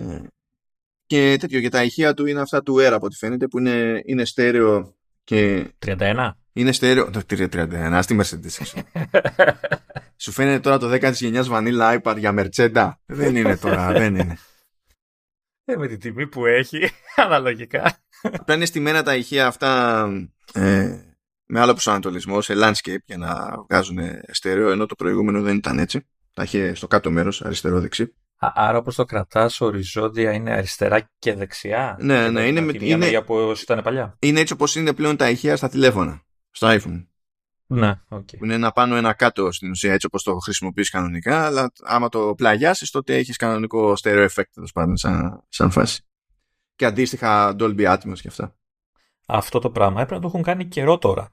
[1.06, 1.62] και τέτοιο.
[1.62, 4.96] Και τα ηχεία του είναι αυτά του Air από ό,τι φαίνεται που είναι, είναι στέρεο
[5.24, 5.68] και.
[5.86, 6.32] 31.
[6.58, 7.10] Είναι στέρεο.
[7.10, 8.82] Το 31, στη Mercedes.
[10.24, 12.92] Σου φαίνεται τώρα το 10 της γενιάς Vanilla iPad για Mercedes.
[13.06, 14.38] δεν είναι τώρα, δεν είναι.
[15.66, 16.90] Ε, με την τιμή που έχει,
[17.26, 17.98] αναλογικά.
[18.22, 20.04] Απλά είναι στημένα τα ηχεία αυτά
[20.54, 21.00] ε,
[21.46, 23.98] με άλλο προσανατολισμό σε landscape για να βγάζουν
[24.32, 26.08] στερεό ενώ το προηγούμενο δεν ήταν έτσι.
[26.34, 28.14] Τα είχε στο κάτω μέρος, αριστερό-δεξί.
[28.40, 33.62] Άρα όπως το κρατάς οριζόντια είναι αριστερά και δεξιά; Ναι, ναι, είναι, με, είναι, όπως
[33.62, 34.16] ήταν παλιά.
[34.20, 36.26] Είναι έτσι όπως είναι πλέον τα ηχεία στα τηλέφωνα,
[36.58, 37.06] στο iPhone.
[37.68, 38.38] Ναι, okay.
[38.38, 42.10] Που είναι ένα πάνω ένα κάτω στην ουσία έτσι όπως το χρησιμοποιείς κανονικά, αλλά άμα
[42.10, 46.02] το πλαγιάσεις τότε έχεις κανονικό stereo effect τέλος πάντων σαν, σαν φάση.
[46.76, 48.56] Και αντίστοιχα Dolby Atmos και αυτά.
[49.26, 51.32] Αυτό το πράγμα έπρεπε να το έχουν κάνει καιρό τώρα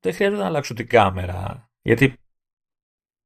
[0.00, 1.70] δεν χρειάζεται να αλλάξω την κάμερα.
[1.82, 2.14] Γιατί.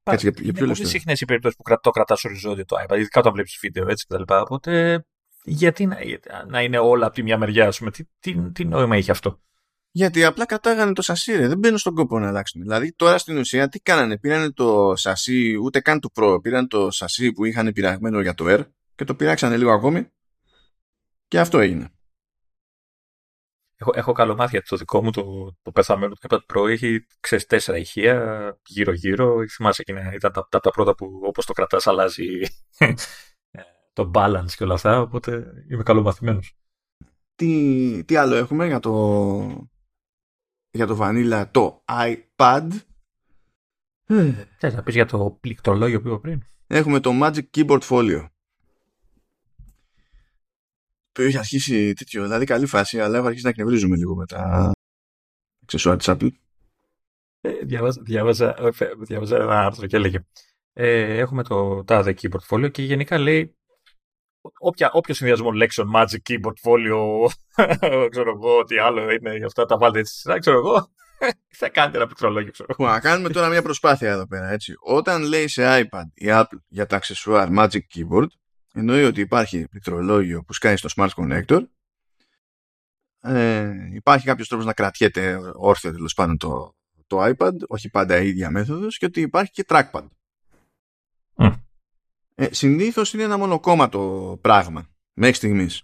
[0.03, 2.97] Έτσι, για, για ποιο είναι πολύ συχνές οι περιπτώσεις που το κρατάς οριζόντιο το iPad,
[2.97, 4.23] ειδικά όταν βλέπεις βίντεο έτσι κτλ.
[4.27, 5.05] Οπότε
[5.45, 5.97] γιατί να,
[6.47, 9.41] να, είναι όλα από τη μια μεριά, ας πούμε, τι, τι, τι νόημα έχει αυτό;
[9.97, 11.49] Γιατί απλά κατάγανε το σασί, ρε.
[11.49, 12.61] δεν μπαίνουν στον κόπο να αλλάξουν.
[12.61, 16.91] Δηλαδή τώρα στην ουσία τι κάνανε, πήρανε το σασί, ούτε καν το Pro, πήραν το
[16.91, 20.11] σασί που είχαν πειραγμένο για το Air και το πειράξανε λίγο ακόμη
[21.29, 21.89] και αυτό έγινε.
[23.77, 24.63] Έχω, έχω καλομάθεια.
[24.63, 29.49] Το δικό μου το, το πεθαμένο του iPad Pro έχει ξέρεις, τέσσερα ηχεία γύρω-γύρω.
[29.49, 32.41] Θυμάσαι εκείνα ήταν τα, τα, τα πρώτα που όπως το κρατάς αλλάζει
[33.93, 35.01] το balance και όλα αυτά.
[35.01, 36.57] Οπότε είμαι καλομαθημένος.
[37.35, 38.93] Τι, τι άλλο έχουμε για το,
[40.75, 42.69] για το Vanilla το iPad.
[44.59, 48.29] Θες να πεις για το πληκτρολόγιο που είπα πριν; Έχουμε το Magic Keyboard Folio
[51.13, 54.73] που έχει αρχίσει τέτοιο, δηλαδή καλή φάση, αλλά έχω αρχίσει να εκνευρίζουμε λίγο με τα
[55.63, 56.31] αξεσουάρ της Apple.
[57.41, 58.57] Ε, διάβαζα, διάβαζα,
[58.99, 60.25] διάβαζα ένα άρθρο και έλεγε
[60.73, 63.57] ε, έχουμε το τάδε keyboard folio και γενικά λέει
[64.59, 67.29] όποια, όποιος συνδυασμό λέξεων Magic Keyboard Folio
[68.13, 70.91] ξέρω εγώ ότι άλλο είναι για αυτά τα βάλτε έτσι σειρά ξέρω εγώ
[71.61, 74.75] θα κάνετε ένα πληκτρολόγιο ξέρω Να κάνουμε τώρα μια προσπάθεια εδώ πέρα έτσι.
[74.81, 78.27] Όταν λέει σε iPad η Apple για τα αξεσουάρ Magic Keyboard
[78.75, 81.61] εννοεί ότι υπάρχει πληκτρολόγιο που σκάει στο Smart Connector
[83.27, 86.75] ε, υπάρχει κάποιος τρόπος να κρατιέται όρθιο τέλος πάντων το,
[87.07, 90.07] το iPad, όχι πάντα η ίδια μέθοδος και ότι υπάρχει και trackpad.
[91.37, 91.55] Mm.
[92.35, 95.83] Ε, συνήθως είναι ένα μονοκόμματο πράγμα μέχρι στιγμής.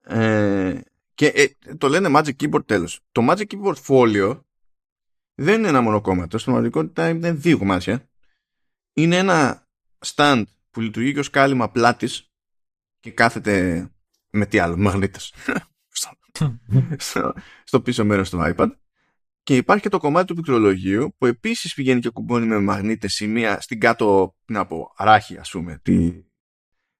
[0.00, 0.80] Ε,
[1.14, 3.00] Και ε, το λένε Magic Keyboard τέλος.
[3.12, 4.40] Το Magic Keyboard Folio
[5.34, 6.38] δεν είναι ένα μονοκόμματο.
[6.38, 8.08] Στην πραγματικότητα είναι δύο κομμάτια.
[8.92, 9.68] Είναι ένα
[10.06, 12.30] stand που λειτουργεί και ως κάλυμα πλάτης
[13.00, 13.88] και κάθεται
[14.30, 15.34] με τι άλλο, μαγνήτες.
[16.96, 17.34] στο,
[17.64, 18.70] στο πίσω μέρος του iPad.
[19.44, 23.60] Και υπάρχει και το κομμάτι του πληκτρολογίου που επίσης πηγαίνει και κουμπώνει με μαγνήτες σημεία
[23.60, 26.24] στην κάτω, να πω, ράχη ας πούμε, τη,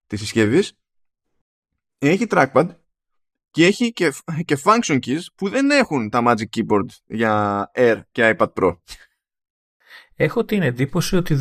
[0.06, 0.72] της συσκευής.
[1.98, 2.68] Έχει trackpad
[3.50, 4.12] και έχει και,
[4.44, 8.78] και function keys που δεν έχουν τα Magic Keyboard για Air και iPad Pro.
[10.14, 11.36] Έχω την εντύπωση ότι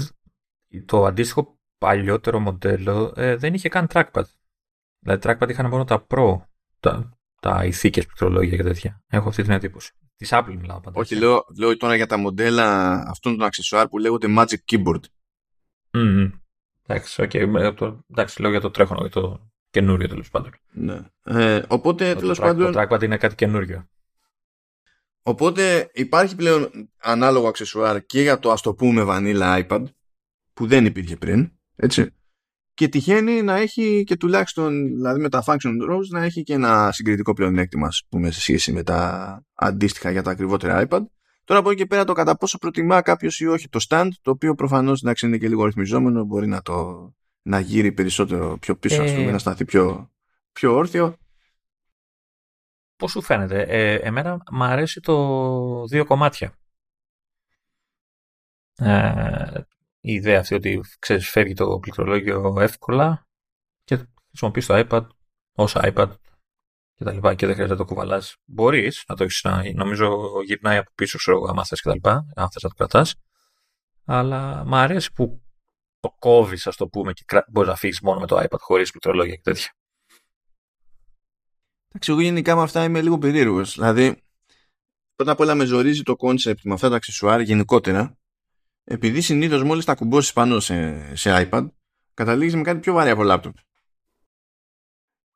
[0.86, 4.24] το αντίστοιχο παλιότερο μοντέλο ε, δεν είχε καν trackpad.
[5.00, 6.42] Δηλαδή trackpad είχαν μόνο τα Pro,
[6.80, 9.04] τα, τα ηθίκες πληκτρολόγια και τέτοια.
[9.08, 9.92] Έχω αυτή την εντύπωση.
[10.16, 11.00] Της Apple μιλάω πάντα.
[11.00, 15.00] Όχι, λέω, λέω τώρα για τα μοντέλα αυτών των αξεσουάρ που λέγονται Magic Keyboard.
[15.92, 16.32] Mm-hmm.
[16.86, 17.74] Εντάξει, okay.
[18.10, 20.52] εντάξει, λέω για το τρέχον, για το καινούριο τέλος πάντων.
[20.72, 21.00] Ναι.
[21.24, 22.72] Ε, οπότε τέλος πάντων.
[22.72, 23.88] Το trackpad είναι κάτι καινούριο.
[25.22, 29.84] Οπότε υπάρχει πλέον ανάλογο αξεσουάρ και για το ας το πούμε βανίλα iPad
[30.54, 31.52] που δεν υπήρχε πριν.
[31.76, 32.16] Έτσι.
[32.74, 36.92] Και τυχαίνει να έχει και τουλάχιστον, δηλαδή με τα function rows, να έχει και ένα
[36.92, 41.02] συγκριτικό πλεονέκτημα, πούμε, σε σχέση με τα αντίστοιχα για τα ακριβότερα iPad.
[41.44, 44.32] Τώρα από εκεί και πέρα το κατά πόσο προτιμά κάποιος ή όχι το stand, το
[44.32, 47.10] οποίο προφανώς είναι και λίγο ρυθμιζόμενο, μπορεί να το
[47.42, 49.06] να γύρει περισσότερο πιο πίσω, ε...
[49.06, 50.12] ας πούμε, να σταθεί πιο,
[50.52, 51.18] πιο όρθιο.
[52.96, 56.54] Πώς σου φαίνεται; Ε, εμένα μου αρέσει το δύο κομμάτια.
[58.76, 59.62] Ε,
[60.06, 63.28] η ιδέα αυτή ότι ξέρεις, φεύγει το πληκτρολόγιο εύκολα
[63.84, 65.08] και χρησιμοποιείς το iPad
[65.56, 66.12] ως iPad
[66.94, 68.36] και τα λοιπά και δεν χρειάζεται να το κουβαλάς.
[68.46, 72.50] Μπορείς να το έχεις, νομίζω γυρνάει από πίσω ξέρω, άμα θες και τα λοιπά, αν
[72.52, 73.16] θες να το κρατάς.
[74.06, 75.42] Αλλά μου αρέσει που
[76.00, 79.36] το κόβεις, ας το πούμε, και μπορείς να φύγεις μόνο με το iPad χωρίς πληκτρολόγια
[79.36, 79.72] και τέτοια.
[81.88, 83.74] Εντάξει, εγώ γενικά με αυτά είμαι λίγο περίεργος.
[83.74, 84.24] Δηλαδή,
[85.16, 88.18] πρώτα απ' όλα με ζορίζει το concept με αυτά τα αξεσουάρ γενικότερα,
[88.84, 91.68] επειδή συνήθως μόλις τα κουμπώσεις πάνω σε, σε iPad,
[92.14, 93.56] καταλήγεις με κάτι πιο βαρύ από λάπτοπ.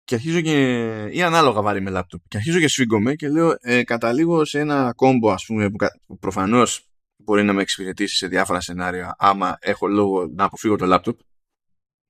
[0.04, 1.10] Και αρχίζω και.
[1.12, 2.22] ή ανάλογα βάρη με λάπτοπ.
[2.28, 5.76] Και αρχίζω και σφίγγομαι και λέω, ε, καταλήγω σε ένα combo, ας πούμε, που,
[6.06, 10.86] που προφανώς μπορεί να με εξυπηρετήσει σε διάφορα σενάρια άμα έχω λόγο να αποφύγω το
[10.86, 11.20] λάπτοπ.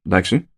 [0.06, 0.50] Εντάξει.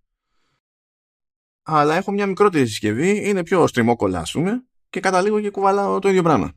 [1.63, 6.09] Αλλά έχω μια μικρότερη συσκευή, είναι πιο στριμόκολα ας πούμε και καταλήγω και κουβαλάω το
[6.09, 6.51] ίδιο πράγμα.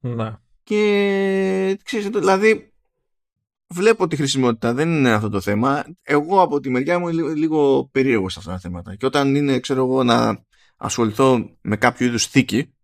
[0.00, 0.36] Ναι.
[0.70, 2.72] Και ξέρεις, δηλαδή
[3.66, 5.84] βλέπω τη χρησιμότητα, δεν είναι αυτό το θέμα.
[6.02, 8.96] Εγώ από τη μεριά μου είμαι λίγο περίεργο σε αυτά τα θέματα.
[8.96, 10.44] Και όταν είναι, ξέρω εγώ, να
[10.76, 12.74] ασχοληθώ με κάποιο είδους θήκη,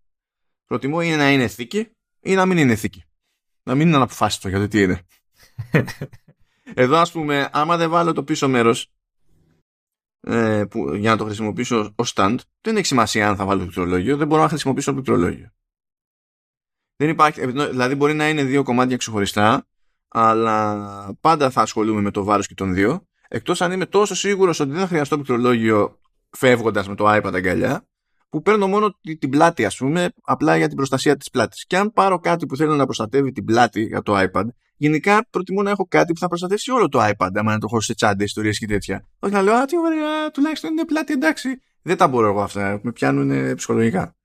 [0.65, 3.05] προτιμώ είναι να είναι θήκη ή να μην είναι θήκη.
[3.63, 5.03] Να μην είναι αναποφάσιστο για το τι είναι.
[6.75, 8.93] Εδώ ας πούμε, άμα δεν βάλω το πίσω μέρος
[10.21, 13.65] ε, που, για να το χρησιμοποιήσω ως stand, δεν έχει σημασία αν θα βάλω το
[13.65, 15.51] πληκτρολόγιο, δεν μπορώ να χρησιμοποιήσω το πληκτρολόγιο.
[16.97, 19.67] Δεν υπάρχει, δηλαδή μπορεί να είναι δύο κομμάτια ξεχωριστά,
[20.09, 24.61] αλλά πάντα θα ασχολούμαι με το βάρος και των δύο, εκτός αν είμαι τόσο σίγουρος
[24.61, 25.99] ότι δεν θα χρειαστώ πληκτρολόγιο
[26.31, 27.87] φεύγοντας με το iPad αγκαλιά,
[28.29, 31.67] που παίρνω μόνο την πλάτη, ας πούμε, απλά για την προστασία της πλάτης.
[31.67, 34.45] Και αν πάρω κάτι που θέλω να προστατεύει την πλάτη για το iPad,
[34.77, 37.81] γενικά προτιμώ να έχω κάτι που θα προστατεύσει όλο το iPad, άμα να το έχω
[37.81, 39.09] σε τσάντε, ιστορίες και τέτοια.
[39.19, 41.49] Όχι να λέω, Α, τι ωραία, τουλάχιστον είναι πλάτη, εντάξει.
[41.83, 42.81] Δεν τα μπορώ εγώ αυτά.
[42.83, 44.17] Με πιάνουν ψυχολογικά.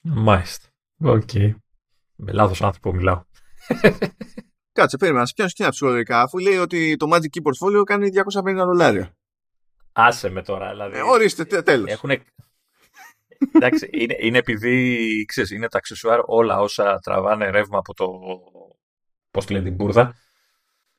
[0.00, 0.68] Μάλιστα.
[0.98, 1.22] OK.
[1.32, 1.54] Okay.
[2.24, 3.22] Με λάθος άνθρωπο μιλάω.
[4.72, 8.08] Κάτσε, περίμενα να σε πιάσω και ψυχολογικά, αφού λέει ότι το Magic Keyboard Folio κάνει
[8.44, 9.16] 250 δολάρια.
[9.92, 10.96] Άσε με τώρα, δηλαδή.
[10.96, 11.90] Ε, ορίστε, τέλος.
[11.90, 12.10] Έχουν,
[13.52, 18.10] Εντάξει, είναι, είναι επειδή ξέρεις, είναι τα αξεσουάρ όλα όσα τραβάνε ρεύμα από το.
[19.30, 20.14] Πώς τη λένε την μπουρδα.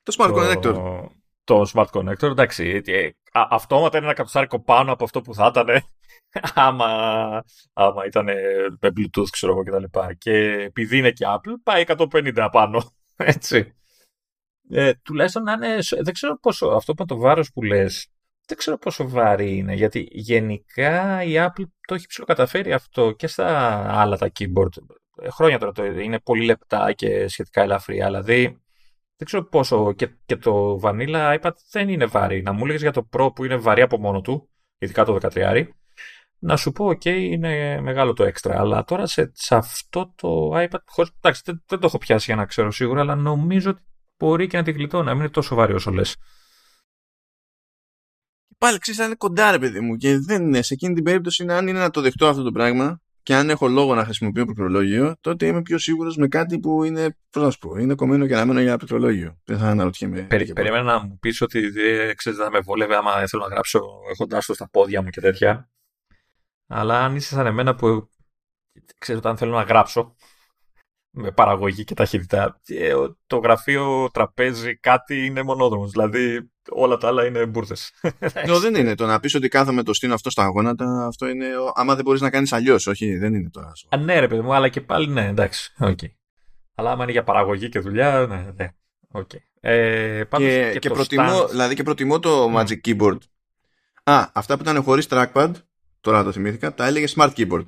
[0.03, 1.05] Το Smart Connector.
[1.43, 2.81] Το Smart Connector, εντάξει.
[2.85, 5.83] Ε, αυτόματα είναι ένα κατοστάρικο πάνω από αυτό που θα ήταν
[6.67, 7.43] άμα,
[7.73, 8.25] άμα ήταν
[8.79, 9.83] με Bluetooth, ξέρω εγώ κτλ.
[9.83, 10.31] Και, και
[10.63, 12.93] επειδή είναι και Apple, πάει 150 πάνω.
[13.15, 13.75] Έτσι.
[14.69, 15.77] Ε, τουλάχιστον να είναι.
[16.01, 16.67] Δεν ξέρω πόσο.
[16.67, 18.09] Αυτό που το βάρος που λες
[18.47, 23.47] δεν ξέρω πόσο βαρύ είναι, γιατί γενικά η Apple το έχει ψηλοκαταφέρει αυτό και στα
[24.01, 24.69] άλλα τα keyboard.
[25.21, 28.43] Ε, χρόνια τώρα το είναι πολύ λεπτά και σχετικά ελαφρύ, αλλά δηλαδή
[29.17, 32.41] δεν ξέρω πόσο και, και το Vanilla iPad δεν είναι βαρύ.
[32.41, 35.67] Να μου έλεγες για το Pro που είναι βαρύ από μόνο του, ειδικά το 13,
[36.45, 38.59] να σου πω, ok, είναι μεγάλο το έξτρα.
[38.59, 42.35] Αλλά τώρα σε, σε αυτό το iPad, χωρίς, εντάξει, δεν, δεν, το έχω πιάσει για
[42.35, 43.81] να ξέρω σίγουρα, αλλά νομίζω ότι
[44.17, 46.15] μπορεί και να τη γλιτώ, να μην είναι τόσο βαρύ όσο λες
[48.57, 49.95] πάλι ξέρεις, είναι κοντά, ρε παιδί μου.
[49.95, 50.61] Και δεν είναι.
[50.61, 53.67] Σε εκείνη την περίπτωση, αν είναι να το δεχτώ αυτό το πράγμα και αν έχω
[53.67, 57.57] λόγο να χρησιμοποιώ πληκτρολόγιο, τότε είμαι πιο σίγουρος με κάτι που είναι, πώς να σου
[57.57, 59.39] πω, είναι κομμένο και αναμένο για πληκτρολόγιο.
[59.45, 60.21] Δεν θα αναρωτιέμαι.
[60.21, 63.81] Περι, περίμενα να μου πεις ότι δεν ξέρεις, θα με βόλευε άμα θέλω να γράψω
[64.11, 65.69] έχοντάς το στα πόδια μου και τέτοια.
[66.67, 68.09] Αλλά αν είσαι σαν εμένα που
[68.97, 70.15] ξέρω όταν θέλω να γράψω
[71.17, 72.93] με παραγωγή και ταχύτητα, ε,
[73.27, 75.91] το γραφείο, τραπέζι, κάτι είναι μονόδρομος.
[75.91, 77.91] Δηλαδή όλα τα άλλα είναι μπουρδες.
[78.47, 78.95] No, δεν είναι.
[78.95, 81.45] Το να πεις ότι κάθομαι το στήνω αυτό στα γόνατα, αυτό είναι.
[81.73, 83.71] Άμα δεν μπορείς να κάνεις αλλιώς, όχι, δεν είναι τώρα.
[83.89, 85.73] Α, ναι, ρε παιδί μου, αλλά και πάλι ναι, εντάξει.
[85.79, 86.09] Okay.
[86.75, 88.69] Αλλά άμα είναι για παραγωγή και δουλειά, ναι, ναι.
[89.11, 89.37] Okay.
[89.59, 91.49] Ε, και, και, και προτιμώ, stand...
[91.49, 92.55] δηλαδή και προτιμώ το mm.
[92.55, 93.17] Magic Keyboard.
[94.03, 95.51] Α, αυτά που ήταν χωρίς trackpad,
[96.05, 97.65] τώρα το θυμήθηκα, τα έλεγε Smart Keyboard.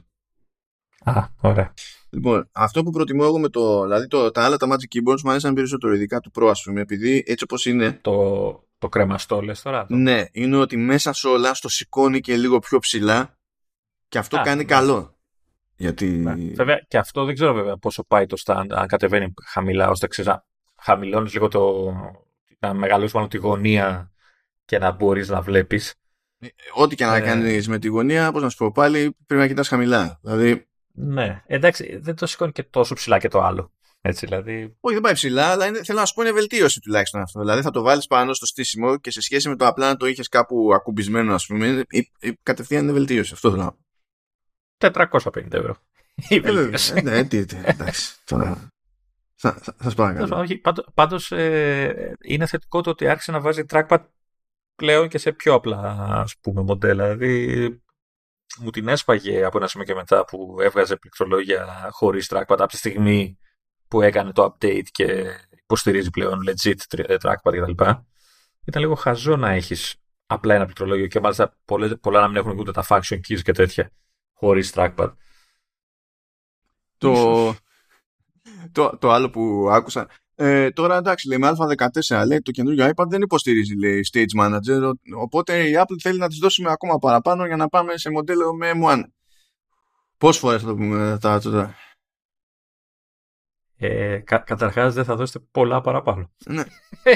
[1.04, 1.74] Α, ωραία.
[2.10, 3.84] Λοιπόν, αυτό που προτιμώ εγώ με το.
[3.84, 6.82] Δηλαδή το, τα άλλα τα Magic Keyboards μου αρέσαν περισσότερο, ειδικά του Pro, ας πούμε,
[6.82, 7.92] επειδή έτσι όπως είναι.
[8.02, 9.86] Το, το κρεμαστό, λες τώρα.
[9.86, 9.96] Το...
[9.96, 13.38] Ναι, είναι ότι μέσα σε όλα στο σηκώνει και λίγο πιο ψηλά
[14.08, 14.64] και αυτό κάνει ναι.
[14.64, 15.18] καλό.
[15.76, 16.06] Γιατί...
[16.06, 16.54] Ναι.
[16.54, 20.32] Βέβαια, και αυτό δεν ξέρω βέβαια πόσο πάει το stand, αν κατεβαίνει χαμηλά, ώστε ξέρεις
[20.82, 21.94] χαμηλώνεις λίγο το.
[22.60, 24.12] να μεγαλώσεις μάλλον τη γωνία
[24.66, 25.96] και να μπορείς να βλέπεις.
[26.40, 27.22] Ε, ό,τι και να ε...
[27.22, 30.20] κάνεις με τη γωνία, πώς να σου πω πάλι, πρέπει να κοιτάς χαμηλά.
[30.22, 33.72] Δηλαδή, ναι, εντάξει, δεν το σηκώνει και τόσο ψηλά και το άλλο.
[34.02, 34.76] Έτσι, δηλαδή...
[34.80, 37.40] Όχι, δεν πάει ψηλά, αλλά είναι, θέλω να σου πω είναι βελτίωση τουλάχιστον αυτό.
[37.40, 40.06] Δηλαδή θα το βάλεις πάνω στο στήσιμο και σε σχέση με το απλά να το
[40.06, 43.34] είχες κάπου ακουμπισμένο, ας πούμε, η, η, κατευθείαν είναι βελτίωση.
[43.34, 43.76] Αυτό θέλω να
[44.92, 45.78] 450 ευρώ.
[46.28, 46.94] Η βελτίωση.
[46.96, 48.16] Ε, ναι, τι, τι, εντάξει.
[48.26, 48.68] Τώρα.
[49.36, 50.48] Σα παρακαλώ.
[50.94, 54.00] Πάντως ε, είναι θετικό το ότι άρχισε να βάζει trackpad
[54.78, 57.16] πλέον και σε πιο απλά ας πούμε, μοντέλα.
[57.16, 57.82] Δηλαδή
[58.60, 62.78] μου την έσπαγε από ένα σημείο και μετά που έβγαζε πληκτρολόγια χωρίς trackpad από τη
[62.78, 63.38] στιγμή
[63.88, 65.26] που έκανε το update και
[65.64, 67.84] υποστηρίζει πλέον legit ε, trackpad κτλ.
[68.66, 69.96] Ήταν λίγο χαζό να έχεις
[70.26, 71.58] απλά ένα πληκτρολόγιο και μάλιστα
[72.02, 73.92] πολλά να μην έχουν ούτε τα function keys και τέτοια
[74.34, 75.14] χωρίς trackpad.
[76.98, 77.56] Το,
[78.72, 83.06] το, το άλλο που άκουσα ε, τώρα εντάξει, λέει με Α14 λέει το καινούργιο iPad
[83.08, 87.56] δεν υποστηρίζει λέει, Stage Manager, οπότε η Apple θέλει να της δώσουμε ακόμα παραπάνω για
[87.56, 89.02] να πάμε σε μοντέλο με M1.
[90.18, 91.76] Πόσες φορές θα το πούμε τα τώρα.
[93.80, 96.32] Ε, κα, καταρχάς δεν θα δώσετε πολλά παραπάνω.
[96.46, 96.64] Ναι.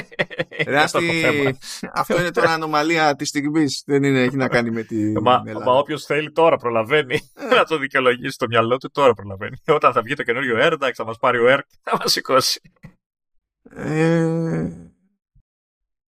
[0.72, 1.58] Ράστη,
[1.92, 3.82] αυτό είναι τώρα ανομαλία της στιγμής.
[3.86, 5.20] Δεν είναι, έχει να κάνει με τη.
[5.20, 7.54] Μα, μα όποιος θέλει τώρα προλαβαίνει ε.
[7.56, 9.56] να το δικαιολογήσει στο μυαλό του, τώρα προλαβαίνει.
[9.66, 12.12] Όταν θα βγει το καινούριο Air, εντάξει, θα μας πάρει ο Air και θα μας
[12.12, 12.60] σηκώσει.
[13.70, 14.70] Ε,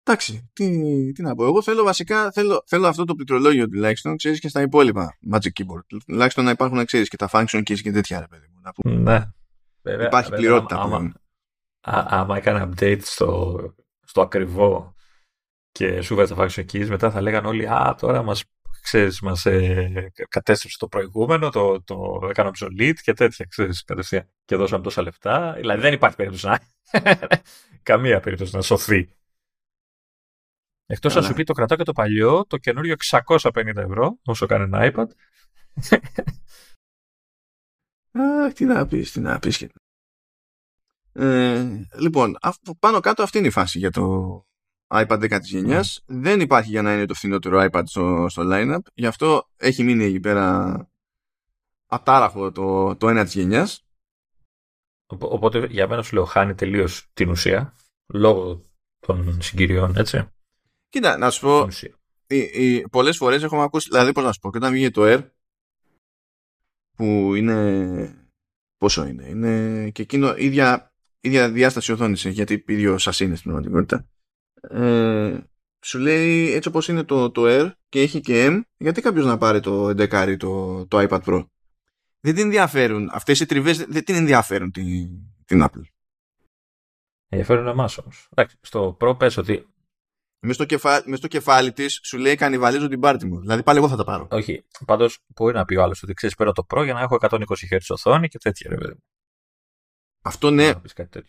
[0.03, 0.69] εντάξει, τι,
[1.13, 1.45] τι να πω.
[1.45, 5.99] Εγώ θέλω βασικά θέλω, θέλω αυτό το πληκτρολόγιο τουλάχιστον, ξέρεις και στα υπόλοιπα Magic Keyboard.
[6.07, 8.61] Τουλάχιστον να υπάρχουν, ξέρεις και τα function keys και τέτοια, ρε παιδί μου.
[9.03, 9.25] Ναι.
[9.83, 11.13] Βέβαια, Υπάρχει βέβαια, πληρότητα άμα,
[11.81, 13.59] άμα, άμα έκανε update στο,
[14.01, 14.95] στο ακριβό
[15.71, 18.45] και σου βάζει τα function keys, μετά θα λέγανε όλοι Α, τώρα μας
[18.89, 24.29] ξέρεις, μας ε, κατέστρεψε το προηγούμενο, το, το έκανα obsolete και τέτοια, ξέρεις, κατευθείαν.
[24.45, 25.53] Και δώσαμε τόσα λεφτά.
[25.53, 26.61] Δηλαδή δεν υπάρχει περίπτωση να...
[27.83, 29.17] Καμία περίπτωση να σωθεί.
[30.87, 34.65] Εκτός να σου πει το κρατάω και το παλιό, το καινούριο 650 ευρώ, όσο κάνει
[34.65, 35.07] ένα iPad.
[38.45, 39.67] Αχ, τι να πεις, τι να πεις.
[41.13, 41.65] Ε,
[41.99, 42.37] λοιπόν,
[42.79, 44.47] πάνω κάτω αυτή είναι η φάση για το
[44.91, 46.03] iPad 10 της γενιάς.
[46.07, 48.79] Δεν υπάρχει για να είναι το φθηνότερο iPad στο, στο line-up.
[48.95, 50.77] Γι' αυτό έχει μείνει εκεί πέρα
[51.87, 53.83] ατάραχο το, το 1 της γενιάς.
[55.07, 57.75] Οπότε για μένα σου λέω χάνει τελείως την ουσία
[58.13, 58.63] λόγω
[58.99, 60.29] των συγκυριών, έτσι.
[60.89, 61.69] Κοίτα, να σου πω.
[62.27, 65.03] Οι, οι, πολλές φορές έχουμε ακούσει, δηλαδή πώς να σου πω, και όταν βγήκε το
[65.05, 65.31] Air
[66.97, 68.31] που είναι
[68.77, 74.07] πόσο είναι, είναι και εκείνο ίδια, ίδια διάσταση οθόνης γιατί ίδιο σας είναι στην πραγματικότητα
[74.61, 75.39] ε,
[75.81, 79.39] σου λέει έτσι όπως είναι το, το Air και έχει και M, γιατί κάποιος να
[79.39, 81.47] πάρει το 11 το, το iPad Pro;
[82.21, 83.09] Δεν την ενδιαφέρουν.
[83.13, 85.09] Αυτές οι τριβές δεν την ενδιαφέρουν την,
[85.45, 85.83] την Apple.
[87.29, 88.29] Ενδιαφέρουν εμάς όμως.
[88.61, 89.67] στο Pro πες ότι
[90.41, 93.41] μες στο, κεφάλι, μες στο κεφάλι της σου λέει κανιβαλίζω την πάρτι μου.
[93.41, 94.29] Δηλαδή πάλι εγώ θα τα πάρω.
[94.31, 94.65] Όχι.
[94.87, 97.39] Πάντως μπορεί να πει ο άλλος ότι ξέρεις παίρνω το Pro για να έχω 120
[97.71, 98.77] Hz οθόνη και τέτοια ρε
[100.23, 100.73] αυτό ναι,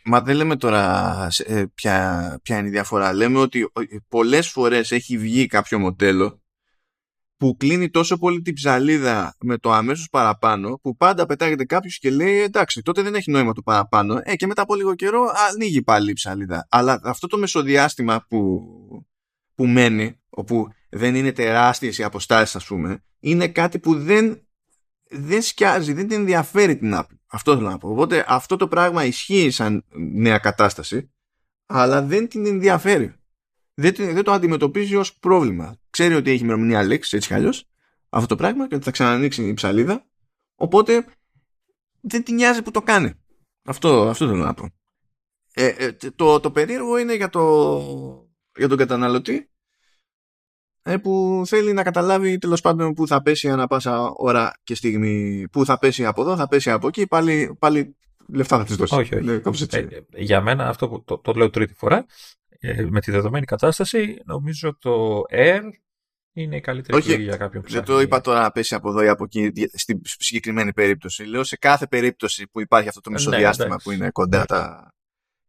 [0.04, 3.14] μα δεν λέμε τώρα ε, ποια, ποια είναι η διαφορά.
[3.14, 3.72] Λέμε ότι
[4.08, 6.42] πολλές φορές έχει βγει κάποιο μοντέλο
[7.38, 12.10] που κλείνει τόσο πολύ την ψαλίδα με το αμέσως παραπάνω που πάντα πετάγεται κάποιος και
[12.10, 15.82] λέει εντάξει τότε δεν έχει νόημα το παραπάνω ε, και μετά από λίγο καιρό ανοίγει
[15.82, 16.68] πάλι η ψαλίδα.
[16.70, 18.64] Αλλά αυτό το μεσοδιάστημα που,
[19.56, 24.48] που μένει όπου δεν είναι τεράστιες οι αποστάσεις ας πούμε είναι κάτι που δεν,
[25.10, 27.19] δεν σκιάζει, δεν την ενδιαφέρει την Apple.
[27.32, 27.90] Αυτό θέλω να πω.
[27.90, 31.12] Οπότε αυτό το πράγμα ισχύει σαν νέα κατάσταση,
[31.66, 33.14] αλλά δεν την ενδιαφέρει.
[33.74, 35.78] Δεν, δεν το αντιμετωπίζει ως πρόβλημα.
[35.90, 37.70] Ξέρει ότι έχει ημερομηνία λέξη έτσι κι αλλιώς
[38.10, 40.06] αυτό το πράγμα και ότι θα ξανανοίξει η ψαλίδα.
[40.56, 41.06] Οπότε
[42.02, 43.14] δεν την νοιάζει που το κάνει.
[43.64, 44.70] Αυτό, αυτό θέλω να πω.
[45.54, 49.59] Ε, ε, το, το περίεργο είναι για, το, για τον καταναλωτή ε,
[51.02, 55.46] που θέλει να καταλάβει τέλος πάντων που θα πέσει ανά πάσα ώρα και στιγμή.
[55.52, 57.96] Που θα πέσει από εδώ, θα πέσει από εκεί, πάλι, πάλι
[58.28, 58.96] λεφτά θα της δώσει.
[58.96, 59.26] Όχι, όχι.
[59.26, 59.88] Ναι, κάπως έτσι.
[60.12, 62.06] Ε, για μένα αυτό που το, το λέω τρίτη φορά,
[62.60, 65.62] ε, με τη δεδομένη κατάσταση, νομίζω το Air
[66.34, 67.96] είναι η καλύτερη Όχι, επιλογή για κάποιον που Δεν ψάχνει.
[68.02, 71.24] το είπα τώρα να πέσει από εδώ ή από εκεί δι- στην συγκεκριμένη περίπτωση.
[71.24, 73.86] Λέω σε κάθε περίπτωση που υπάρχει αυτό το Ε, ναι, μισοδιάστημα εντάξει.
[73.88, 74.92] που είναι κοντά τα.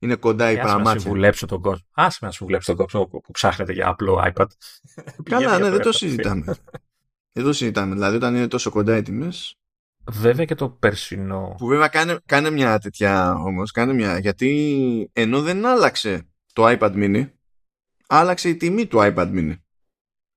[0.03, 1.01] Είναι κοντά οι Ε, άσε να παραμάτια.
[1.01, 1.87] συμβουλέψω τον κόσμο.
[1.93, 4.47] Άσε με να συμβουλέψω τον κόσμο που, που ψάχνετε για απλό iPad.
[5.25, 5.95] Πηγαίνει Καλά, για ναι, δεν το iPad.
[5.95, 6.45] συζητάμε.
[7.33, 7.95] δεν το συζητάμε.
[7.95, 9.33] Δηλαδή, όταν είναι τόσο κοντά οι τιμέ.
[10.11, 11.55] Βέβαια και το περσινό.
[11.59, 13.71] Που βέβαια κάνε, κάνε μια τέτοια όμως.
[13.71, 14.19] Κάνε μια.
[14.19, 17.31] Γιατί ενώ δεν άλλαξε το iPad mini,
[18.07, 19.55] άλλαξε η τιμή του iPad mini.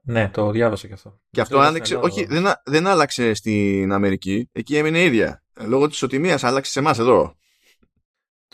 [0.06, 1.20] Ναι, το διάβασα και αυτό.
[1.30, 1.94] Και αυτό Το άνοιξε.
[1.94, 2.14] στην Ελλάδα.
[2.16, 4.50] Όχι, δεν, α- δεν άλλαξε στην Αμερική.
[4.52, 5.44] Εκεί έμεινε ίδια.
[5.54, 7.36] Ε, Λόγω της ισοτιμίας άλλαξε σε εμάς εδώ.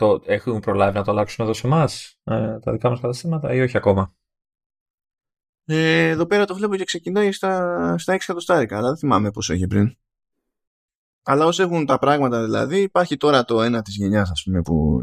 [0.00, 2.18] Το, έχουν προλάβει να το αλλάξουν εδώ σε εμάς,
[2.60, 4.14] τα δικά μας καταστήματα, ή όχι ακόμα;
[5.64, 9.54] Ε, εδώ πέρα το βλέπω και ξεκινάει στα, στα 6 εκατοστάρικα, αλλά δεν θυμάμαι πόσο
[9.54, 9.96] είχε πριν.
[11.22, 15.00] Αλλά όσο έχουν τα πράγματα δηλαδή, υπάρχει τώρα το ένα της γενιάς ας πούμε που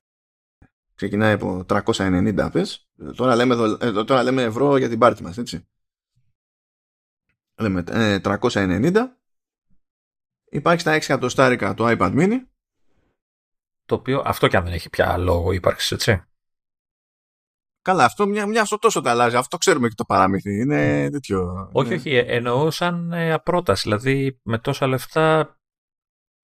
[0.95, 2.87] ξεκινάει από 390 πες.
[3.15, 5.67] Τώρα λέμε, δολ- ε, τώρα λέμε ευρώ για την πάρτι μας, έτσι.
[7.59, 9.17] Λέμε ε, 390.
[10.49, 12.56] Υπάρχει στα 6 εκατοστάρικα το iPad mini.
[13.87, 16.21] Το οποίο αυτό και αν δεν έχει πια λόγο ύπαρξης, έτσι.
[17.81, 19.35] Καλά, αυτό μια, μια στο τόσο τα αλλάζει.
[19.35, 20.59] Αυτό ξέρουμε και το παραμύθι.
[20.59, 21.69] Είναι τέτοιο.
[21.73, 21.95] Όχι, ναι.
[21.95, 23.81] όχι, ε, εννοώ σαν ε, απρόταση.
[23.83, 25.57] Δηλαδή με τόσα λεφτά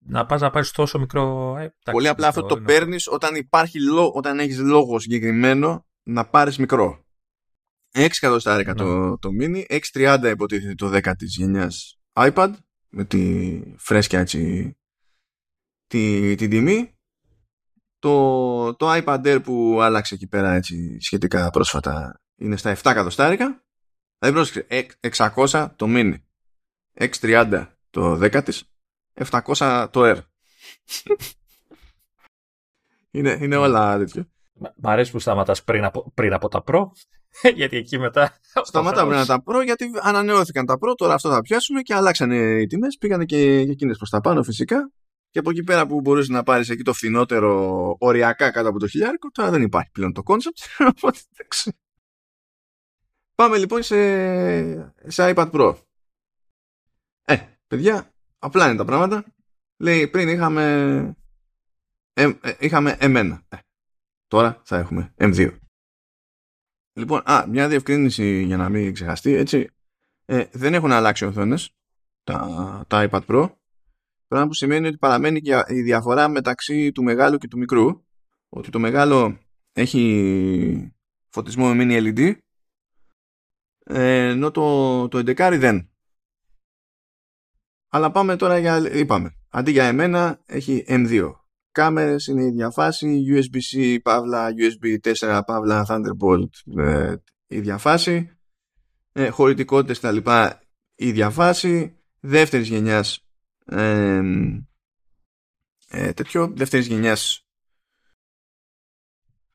[0.06, 1.56] να πας να πάρεις τόσο μικρό.
[1.58, 2.74] ε, εντάξει, Πολύ απλά αυτό μικρό το είναι.
[2.74, 7.06] παίρνεις όταν, υπάρχει λό- όταν έχεις λόγο συγκεκριμένο να πάρεις μικρό.
[7.92, 8.78] 6 εκατοστάρικα Ναι.
[8.78, 9.64] το, το mini,
[9.94, 12.54] 6.30 υποτίθεται το 10 της γενιάς iPad
[12.90, 14.72] με τη φρέσκια έτσι
[15.88, 16.93] τη, την τιμή.
[18.04, 23.64] Το, το iPad Air που άλλαξε εκεί πέρα έτσι σχετικά πρόσφατα είναι στα 7 εκατοστάρικα.
[24.20, 26.14] Δηλαδή πρόσεξε, εκ- 600 το mini,
[27.00, 28.64] 6.30 το 10 της,
[29.14, 30.18] 700 το Air.
[33.12, 34.30] είναι, είναι όλα τέτοιο.
[34.54, 36.86] Μ' μ' αρέσει που σταματάς πριν από, πριν από τα Pro,
[37.56, 38.38] γιατί εκεί μετά...
[38.70, 42.36] Σταμάτα πριν να τα Pro γιατί ανανεώθηκαν τα Pro, τώρα αυτό θα πιάσουμε και αλλάξανε
[42.36, 44.92] οι τιμές, πήγανε και για εκείνες προς τα πάνω φυσικά
[45.34, 48.88] και από εκεί πέρα που μπορείς να πάρεις εκεί το φθηνότερο οριακά κάτω από το
[48.88, 51.78] χιλιάρικο, τώρα δεν υπάρχει πλέον το concept, οπότε εντάξει.
[53.36, 53.96] Πάμε λοιπόν σε,
[55.08, 55.76] σε iPad Pro.
[57.26, 57.38] Ε,
[57.68, 59.26] παιδιά, απλά είναι τα πράγματα.
[59.78, 61.16] Λέει πριν είχαμε,
[62.14, 63.40] ε, ε, είχαμε M1.
[63.50, 63.58] Ε,
[64.28, 65.58] τώρα θα έχουμε M2.
[66.94, 69.70] Λοιπόν, α, μια διευκρίνηση για να μην ξεχαστεί, έτσι.
[70.26, 71.76] Ε, δεν έχουν αλλάξει οθόνες
[72.24, 73.50] τα, τα iPad Pro.
[74.34, 78.04] Πράγμα που σημαίνει ότι παραμένει και η διαφορά μεταξύ του μεγάλου και του μικρού.
[78.50, 79.40] Ότι το μεγάλο
[79.74, 80.94] έχει
[81.30, 82.36] φωτισμό με mini LED
[83.84, 85.90] ε, ενώ το, το 11 δεν.
[87.90, 88.92] Αλλά πάμε τώρα για...
[88.94, 89.36] Είπαμε.
[89.50, 91.32] Αντί για εμένα έχει M2.
[91.72, 93.24] Κάμερες είναι η ίδια φάση.
[93.28, 97.16] USB-C, παύλα, USB 4, παύλα, Thunderbolt, ε,
[97.48, 98.38] η ίδια φάση.
[99.12, 100.62] Ε, χωρητικότητες τα λοιπά,
[100.96, 101.98] η ίδια φάση.
[102.20, 103.23] Δεύτερης γενιάς
[103.66, 104.22] ε,
[105.88, 107.46] ε, τέτοιο, δεύτερης γενιάς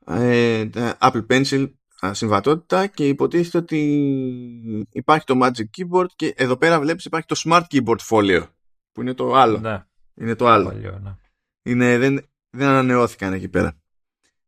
[0.07, 0.69] ε,
[1.01, 1.73] Apple Pencil
[2.07, 7.41] α, συμβατότητα και υποτίθεται ότι υπάρχει το Magic Keyboard και εδώ πέρα βλέπεις υπάρχει το
[7.45, 8.47] Smart Keyboard Folio
[8.93, 9.59] που είναι το άλλο.
[9.59, 10.69] Ναι, Είναι το άλλο.
[10.69, 11.17] παλιό, ναι.
[11.63, 13.77] Είναι, δεν, δεν ανανεώθηκαν εκεί πέρα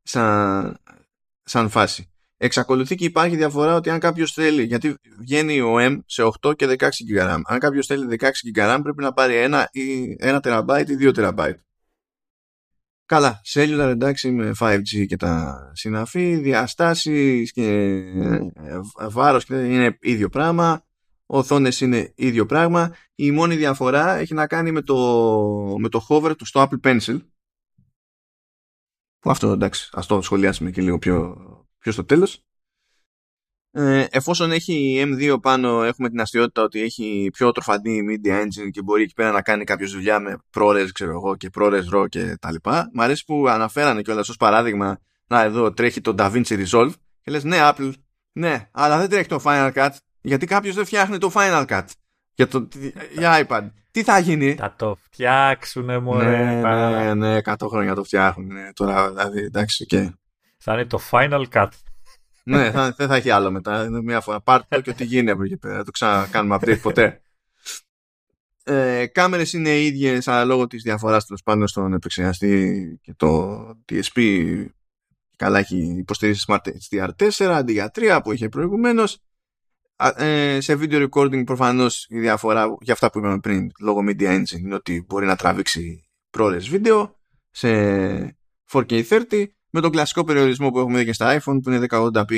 [0.02, 0.78] σαν,
[1.42, 2.10] σαν φάση.
[2.42, 6.66] Εξακολουθεί και υπάρχει διαφορά ότι αν κάποιος θέλει, γιατί βγαίνει ο M σε 8 και
[6.78, 7.40] 16 GB.
[7.44, 11.58] Αν κάποιος θέλει 16 GB πρέπει να πάρει ένα, ή, ένα τεραμπάιτ ή 2 τεραμπάιτ.
[13.06, 17.66] Καλά, cellular εντάξει με 5G και τα συναφή, διαστάσεις και
[18.54, 20.84] ε, βάρος και τέτοια είναι ίδιο πράγμα,
[21.26, 22.94] οθόνες είναι ίδιο πράγμα.
[23.14, 24.96] Η μόνη διαφορά έχει να κάνει με το,
[25.78, 27.20] με το hover του στο Apple Pencil
[29.18, 31.36] που αυτό εντάξει, ας το σχολιάσουμε και λίγο πιο,
[31.80, 32.44] πιο στο τέλος.
[33.72, 38.82] Ε, εφόσον έχει M2 πάνω έχουμε την αστείωτητα ότι έχει πιο τροφαντή media engine και
[38.82, 42.36] μπορεί εκεί πέρα να κάνει κάποιο δουλειά με ProRes ξέρω εγώ και ProRes RAW και
[42.40, 42.90] τα λοιπά.
[42.92, 46.92] Μ' αρέσει που αναφέρανε κιόλας ως παράδειγμα να εδώ τρέχει το DaVinci Resolve
[47.22, 47.92] και λες ναι Apple,
[48.32, 49.90] ναι, αλλά δεν τρέχει το Final Cut
[50.20, 51.84] γιατί κάποιος δεν φτιάχνει το Final Cut
[52.34, 52.68] για, το,
[53.12, 53.70] για iPad.
[53.90, 56.44] Τι θα γίνει; Θα το φτιάξουνε μωρέ.
[56.44, 58.52] Ναι, ναι, ναι, 100 χρόνια το φτιάχνουν.
[58.52, 58.72] Ναι.
[58.72, 60.12] Τώρα δηλαδή, εντάξει, και.
[60.62, 61.68] Θα είναι το Final Cut.
[62.44, 63.84] ναι, θα, δεν θα έχει άλλο μετά.
[63.84, 64.40] Είναι μια φορά.
[64.40, 65.74] Πάρτε το και ό,τι γίνει από εκεί πέρα.
[65.74, 67.22] Δεν το ξανακάνουμε update ποτέ.
[68.64, 74.64] Ε, κάμερες είναι ίδιες αλλά λόγω της διαφοράς τέλος πάντων στον επεξεργαστή και το DSP
[75.36, 76.58] καλά έχει υποστηρίζει Smart
[76.90, 79.18] HDR4 αντί για 3 που είχε προηγουμένως
[80.16, 84.58] ε, σε video recording προφανώς η διαφορά για αυτά που είπαμε πριν λόγω Media Engine
[84.58, 87.16] είναι ότι μπορεί να τραβήξει πρόορες βίντεο
[87.50, 87.68] σε
[88.72, 92.32] 4K30 με τον κλασικό περιορισμό που έχουμε δει και στα iPhone που είναι 1080p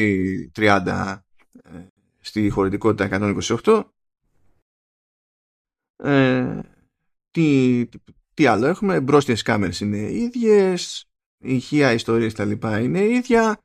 [0.56, 1.18] 30
[1.62, 1.86] ε,
[2.20, 3.34] στη χωρητικότητα
[3.64, 3.82] 128
[5.96, 6.58] ε,
[7.30, 7.88] τι,
[8.34, 11.06] τι, άλλο έχουμε μπρόστιες κάμερες είναι ίδιες
[11.38, 13.60] ηχεία ιστορίες τα λοιπά είναι ίδια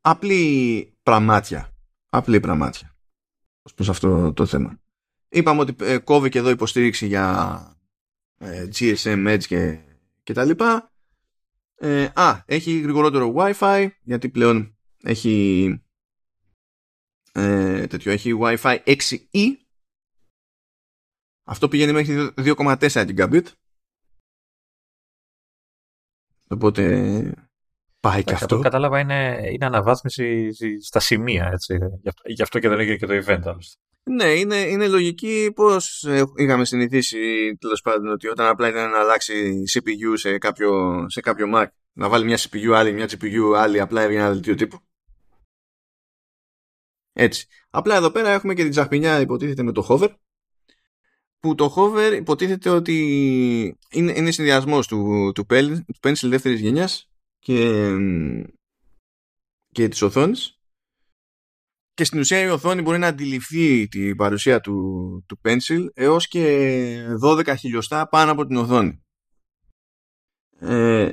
[0.00, 1.72] απλή πραμάτια
[2.08, 2.98] απλή πραμάτια
[3.74, 4.80] προς αυτό το θέμα.
[5.28, 7.76] Είπαμε ότι ε, κόβει και εδώ υποστήριξη για
[8.38, 9.78] ε, GSM Edge και,
[10.22, 10.92] και τα λοιπά
[11.80, 15.68] ε, α, έχει γρηγορότερο Wi-Fi γιατί πλέον έχει
[17.32, 19.56] ε, τέτοιο, έχει Wi-Fi 6E
[21.46, 23.46] αυτό πηγαίνει μέχρι 2,4 Gigabit
[26.48, 27.48] οπότε
[28.00, 28.58] πάει και αυτό.
[28.60, 30.50] κατάλαβα είναι, είναι αναβάθμιση
[30.82, 31.78] στα σημεία έτσι.
[32.00, 33.80] Γι' αυτό, γι αυτό και δεν έγινε και το event άλλωστε.
[34.08, 35.76] Ναι, είναι, είναι λογική πώ
[36.36, 37.18] είχαμε συνηθίσει
[37.60, 42.08] τέλος πάντων ότι όταν απλά ήταν να αλλάξει CPU σε κάποιο, σε κάποιο Mac, να
[42.08, 44.78] βάλει μια CPU άλλη, μια GPU άλλη, απλά έβγαινε ένα δελτίο τύπου.
[47.12, 47.46] Έτσι.
[47.70, 50.14] Απλά εδώ πέρα έχουμε και την τσαχπινιά υποτίθεται με το hover
[51.40, 52.96] που το hover υποτίθεται ότι
[53.90, 57.90] είναι, είναι συνδυασμός του, του, του pencil δεύτερης γενιάς και,
[59.72, 60.57] και της οθόνης
[61.98, 64.74] και στην ουσία η οθόνη μπορεί να αντιληφθεί την παρουσία του,
[65.28, 69.02] του pencil έως και 12 χιλιοστά πάνω από την οθόνη.
[70.58, 71.12] Ε,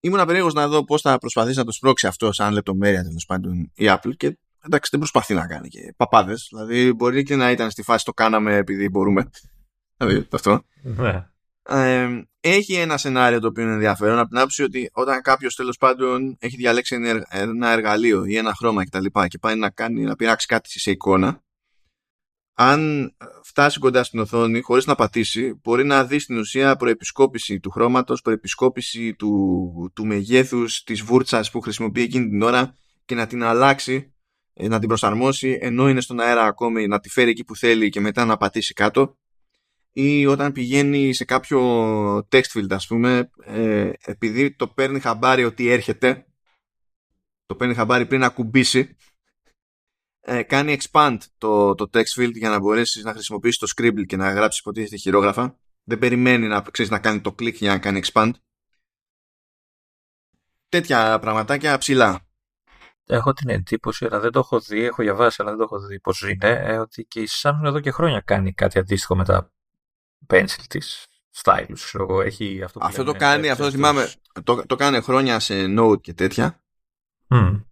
[0.00, 3.70] ήμουν περίεργος να δω πώς θα προσπαθήσει να το σπρώξει αυτό σαν λεπτομέρεια τέλος πάντων
[3.74, 7.70] η Apple και εντάξει δεν προσπαθεί να κάνει και παπάδες δηλαδή μπορεί και να ήταν
[7.70, 9.30] στη φάση το κάναμε επειδή μπορούμε
[9.96, 11.26] δηλαδή αυτό ναι.
[11.62, 15.76] ε, έχει ένα σενάριο το οποίο είναι ενδιαφέρον από την άποψη ότι όταν κάποιος τέλος
[15.76, 16.98] πάντων έχει διαλέξει
[17.28, 19.04] ένα εργαλείο ή ένα χρώμα κτλ.
[19.04, 21.42] Και, και πάει να, κάνει, να πειράξει κάτι σε εικόνα,
[22.60, 23.10] αν
[23.42, 28.20] φτάσει κοντά στην οθόνη χωρίς να πατήσει, μπορεί να δει στην ουσία προεπισκόπηση του χρώματος,
[28.20, 32.74] προεπισκόπηση του, του μεγέθους της βούρτσας που χρησιμοποιεί εκείνη την ώρα
[33.04, 34.14] και να την αλλάξει,
[34.54, 37.88] ε, να την προσαρμόσει ενώ είναι στον αέρα ακόμη, να τη φέρει εκεί που θέλει
[37.88, 39.16] και μετά να πατήσει κάτω
[39.92, 41.60] ή όταν πηγαίνει σε κάποιο
[42.18, 46.26] text field ας πούμε ε, επειδή το παίρνει χαμπάρι ότι έρχεται
[47.46, 48.96] το παίρνει χαμπάρι πριν να κουμπίσει
[50.30, 54.16] ε, κάνει expand το, το text field για να μπορέσεις να χρησιμοποιήσεις το scribble και
[54.16, 55.58] να γράψεις υποτίθεται χειρόγραφα.
[55.84, 58.30] Δεν περιμένει να, ξέρεις, να κάνει το click για να κάνει expand.
[60.68, 62.26] Τέτοια πραγματάκια ψηλά.
[63.04, 66.00] Έχω την εντύπωση, αλλά δεν το έχω δει, έχω διαβάσει, αλλά δεν το έχω δει
[66.00, 69.52] πώς είναι, ε, ότι και η Samsung εδώ και χρόνια κάνει κάτι αντίστοιχο με τα
[70.28, 71.06] pencil της
[71.42, 74.12] stylus, ξέρω Έχει αυτό, αυτό το κάνει, αυτό θυμάμαι,
[74.44, 76.62] το, το κάνει χρόνια σε Note και τέτοια.
[77.28, 77.62] Mm.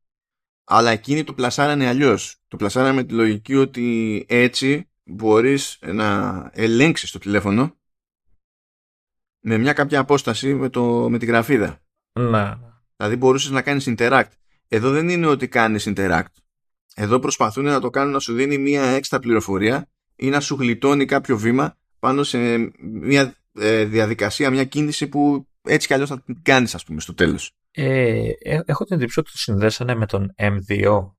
[0.65, 2.37] Αλλά εκείνη το πλασάρανε αλλιώς.
[2.49, 7.77] Το πλασάρανε με τη λογική ότι έτσι μπορείς να ελέγξεις το τηλέφωνο
[9.41, 11.81] με μια κάποια απόσταση με, το, με τη γραφίδα.
[12.13, 12.55] Ναι.
[12.97, 14.31] Δηλαδή μπορούσες να κάνεις interact.
[14.69, 16.23] Εδώ δεν είναι ότι κάνεις interact.
[16.95, 21.05] Εδώ προσπαθούν να το κάνουν να σου δίνει μια έξτρα πληροφορία ή να σου γλιτώνει
[21.05, 22.39] κάποιο βήμα πάνω σε
[22.83, 27.15] μια ε, διαδικασία, μια κίνηση που έτσι κι αλλιώς θα την κάνεις ας πούμε στο
[27.15, 27.53] τέλος.
[27.71, 31.11] Ε, ε έχω την εντύπωση ότι το συνδέσανε με τον M2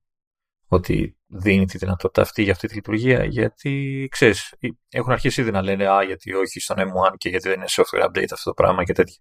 [0.67, 4.55] ότι δίνει τη δυνατότητα αυτή για αυτή τη λειτουργία γιατί ξέρεις
[4.89, 8.05] έχουν αρχίσει ήδη να λένε α γιατί όχι στον M1 και γιατί δεν είναι software
[8.05, 9.17] update αυτό το πράγμα και τέτοια.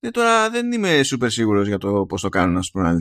[0.00, 2.98] Ε, τώρα δεν είμαι super σίγουρος για το πώς το κάνουν ας πούμε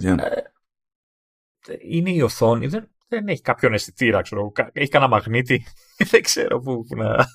[1.67, 4.51] ε, είναι η οθόνη δεν, δεν έχει κάποιον αισθητήρα, ξέρω.
[4.73, 5.65] Έχει κανένα μαγνήτη.
[6.11, 7.25] δεν ξέρω πού, να.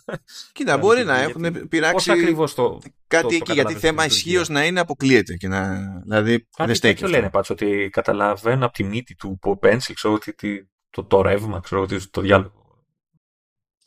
[0.53, 1.95] Κοίτα, μπορεί να έχουν πειράξει.
[1.95, 2.79] Πώς ακριβώς το.
[3.07, 5.35] Κάτι εκεί, γιατί θέμα ισχύως να είναι αποκλείεται.
[5.35, 7.07] Και να, δηλαδή, κάτι δεν στέκει.
[7.07, 11.83] λένε πάντω ότι καταλαβαίνω από τη μύτη του pencil, ξέρω ότι το, το ρεύμα, ξέρω
[11.83, 12.85] ότι το διάλογο.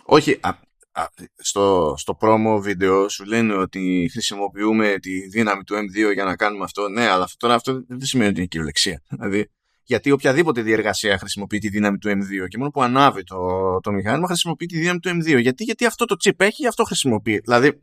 [0.04, 0.50] Όχι, α,
[0.92, 6.36] α, στο, στο promo βίντεο σου λένε ότι χρησιμοποιούμε τη δύναμη του M2 για να
[6.36, 6.88] κάνουμε αυτό.
[6.88, 9.02] Ναι, αλλά αυτό, τώρα αυτό δεν σημαίνει ότι είναι κυριολεξία.
[9.10, 9.52] Δηλαδή,
[9.88, 13.38] γιατί οποιαδήποτε διεργασία χρησιμοποιεί τη δύναμη του M2 και μόνο που ανάβει το,
[13.80, 15.42] το μηχάνημα χρησιμοποιεί τη δύναμη του M2.
[15.42, 17.40] Γιατί, γιατί αυτό το chip έχει, αυτό χρησιμοποιεί.
[17.40, 17.82] Δηλαδή,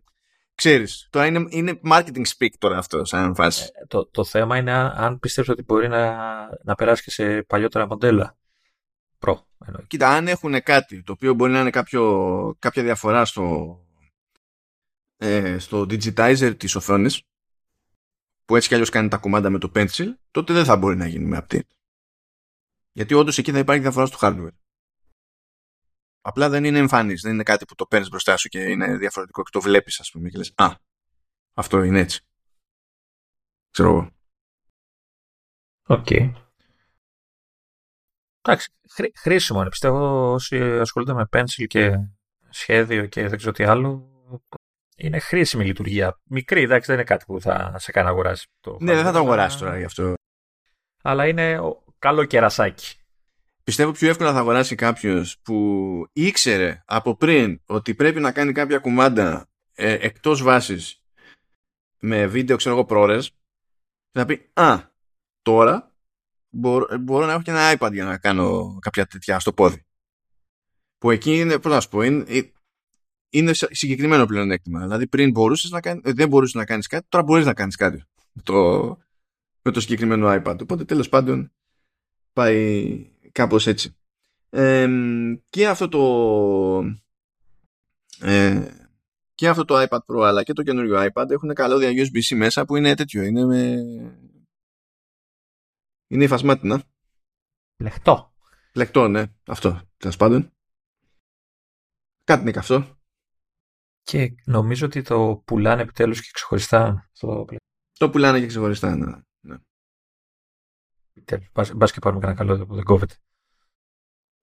[0.55, 3.63] ξέρεις, τώρα είναι, είναι marketing speak τώρα αυτό, σαν φάση.
[3.63, 6.17] Ε, το, το θέμα είναι αν, αν πιστεύει ότι μπορεί να,
[6.63, 8.37] να περάσει και σε παλιότερα μοντέλα.
[9.19, 9.35] Pro.
[9.67, 9.87] Εννοεί.
[9.87, 13.79] Κοίτα, αν έχουν κάτι το οποίο μπορεί να είναι κάποιο, κάποια διαφορά στο,
[15.17, 17.23] ε, στο digitizer της οθόνης
[18.45, 21.07] που έτσι κι αλλιώς κάνει τα κομμάτια με το pencil, τότε δεν θα μπορεί να
[21.07, 21.69] γίνει με update.
[22.97, 24.57] Γιατί όντως εκεί θα υπάρχει διαφορά στο hardware.
[26.21, 27.21] Απλά δεν είναι εμφανής.
[27.21, 30.11] Δεν είναι κάτι που το παίρνεις μπροστά σου και είναι διαφορετικό και το βλέπεις, ας
[30.11, 30.75] πούμε, και λες: Α,
[31.55, 32.21] αυτό είναι έτσι.
[33.71, 34.11] Ξέρω εγώ.
[35.87, 36.11] Οκ.
[38.41, 38.73] Εντάξει,
[39.15, 39.69] χρήσιμο είναι.
[39.69, 41.97] Πιστεύω όσοι ασχολούνται με pencil και
[42.49, 44.09] σχέδιο και δεν ξέρω τι άλλο,
[44.97, 46.21] είναι χρήσιμη λειτουργία.
[46.25, 48.49] Μικρή, εντάξει, δεν είναι κάτι που θα σε κάνει να αγοράσει.
[48.61, 50.15] Το ναι, δεν θα το αγοράσει τώρα γι' αυτό.
[51.03, 51.59] Αλλά είναι
[52.05, 52.97] καλό κερασάκι.
[53.65, 58.79] Πιστεύω πιο εύκολα θα αγοράσει κάποιος που ήξερε από πριν ότι πρέπει να κάνει κάποια
[58.79, 61.03] κουμάντα ε, εκτός βάσης
[61.99, 63.31] με βίντεο, ξέρω εγώ, πρόρες
[64.11, 64.81] και θα πει «Α,
[65.43, 65.95] τώρα
[66.51, 69.85] μπορώ, μπορώ να έχω και ένα iPad για να κάνω κάποια τέτοια στο πόδι».
[70.99, 72.53] Που εκεί είναι, πώς να σου πω, είναι,
[73.31, 74.81] είναι συγκεκριμένο πλεονέκτημα.
[74.81, 78.05] Δηλαδή πριν μπορούσες να κάνεις, δεν μπορούσες να κάνεις κάτι, τώρα μπορείς να κάνεις κάτι
[78.43, 78.89] το,
[79.63, 80.61] με το συγκεκριμένο iPad.
[80.63, 81.54] Οπότε τέλος πάντων
[82.35, 83.97] πάει κάπως έτσι.
[84.51, 84.89] Ε,
[85.51, 86.01] και αυτό το
[88.20, 88.69] ε,
[89.35, 92.77] και αυτό το iPad Pro αλλά και το καινούριο iPad έχουν καλώδια USB-C μέσα που
[92.77, 93.23] είναι τέτοιο.
[93.23, 93.59] Είναι με...
[96.06, 96.82] Είναι υφασμάτινα.
[97.77, 98.32] Λεχτό.
[98.74, 99.24] Λεχτό, ναι.
[99.47, 99.81] Αυτό.
[99.97, 100.52] Τέλος πάντων.
[102.24, 102.98] Κάτι είναι και αυτό.
[104.02, 107.09] Και νομίζω ότι το πουλάνε επιτέλους και ξεχωριστά.
[107.12, 107.47] Στο...
[107.98, 109.12] Το πουλάνε και ξεχωριστά, ναι.
[111.15, 111.23] Ναι.
[111.23, 111.74] Επιτέλους.
[111.74, 113.15] Μπας και πάρουμε κανένα καλώδιο που δεν κόβεται.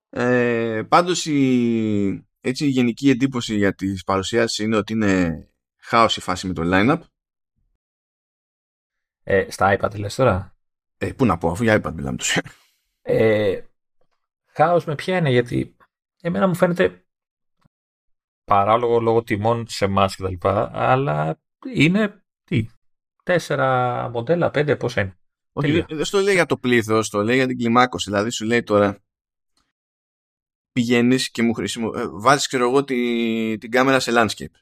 [0.10, 5.46] Ε, πάντως η, έτσι η γενική εντύπωση για τις παρουσιάσεις είναι ότι είναι
[5.78, 7.00] χάος η φάση με το line-up.
[9.24, 10.56] Ε, στα iPad λες τώρα;
[10.98, 12.40] Ε, πού να πω, αφού για iPad μιλάμε τους.
[13.02, 13.62] Ε,
[14.46, 15.76] χάος με ποια είναι, γιατί
[16.22, 17.06] εμένα μου φαίνεται
[18.44, 21.42] παράλογο λόγω τιμών σε εμάς και τα λοιπά, αλλά
[21.74, 22.70] είναι τι,
[23.24, 25.16] τέσσερα μοντέλα, πέντε, πόσα είναι.
[25.54, 28.10] Όχι, δεν στο λέει για το πλήθος, το λέει για την κλιμάκωση.
[28.10, 29.04] Δηλαδή σου λέει τώρα
[30.72, 31.92] πηγαίνεις και μου χρησιμο...
[31.96, 33.58] Ε, βάζεις ξέρω εγώ τη...
[33.58, 34.56] την κάμερα σε landscape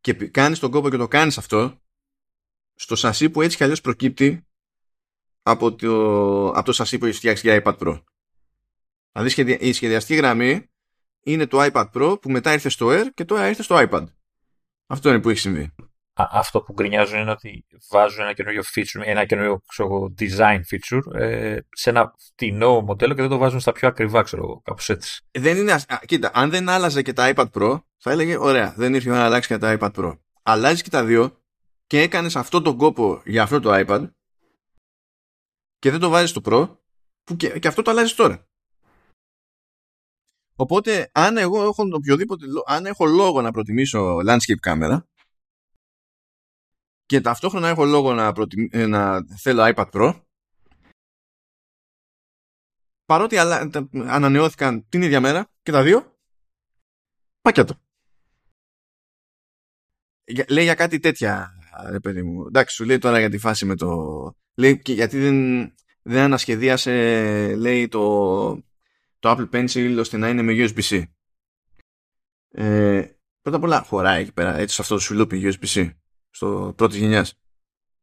[0.00, 1.80] και κάνεις τον κόπο και το κάνεις αυτό
[2.74, 4.46] στο σασί που έτσι κι αλλιώς προκύπτει
[5.42, 8.02] από το, από το σασί που έχεις φτιάξει για iPad Pro.
[9.12, 10.70] Δηλαδή η σχεδιαστική γραμμή
[11.20, 14.04] είναι το iPad Pro που μετά ήρθε στο Air και τώρα ήρθε στο iPad.
[14.86, 15.74] Αυτό είναι που έχει συμβεί
[16.30, 21.58] αυτό που γκρινιάζουν είναι ότι βάζουν ένα καινούριο feature, ένα καινούριο ξέρω, design feature ε,
[21.70, 25.20] σε ένα φτηνό μοντέλο και δεν το βάζουν στα πιο ακριβά, ξέρω εγώ, κάπως έτσι.
[25.30, 28.94] Δεν είναι, ας, κοίτα, αν δεν άλλαζε και τα iPad Pro, θα έλεγε, ωραία, δεν
[28.94, 30.18] ήρθε η ώρα να αλλάξει και τα iPad Pro.
[30.42, 31.40] Αλλάζει και τα δύο
[31.86, 34.10] και έκανες αυτό τον κόπο για αυτό το iPad
[35.78, 36.76] και δεν το βάζεις στο Pro
[37.24, 38.48] που και, και αυτό το αλλάζεις τώρα.
[40.56, 45.08] Οπότε, αν εγώ έχω οποιοδήποτε, αν έχω λόγο να προτιμήσω landscape κάμερα,
[47.10, 48.32] και ταυτόχρονα έχω λόγο να,
[48.70, 50.20] ε, να θέλω iPad Pro
[53.04, 53.38] παρότι
[54.06, 56.18] ανανεώθηκαν την ίδια μέρα και τα δύο
[57.40, 57.80] πακέτο.
[60.48, 61.52] Λέει για κάτι τέτοια
[61.90, 62.46] ρε παιδί μου.
[62.46, 63.88] Εντάξει σου λέει τώρα για τη φάση με το
[64.54, 68.54] λέει και γιατί δεν, δεν ανασχεδίασε λέει το,
[69.18, 71.02] το Apple Pencil ώστε να είναι με USB-C.
[72.50, 73.06] Ε,
[73.40, 75.99] πρώτα απ' όλα χωράει εκεί πέρα έτσι σε αυτό το σουλούπι USB-C
[76.30, 77.34] στο πρώτης γενιάς.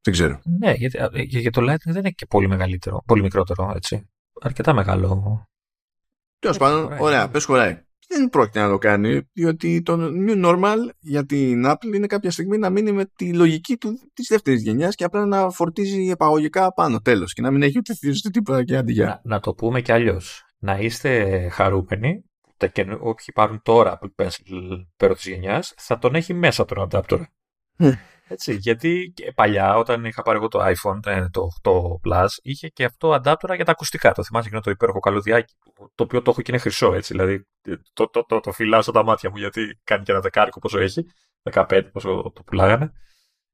[0.02, 0.42] Δεν ξέρω.
[0.60, 4.10] Ναι, γιατί για το Lightning δεν είναι και πολύ μεγαλύτερο, πολύ μικρότερο, έτσι.
[4.42, 5.48] Αρκετά μεγάλο.
[6.40, 7.82] Τέλος πάντων, ωραία, πες χωράει.
[8.10, 12.58] Δεν πρόκειται να το κάνει, διότι το new normal για την Apple είναι κάποια στιγμή
[12.58, 17.00] να μείνει με τη λογική του της δεύτερης γενιάς και απλά να φορτίζει επαγωγικά πάνω
[17.00, 19.06] τέλος και να μην έχει ούτε θύση τίποτα και αντιγιά.
[19.06, 20.46] Να, να το πούμε κι αλλιώς.
[20.58, 22.24] Να είστε χαρούμενοι
[22.58, 27.22] τα όποιοι πάρουν τώρα Apple Pencil πρώτη γενιάς θα τον έχει μέσα τον adapter.
[28.28, 28.34] Ναι.
[28.34, 31.00] Έτσι, γιατί παλιά όταν είχα πάρει εγώ το iPhone,
[31.32, 31.72] το 8
[32.10, 34.12] Plus, είχε και αυτό αντάπτωρα για τα ακουστικά.
[34.12, 35.54] Το θυμάσαι εκείνο το υπέροχο καλωδιάκι,
[35.96, 37.14] το οποίο το έχω και είναι χρυσό, έτσι.
[37.14, 37.48] Δηλαδή
[37.94, 41.06] το, το, το, το φυλάω στα μάτια μου, γιατί κάνει και ένα δεκάρικο πόσο έχει,
[41.52, 42.92] 15 πόσο το πουλάγανε.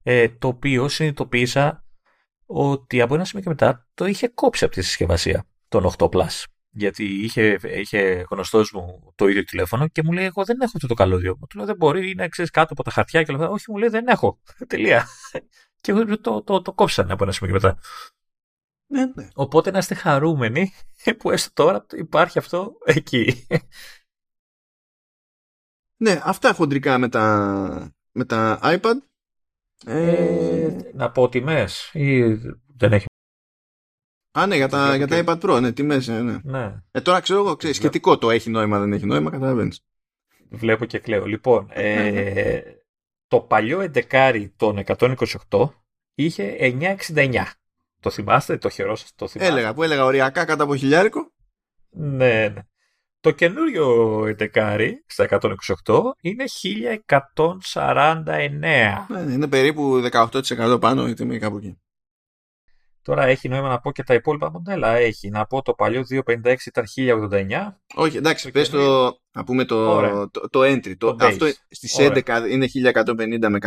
[0.03, 1.83] Ε, το οποίο συνειδητοποίησα
[2.45, 6.43] ότι από ένα σημείο και μετά το είχε κόψει από τη συσκευασία, τον 8 Plus
[6.73, 10.87] γιατί είχε, είχε γνωστός μου το ίδιο τηλέφωνο και μου λέει: Εγώ δεν έχω αυτό
[10.87, 11.37] το καλώδιο.
[11.39, 13.53] Μου του λέω: Δεν μπορεί, είναι ξέρεις, κάτω από τα χαρτιά και όλα αυτά.
[13.53, 14.39] Όχι, μου λέει: Δεν έχω.
[14.67, 15.07] Τελεία.
[15.81, 17.79] και το, το, το, το κόψανε από ένα σημείο και μετά.
[18.87, 19.27] Ναι, ναι.
[19.33, 20.71] Οπότε να είστε χαρούμενοι
[21.19, 23.47] που έστω τώρα υπάρχει αυτό εκεί.
[25.97, 28.95] Ναι, αυτά χοντρικά με τα, με τα iPad.
[29.85, 30.79] Ε...
[30.93, 32.33] να πω τιμές ή
[32.77, 33.05] δεν έχει
[34.35, 36.21] Α, ναι, για τα, για τα iPad Pro, ναι, τιμές, ναι.
[36.21, 36.37] ναι.
[36.43, 36.75] ναι.
[36.91, 39.83] Ε, τώρα ξέρω εγώ, ξέρεις, σχετικό το έχει νόημα, δεν έχει νόημα, καταλαβαίνεις.
[40.49, 41.25] Βλέπω και κλαίω.
[41.25, 42.61] Λοιπόν, ε,
[43.27, 44.83] το παλιό 11 των
[45.49, 45.69] 128
[46.13, 47.43] είχε 9,69.
[47.99, 51.31] Το θυμάστε, το χερό σας, το θυμάστε; Έλεγα, που έλεγα οριακά κατά από χιλιάρικο.
[51.89, 52.61] Ναι, ναι.
[53.19, 54.19] Το καινούριο
[54.53, 55.49] 11 στα 128
[56.21, 56.43] είναι
[57.73, 58.59] 1149.
[59.07, 61.77] Ναι, είναι περίπου 18% πάνω ή τιμή κάπου εκεί.
[63.03, 64.95] Τώρα έχει νόημα να πω και τα υπόλοιπα μοντέλα.
[64.95, 65.29] Έχει.
[65.29, 67.75] Να πω το παλιό 256 ήταν 1089.
[67.95, 70.97] Όχι, εντάξει, πες το, να πούμε το, το, το, entry.
[70.97, 71.51] Το, Το αυτό base.
[71.69, 72.11] στις Ωραία.
[72.25, 73.57] 11 είναι 1150 με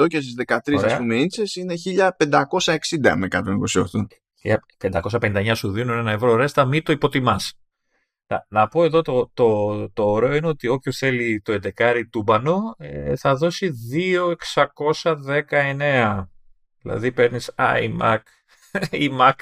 [0.00, 0.92] 128 και στις 13 Ωραία.
[0.92, 1.74] ας πούμε inches είναι
[3.00, 4.06] 1560 με 128.
[4.42, 7.52] Για 559 σου δίνουν ένα ευρώ ρέστα, μην το υποτιμάς.
[8.26, 12.74] Να, να πω εδώ το, το, το ωραίο είναι ότι όποιο θέλει το 11 τούμπανο
[12.78, 13.72] ε, θα δώσει
[15.44, 16.24] 2.619.
[16.82, 18.18] Δηλαδή παίρνεις iMac
[18.90, 19.34] ή Mac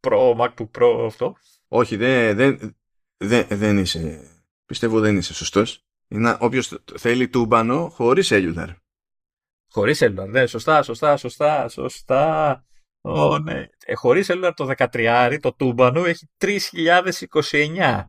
[0.00, 1.36] Pro, MacBook Pro αυτό.
[1.68, 2.76] Όχι, δεν, δεν,
[3.16, 4.30] δεν, δεν είσαι,
[4.66, 5.84] πιστεύω δεν είσαι σωστός.
[6.08, 8.68] Είναι όποιος θέλει τούμπανο χωρίς cellular.
[9.70, 12.64] Χωρίς cellular, ναι, σωστά, σωστά, σωστά, σωστά.
[13.00, 13.66] Ω, ναι.
[13.84, 18.04] Ε, χωρίς cellular το 13 το τούμπανο έχει 3.029.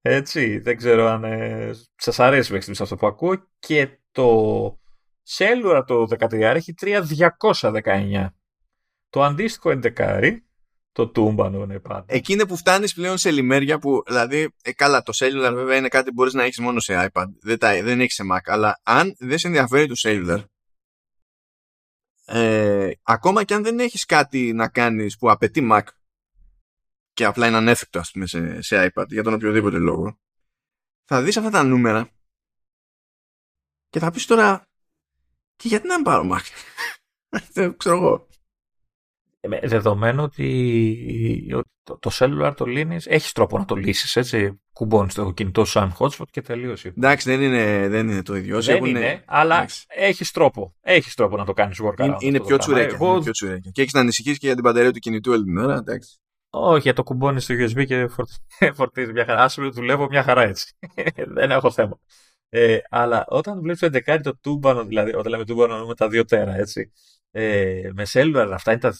[0.00, 3.48] Έτσι, δεν ξέρω αν ε, σας αρέσει μέχρι στιγμής αυτό που ακούω.
[3.58, 4.80] Και το
[5.28, 8.26] cellular το 13 έχει 3.219.
[9.12, 10.36] Το αντίστοιχο 11
[10.92, 12.04] το τούμπανο είναι πάντα.
[12.08, 15.88] Εκεί είναι που φτάνεις πλέον σε λιμέρια που, δηλαδή, ε, καλά, το cellular βέβαια είναι
[15.88, 17.26] κάτι που μπορείς να έχεις μόνο σε iPad.
[17.40, 18.40] Δεν, τα, δεν έχεις σε Mac.
[18.44, 20.44] Αλλά αν δεν σε ενδιαφέρει το cellular,
[22.24, 25.82] ε, ακόμα και αν δεν έχεις κάτι να κάνεις που απαιτεί Mac
[27.12, 30.18] και απλά είναι ανέφικτο ας πούμε σε, σε iPad για τον οποιοδήποτε λόγο
[31.04, 32.10] θα δεις αυτά τα νούμερα
[33.88, 34.68] και θα πεις τώρα
[35.56, 36.42] και γιατί να μην πάρω Mac;
[37.54, 38.31] Δεν ξέρω εγώ Ε, με-
[39.62, 41.46] Δεδομένου ότι
[41.82, 44.60] το, το cellular το λύνεις, έχεις τρόπο να το λύσεις, έτσι.
[44.72, 46.88] Κουμπώνεις το κινητό σου σαν hotspot και τελείωσε.
[46.96, 49.84] εντάξει δεν είναι, δεν είναι το ίδιο Δεν Έχουν- είναι, αλλά εντάξει.
[49.88, 50.74] έχεις τρόπο.
[50.80, 51.98] Έχεις τρόπο να το κάνεις workaround.
[52.04, 52.74] είναι, αυτό είναι το πιο πράγμα.
[52.74, 53.70] τσουρέκια, Εγώ, είναι πιο τσουρέκια.
[53.70, 56.18] και έχεις να ανησυχείς και για την μπαταρία του κινητού όλη την ώρα εντάξει.
[56.50, 58.30] όχι, για το κουμπώνεις στο USB και φορτ-
[58.76, 59.42] φορτίζεις μια χαρά.
[59.42, 60.72] Άσου δουλεύω μια χαρά έτσι.
[61.36, 61.98] Δεν έχω θέμα.
[62.48, 66.24] Ε, αλλά όταν βλέπεις το 11 το τούμπανο, δηλαδή, όταν λέμε τούμπανο εννοούμε τα 2
[66.26, 66.92] τέρα, έτσι.
[67.34, 68.94] Ε, με cellular αυτά είναι τα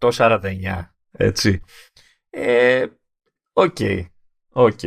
[0.00, 1.60] 2.849, έτσι.
[2.30, 2.86] Ε,
[3.52, 3.76] OK,
[4.52, 4.80] OK.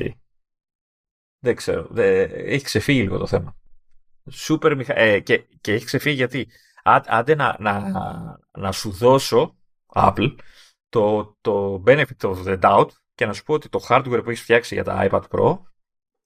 [1.40, 3.58] Δεν ξέρω, δε- έχει ξεφύγει λίγο το θέμα.
[4.32, 4.98] Σούπερ μηχα...
[4.98, 6.48] ε, και, και έχει ξεφύγει γιατί
[6.84, 7.92] αν- άντε να, να,
[8.58, 9.58] να σου δώσω
[9.94, 10.36] Apple
[10.90, 14.42] το, το benefit of the doubt και να σου πω ότι το hardware που έχεις
[14.42, 15.60] φτιάξει για τα iPad Pro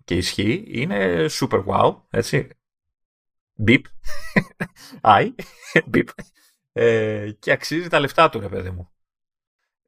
[0.03, 2.47] και ισχύει είναι super wow, έτσι.
[3.67, 3.81] Beep.
[5.01, 5.31] I.
[5.93, 6.07] Beep.
[6.77, 8.89] Ε, και αξίζει τα λεφτά του, ρε παιδί μου.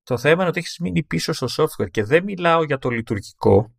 [0.04, 3.76] Το θέμα είναι ότι έχεις μείνει πίσω στο software και δεν μιλάω για το λειτουργικό,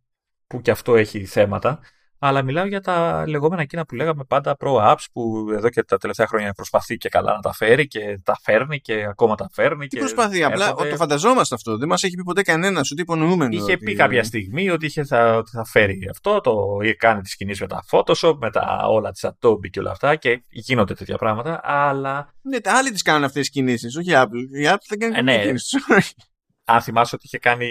[0.47, 1.79] που και αυτό έχει θέματα,
[2.19, 5.97] αλλά μιλάω για τα λεγόμενα εκείνα που λέγαμε πάντα pro apps που εδώ και τα
[5.97, 9.87] τελευταία χρόνια προσπαθεί και καλά να τα φέρει και τα φέρνει και ακόμα τα φέρνει.
[9.87, 11.77] Τι και προσπαθεί, απλά έρχονται- το φανταζόμαστε αυτό.
[11.77, 13.53] Δεν μας έχει πει ποτέ κανένας ούτε υπονοούμενο.
[13.53, 17.21] Είχε ότι- πει κάποια στιγμή ότι, είχε θα, ότι θα φέρει αυτό, το είχε κάνει
[17.21, 20.93] τις κινήσεις με τα Photoshop, με τα όλα της Adobe και όλα αυτά και γίνονται
[20.93, 24.59] τέτοια πράγματα, αλλά Ναι, τα άλλοι τις κάνουν αυτές τις κινήσεις, όχι η Apple.
[24.61, 25.43] Η Apple δεν κάνει Ε, ναι.
[25.45, 25.77] κινήσει.
[26.71, 27.67] αν θυμάσαι ότι είχε, κάνει,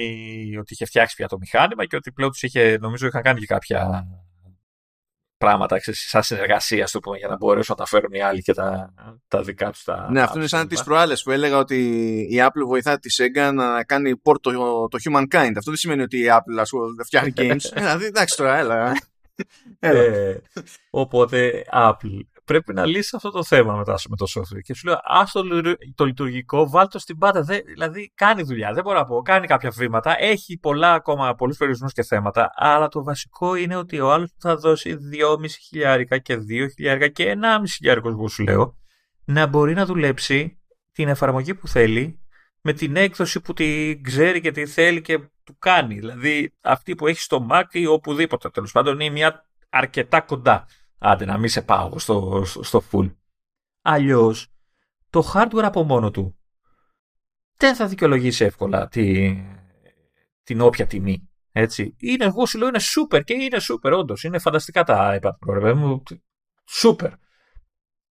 [0.58, 3.46] ότι είχε φτιάξει πια το μηχάνημα και ότι πλέον τους είχε, νομίζω είχαν κάνει και
[3.46, 4.06] κάποια
[5.38, 8.42] πράγματα ξέρεις, σαν συνεργασία, ας το πούμε, για να μπορέσουν να τα φέρουν οι άλλοι
[8.42, 8.94] και τα,
[9.28, 11.76] τα δικά τους τα ναι, αυτό είναι σαν τις προάλλες που έλεγα ότι
[12.30, 14.52] η Apple βοηθά τη Sega να κάνει port το,
[14.88, 15.52] το Humankind.
[15.56, 17.70] Αυτό δεν σημαίνει ότι η Apple ας πούμε, φτιάχνει games.
[17.74, 18.92] δηλαδή, εντάξει τώρα, έλα.
[19.78, 20.00] έλα.
[20.00, 20.42] Ε,
[20.90, 24.60] οπότε, Apple, πρέπει να λύσει αυτό το θέμα μετά με το software.
[24.62, 27.42] Και σου λέω, ας το, λου- το λειτουργικό, βάλ το στην πάντα.
[27.42, 29.22] Δεν- δηλαδή, κάνει δουλειά, δεν μπορώ να πω.
[29.22, 30.14] Κάνει κάποια βήματα.
[30.18, 32.50] Έχει πολλά ακόμα, πολλούς περιορισμούς και θέματα.
[32.54, 37.30] Αλλά το βασικό είναι ότι ο άλλος θα δώσει 2,5 χιλιάρικα και 2 χιλιάρικα και
[37.30, 38.76] 1,5 χιλιάρικο, εγώ σου λέω,
[39.24, 40.60] να μπορεί να δουλέψει
[40.92, 42.20] την εφαρμογή που θέλει
[42.60, 45.94] με την έκδοση που την ξέρει και τη θέλει και του κάνει.
[45.98, 50.66] Δηλαδή αυτή που έχει στο Mac ή οπουδήποτε τέλος πάντων είναι μια αρκετά κοντά.
[50.98, 53.14] Άντε να μην σε πάω εγώ στο, στο, στο full.
[53.82, 54.52] Αλλιώς
[55.10, 56.38] το hardware από μόνο του
[57.56, 59.36] δεν θα δικαιολογήσει εύκολα τη,
[60.42, 61.30] την όποια τιμή.
[61.52, 61.96] Έτσι.
[61.98, 64.24] Είναι, εγώ σου λέω είναι super και είναι super όντως.
[64.24, 66.02] Είναι φανταστικά τα iPad Pro, ρε παιδί μου.
[66.82, 67.12] Super.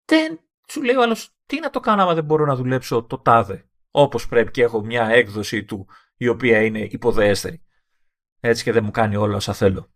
[0.06, 3.20] Δεν σου λέει ο άλλος, τι να το κάνω άμα δεν μπορώ να δουλέψω το
[3.20, 3.70] τάδε.
[3.92, 7.64] Όπως πρέπει και έχω μια έκδοση του η οποία είναι υποδεέστερη.
[8.40, 9.94] Έτσι και δεν μου κάνει όλα όσα θέλω.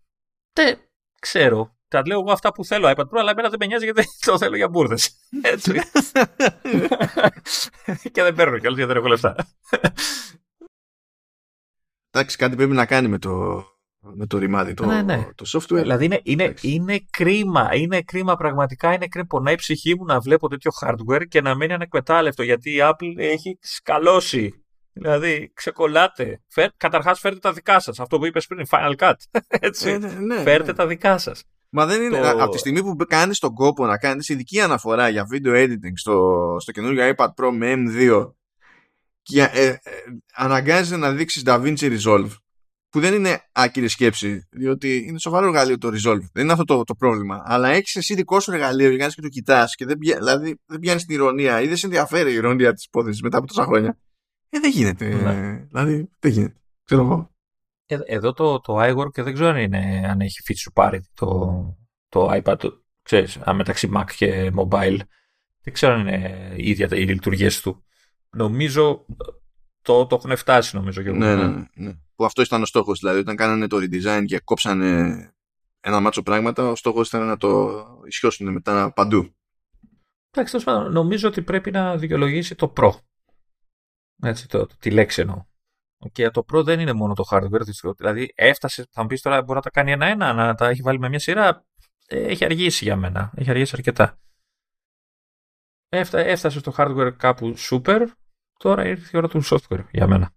[0.53, 0.79] Δεν
[1.19, 1.77] ξέρω.
[1.93, 4.37] Τα λέω εγώ αυτά που θέλω iPad Pro, αλλά εμένα δεν με νοιάζει γιατί το
[4.37, 5.19] θέλω για μπουρδες.
[5.53, 5.81] Έτσι.
[8.11, 9.35] και δεν παίρνω κιόλας γιατί δεν έχω λεφτά.
[12.11, 13.63] Εντάξει, κάτι πρέπει να κάνει με το,
[13.99, 15.27] με το ρημάδι, το, Ναι, ναι.
[15.35, 15.81] το software.
[15.81, 16.69] δηλαδή είναι, είναι, Εντάξει.
[16.69, 17.69] είναι κρίμα.
[17.75, 18.93] Είναι κρίμα πραγματικά.
[18.93, 19.27] Είναι κρίμα.
[19.27, 23.13] Πονάει η ψυχή μου να βλέπω τέτοιο hardware και να μένει ανεκμετάλλευτο γιατί η Apple
[23.17, 24.63] έχει σκαλώσει.
[24.93, 26.41] Δηλαδή, ξεκολλάτε.
[26.47, 27.99] Φέρ, καταρχάς φέρτε τα δικά σας.
[27.99, 29.13] Αυτό που είπες πριν, Final Cut.
[29.47, 29.89] Έτσι.
[29.89, 30.73] Ε, ναι, ναι, Φέρτε ναι.
[30.73, 31.43] τα δικά σας.
[31.75, 32.19] Μα δεν είναι.
[32.19, 35.93] Το- Από τη στιγμή που κάνεις τον κόπο να κάνεις ειδική αναφορά για video editing
[35.95, 38.31] στο, στο καινούργιο iPad Pro με M2
[39.21, 39.77] και ε, ε,
[40.35, 42.29] αναγκάζεται να δείξεις DaVinci Resolve
[42.89, 46.21] που δεν είναι άκυρη σκέψη, διότι είναι σοβαρό εργαλείο το Resolve.
[46.33, 47.41] Δεν είναι αυτό το, το πρόβλημα.
[47.45, 51.05] Αλλά έχεις εσύ δικό σου εργαλείο για και το κοιτάς και δεν, δηλαδή, δεν πιάνεις
[51.05, 53.97] την ηρωνία ή δεν σε ενδιαφέρει η ηρωνία της υπόθεσης μετά από τόσα χρόνια.
[54.49, 55.07] Ε, δεν γίνεται.
[55.07, 55.65] Ναι.
[55.71, 56.55] Δηλαδή, δεν γίνεται.
[56.83, 57.32] Ξέρω εγώ.
[57.85, 61.77] Ε, εδώ το, το iWork και δεν ξέρω αν, είναι, αν έχει feature parity το,
[62.09, 64.97] το iPad, το, ξέρεις, μεταξύ Mac και mobile.
[65.61, 67.83] Δεν ξέρω αν είναι ίδια οι λειτουργίες του.
[68.29, 69.05] Νομίζω
[69.81, 71.01] το, το έχουν φτάσει νομίζω.
[71.01, 71.93] Και ναι, ναι, ναι, ναι.
[72.15, 72.99] Που αυτό ήταν ο στόχος.
[72.99, 75.33] Δηλαδή όταν κάνανε το redesign και κόψανε
[75.79, 79.35] ένα μάτσο πράγματα, ο στόχος ήταν να το ισιώσουν μετά παντού.
[80.31, 80.57] Εντάξει,
[80.91, 82.91] νομίζω ότι πρέπει να δικαιολογήσει το Pro.
[84.23, 85.45] Έτσι, το, το, τη λέξη εννοώ.
[86.11, 87.93] Και το Pro δεν είναι μόνο το hardware.
[87.97, 90.99] Δηλαδή έφτασε, θα μου πεις τώρα, μπορεί να τα κάνει ένα-ένα, να τα έχει βάλει
[90.99, 91.65] με μια σειρά.
[92.07, 93.31] Ε, έχει αργήσει για μένα.
[93.35, 94.17] Έχει αργήσει αρκετά.
[95.89, 98.05] Έφτασε στο hardware κάπου super.
[98.59, 100.31] Τώρα ήρθε η ώρα του software για μένα.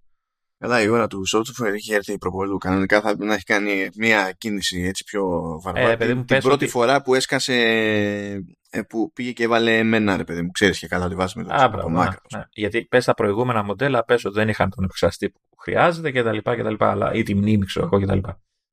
[0.58, 2.58] Καλά, η ώρα του software έχει έρθει προπολού.
[2.58, 5.24] Κανονικά θα πρέπει να έχει κάνει μια κίνηση έτσι πιο
[5.62, 6.04] βαρβάτη.
[6.04, 6.68] Ε, την πρώτη ότι...
[6.68, 8.40] φορά που έσκασε, ε,
[8.84, 10.50] που πήγε και έβαλε εμένα, ρε παιδί μου.
[10.50, 12.44] Ξέρεις και καλά ότι βάζει με το, Α, το ναι, ναι.
[12.50, 16.76] Γιατί πες τα προηγούμενα μοντέλα, πες ότι δεν είχαν τον επεξεργαστή που χρειάζεται κτλ.
[16.78, 18.28] Αλλά, ή τη μνήμη, ξέρω εγώ κτλ.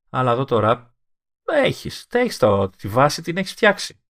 [0.09, 0.95] Αλλά εδώ τώρα
[1.45, 2.07] έχεις.
[2.11, 4.01] Έχεις το, τη βάση την έχεις φτιάξει.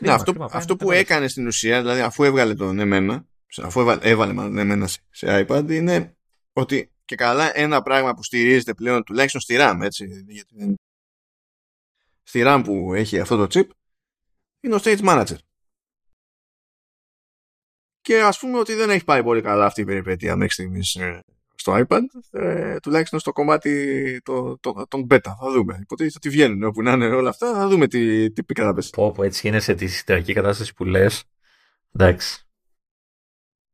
[0.00, 3.26] ναι, αυτό, αυτό που έκανε στην ουσία, δηλαδή αφού έβγαλε τον εμένα,
[3.62, 6.16] αφού έβαλε, έβαλε μάλλον εμένα σε, σε iPad, είναι
[6.52, 10.76] ότι και καλά ένα πράγμα που στηρίζεται πλέον τουλάχιστον στη RAM, έτσι, γιατί
[12.22, 13.68] στη RAM που έχει αυτό το chip,
[14.62, 15.36] είναι ο Stage Manager.
[18.00, 21.22] Και ας πούμε ότι δεν έχει πάει πολύ καλά αυτή η περιπέτεια μέχρι στιγμής ε,
[21.54, 25.18] στο iPad, ε, τουλάχιστον στο κομμάτι το, το, των beta.
[25.22, 25.78] Θα δούμε.
[25.82, 28.90] Υποτίθεται ότι βγαίνουν όπου να είναι όλα αυτά, θα δούμε τι, τι πήκα να πέσει.
[28.90, 31.24] Πω, πω, έτσι είναι σε τη συνταγή κατάσταση που λες.
[31.92, 32.46] Εντάξει.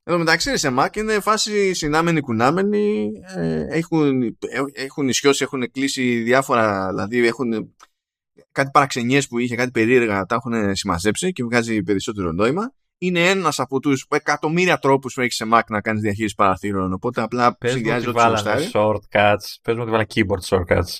[0.02, 4.36] Εδώ μεταξύ σε Mac είναι φάση συνάμενοι κουνάμενοι, ε, έχουν,
[4.72, 7.74] έχουν ισιώσει, έχουν κλείσει διάφορα, δηλαδή έχουν
[8.52, 12.72] κάτι παραξενιές που είχε, κάτι περίεργα, τα έχουν συμμαζέψει και βγάζει περισσότερο νόημα.
[12.98, 17.22] Είναι ένας από τους εκατομμύρια τρόπους που έχεις σε Mac να κάνεις διαχείριση παραθύρων, οπότε
[17.22, 20.98] απλά συνδυάζει ό,τι σου shortcuts, πες μου ότι βάλα keyboard shortcuts.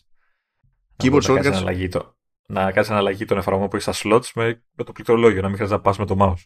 [0.97, 2.01] Keyboard shortcuts.
[2.51, 5.57] Να κάνει αναλλαγή των εφαρμογών που έχεις στα slots με, με το πληκτρολόγιο, να μην
[5.57, 6.43] χρειάζεται να πας με το mouse.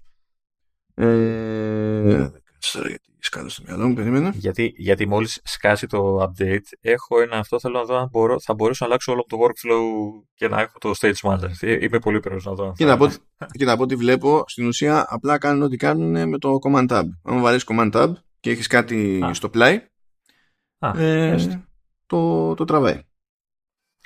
[0.95, 2.29] Ε,
[2.73, 4.33] Τώρα γιατί σκάλω στο μυαλό μου, περίμενα.
[4.35, 7.61] Γιατί, γιατί μόλις σκάσει το update, έχω ένα αυτό.
[7.61, 9.81] Θέλω να δω αν μπορώ, θα μπορέσω να αλλάξω όλο το workflow
[10.35, 11.81] και να έχω το stage manager.
[11.81, 12.73] Είμαι πολύ περίεργο να δω.
[12.77, 13.09] Και να, πω,
[13.53, 17.05] και να πω ότι βλέπω στην ουσία απλά κάνουν ό,τι κάνουν με το command tab.
[17.23, 19.87] Αν βάλει command tab και έχεις κάτι στο πλάι,
[20.79, 21.63] Α, ε,
[22.07, 23.01] το, το τραβάει.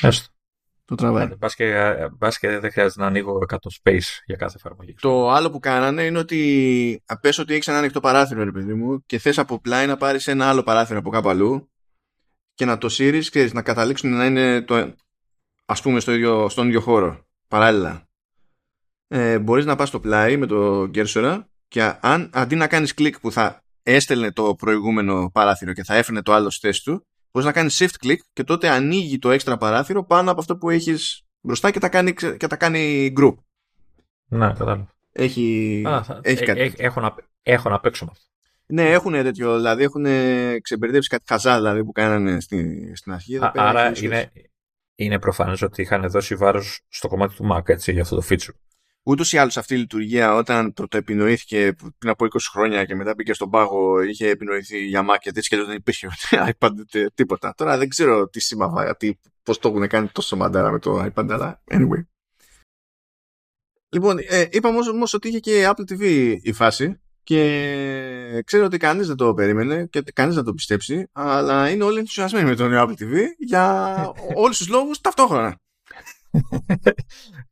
[0.03, 0.36] Έστω.
[0.87, 1.29] Το τραβάει.
[1.39, 1.95] Μπας και,
[2.41, 4.95] και δεν χρειάζεται να ανοίγω 100 space για κάθε εφαρμογή.
[5.01, 9.03] Το άλλο που κάνανε είναι ότι πες ότι έχεις ένα ανοιχτό παράθυρο, ρε παιδί μου,
[9.07, 11.71] και θες από πλάι να πάρεις ένα άλλο παράθυρο από κάπου αλλού
[12.55, 14.95] και να το σύρεις, ξέρεις, να καταλήξουν να είναι το,
[15.67, 17.27] ας πούμε στο ίδιο, στον ίδιο χώρο.
[17.49, 18.09] Παράλληλα.
[19.09, 23.21] Ε, μπορείς να πας στο πλάι με το κέρσορα και αν, αντί να κάνεις κλικ
[23.21, 27.07] που θα έστελνε το προηγούμενο παράθυρο και θα έφερνε το άλλο στη θέση του,
[27.37, 30.71] μπορείς να κάνεις shift click και τότε ανοίγει το έξτρα παράθυρο πάνω από αυτό που
[30.71, 33.35] έχεις μπροστά και τα κάνει, και τα κάνει group.
[34.29, 34.89] Ναι, κατάλαβα.
[35.13, 36.61] Έχει, Α, θα, έχει κάτι.
[36.61, 38.25] Έ, έχω, να, έχω να παίξω με αυτό.
[38.67, 40.07] Ναι, έχουν τέτοιο, δηλαδή έχουν
[40.61, 43.37] ξεμπερδέψει κάτι χαζά δηλαδή, που κάνανε στην, στην αρχή.
[43.37, 44.33] Α, άρα είναι,
[44.95, 48.55] είναι προφανές ότι είχαν δώσει βάρος στο κομμάτι του Mac έτσι, για αυτό το feature.
[49.09, 53.33] Ούτως ή άλλως αυτή η λειτουργία όταν πρωτοεπινοήθηκε πριν από 20 χρόνια και μετά πήγε
[53.33, 56.71] στον πάγο, είχε επινοηθεί για Mac και έτσι και δεν υπήρχε iPad
[57.15, 57.55] τίποτα.
[57.57, 61.31] Τώρα δεν ξέρω τι σήμα γιατί πώς το έχουν κάνει τόσο μαντάρα με το iPad,
[61.31, 62.05] αλλά anyway.
[63.89, 69.07] Λοιπόν, ε, είπαμε όμως ότι είχε και Apple TV η φάση και ξέρω ότι κανείς
[69.07, 73.03] δεν το περίμενε και κανείς δεν το πιστέψει, αλλά είναι όλοι ενθουσιασμένοι με τον Apple
[73.03, 73.97] TV για
[74.43, 75.61] όλους τους λόγους ταυτόχρονα.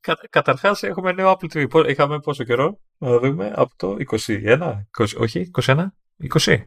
[0.00, 1.88] Κα, Καταρχάς έχουμε νέο Apple TV.
[1.88, 3.96] Είχαμε πόσο καιρό να δούμε από το
[4.26, 5.86] 21, 20, όχι 21,
[6.28, 6.62] 20.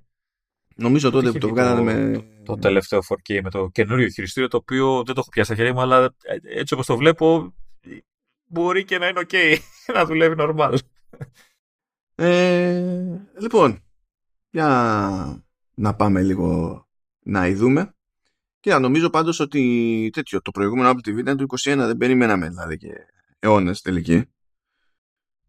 [0.76, 2.11] Νομίζω τότε που το βγάλανε με.
[2.18, 5.56] Το, το τελευταίο 4K με το καινούριο χειριστήριο το οποίο δεν το έχω πιάσει στα
[5.56, 6.15] χέρια μου, αλλά
[6.56, 7.53] έτσι όπως το βλέπω
[8.48, 9.57] μπορεί και να είναι OK
[9.95, 10.77] να δουλεύει normal.
[12.15, 13.84] Ε, λοιπόν,
[14.49, 16.81] για να πάμε λίγο
[17.19, 17.97] να ειδούμε.
[18.68, 22.77] Και νομίζω πάντως ότι τέτοιο, το προηγούμενο Apple TV ήταν το 21, δεν περιμέναμε δηλαδή
[22.77, 22.88] και
[23.39, 24.26] αιώνες τελική.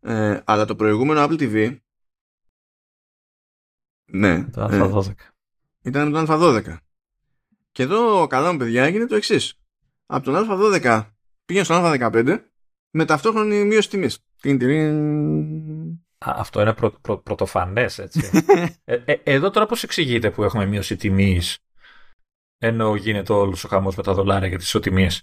[0.00, 1.78] Ε, αλλά το προηγούμενο Apple TV.
[4.04, 4.44] Ναι.
[4.44, 5.08] Το Α12.
[5.08, 5.12] Ε,
[5.82, 6.76] ήταν το Α12.
[7.72, 9.54] Και εδώ, καλά μου παιδιά, έγινε το εξής.
[10.06, 11.06] Από τον Α12
[11.44, 12.38] πήγαινε στον Α15
[12.90, 14.18] με ταυτόχρονη μείωση τιμής.
[16.18, 18.30] αυτό είναι πρω, προ, πρωτοφανές, έτσι.
[18.84, 21.58] ε, ε, εδώ τώρα πώς εξηγείται που έχουμε μείωση τιμής;
[22.58, 25.22] Ενώ γίνεται όλος ο χαμός με τα δολάρια για τις ισοτιμίες.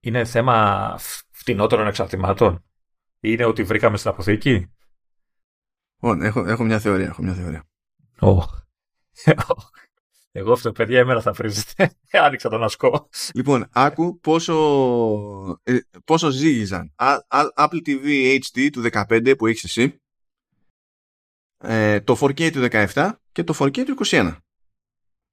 [0.00, 0.96] Είναι θέμα
[1.30, 2.64] φτηνότερων εξαρτημάτων.
[3.20, 4.66] Είναι ότι βρήκαμε στην αποθήκη.
[6.00, 7.06] έχω, έχω μια θεωρία.
[7.06, 7.64] Έχω μια θεωρία.
[8.20, 8.44] Oh.
[10.38, 11.96] Εγώ αυτό, παιδιά, εμένα θα βρίζετε.
[12.26, 13.08] Άνοιξα τον ασκό.
[13.34, 14.54] Λοιπόν, άκου πόσο,
[15.62, 16.94] ε, πόσο ζήγιζαν.
[17.56, 20.00] Apple TV HD του 15 που έχεις εσύ,
[21.58, 24.36] ε, το 4K του 17 και το 4K του 21.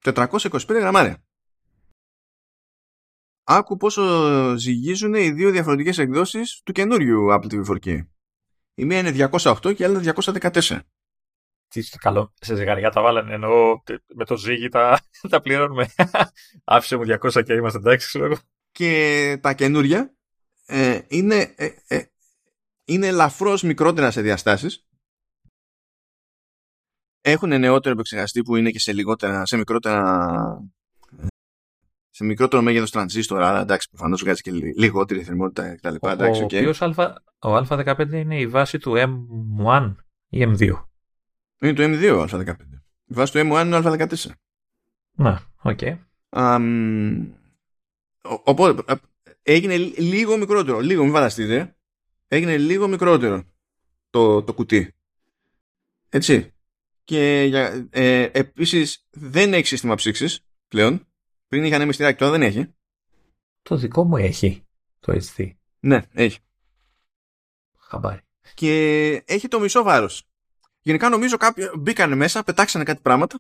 [0.04, 1.24] 425 γραμμάρια.
[3.44, 4.04] Άκου πόσο
[4.58, 8.00] ζυγίζουν οι δύο διαφορετικές εκδόσεις του καινούριου Apple TV 4K.
[8.76, 10.80] Η μία είναι 208 και η άλλη είναι 214.
[11.68, 13.84] Τι καλό, σε ζυγαριά τα βάλανε, ενώ
[14.16, 15.00] με το ζύγι τα,
[15.30, 15.90] τα πληρώνουμε.
[16.64, 18.38] Άφησε μου 200 και είμαστε εντάξει, ξέρω εγώ.
[18.72, 20.16] Και τα καινούρια
[20.66, 22.04] ε, είναι, ε, ε,
[22.86, 24.88] είναι ελαφρώς μικρότερα σε διαστάσεις.
[27.26, 30.70] Έχουν νεότερο επεξεργαστή που είναι και σε, λιγότερα, σε μικρότερα
[32.10, 35.96] σε μικρότερο μέγεθος τρανζίστορ, αλλά εντάξει, προφανώς βγάζει και λιγότερη θερμότητα κτλ.
[36.00, 36.74] Ο, ο, okay.
[37.40, 39.96] ο Α15 είναι η βάση του M1
[40.30, 40.84] ή M2.
[41.60, 42.56] Είναι το M2 A15.
[43.06, 44.30] Η βάση του M1 είναι A14.
[45.12, 45.80] Ναι, OK.
[45.82, 45.98] Okay.
[48.44, 48.98] οπότε
[49.42, 50.80] έγινε λίγο μικρότερο.
[50.80, 51.76] Λίγο, μην φανταστείτε.
[52.28, 53.44] Έγινε λίγο μικρότερο
[54.10, 54.96] το, το κουτί.
[56.10, 56.53] Έτσι.
[57.04, 57.42] Και
[57.90, 61.08] ε, επίσης δεν έχει σύστημα ψύξης πλέον.
[61.48, 62.74] Πριν είχαν ανεμιστηράκι, τώρα δεν έχει.
[63.62, 64.66] Το δικό μου έχει
[65.00, 65.52] το HD.
[65.80, 66.40] Ναι, έχει.
[67.80, 68.22] Χαμπάρι.
[68.54, 70.28] Και έχει το μισό βάρος.
[70.82, 73.40] Γενικά νομίζω κάποιοι μπήκαν μέσα, πετάξανε κάτι πράγματα.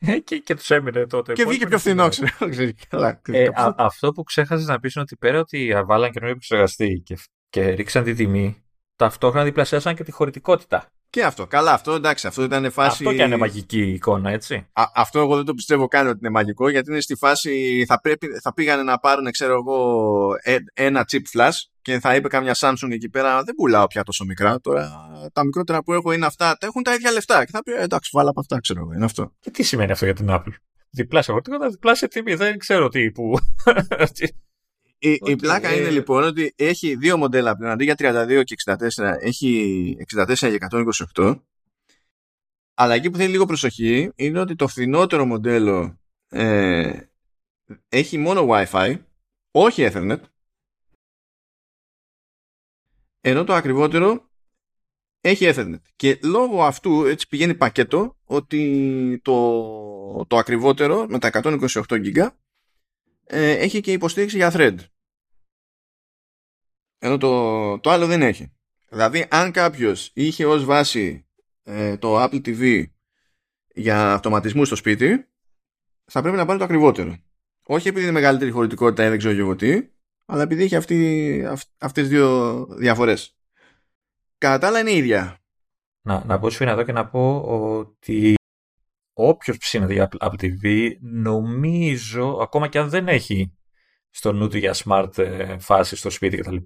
[0.00, 1.32] Ε, και, και τους έμεινε τότε.
[1.32, 2.20] Και βγήκε πιο φθηνός,
[2.50, 3.20] ξέρω.
[3.26, 7.18] ε, αυτό που ξέχασες να πεις είναι ότι πέρα ότι βάλαν καινούριο επεξεργαστή και,
[7.48, 8.64] και ρίξαν τη τιμή,
[8.96, 10.92] ταυτόχρονα διπλασιάσαν και τη χωρητικότητα.
[11.10, 11.46] Και αυτό.
[11.46, 12.26] Καλά, αυτό εντάξει.
[12.26, 12.88] Αυτό ήταν φάση.
[12.88, 14.66] Αυτό και είναι μαγική εικόνα, έτσι.
[14.72, 17.84] Α, αυτό εγώ δεν το πιστεύω καν ότι είναι μαγικό, γιατί είναι στη φάση.
[17.88, 22.28] Θα, πρέπει, θα πήγανε να πάρουν, ξέρω εγώ, ε, ένα chip flash και θα είπε
[22.28, 23.42] καμιά Samsung εκεί πέρα.
[23.42, 24.60] Δεν πουλάω πια τόσο μικρά.
[24.60, 24.90] Τώρα
[25.32, 26.56] τα μικρότερα που έχω είναι αυτά.
[26.60, 27.44] Τα έχουν τα ίδια λεφτά.
[27.44, 28.92] Και θα πει, «Ε, εντάξει, βάλα από αυτά, ξέρω εγώ.
[28.92, 29.32] Είναι αυτό.
[29.40, 30.52] Και τι σημαίνει αυτό για την Apple;
[30.90, 32.34] Διπλάσια χωρητικότητα, διπλάσια τιμή.
[32.34, 33.32] Δεν ξέρω τι που.
[34.98, 37.72] Η, η πλάκα είναι λοιπόν ότι έχει δύο μοντέλα πλέον.
[37.72, 38.76] Αντί για 32 και 64,
[39.20, 40.58] έχει 64 και
[41.14, 41.40] 128.
[42.74, 45.98] Αλλά εκεί που θέλει λίγο προσοχή είναι ότι το φθηνότερο μοντέλο
[46.28, 47.00] ε,
[47.88, 48.98] έχει μόνο Wi-Fi,
[49.50, 50.20] όχι Ethernet.
[53.20, 54.30] Ενώ το ακριβότερο
[55.20, 55.80] έχει Ethernet.
[55.96, 62.28] Και λόγω αυτού έτσι πηγαίνει πακέτο ότι το, το ακριβότερο με τα 128 GB
[63.28, 64.76] ε, έχει και υποστήριξη για thread.
[66.98, 68.52] Ενώ το, το άλλο δεν έχει.
[68.88, 71.26] Δηλαδή, αν κάποιος είχε ως βάση
[71.62, 72.84] ε, το Apple TV
[73.74, 75.28] για αυτοματισμού στο σπίτι,
[76.04, 77.16] θα πρέπει να πάρει το ακριβότερο.
[77.62, 79.88] Όχι επειδή είναι μεγαλύτερη χωρητικότητα ή δεν ξέρω εγώ τι,
[80.26, 83.36] αλλά επειδή έχει αυτή, αυ, αυτές τις δύο διαφορές.
[84.38, 85.38] Κατά τα άλλα είναι ίδια.
[86.00, 87.40] Να, να πω σου εδώ και να πω
[87.78, 88.34] ότι
[89.20, 93.52] όποιος ψήνεται για Apple TV, νομίζω, ακόμα και αν δεν έχει
[94.10, 96.56] στο νου του για smart ε, φάση στο σπίτι κτλ.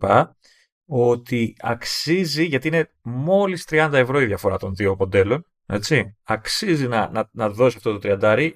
[0.86, 7.10] Ότι αξίζει, γιατί είναι μόλις 30 ευρώ η διαφορά των δύο μοντέλων, έτσι, αξίζει να,
[7.10, 8.50] να, να δώσει αυτό το 30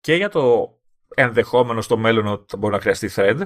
[0.00, 0.68] και για το
[1.14, 3.42] ενδεχόμενο στο μέλλον ότι θα μπορεί να χρειαστεί thread,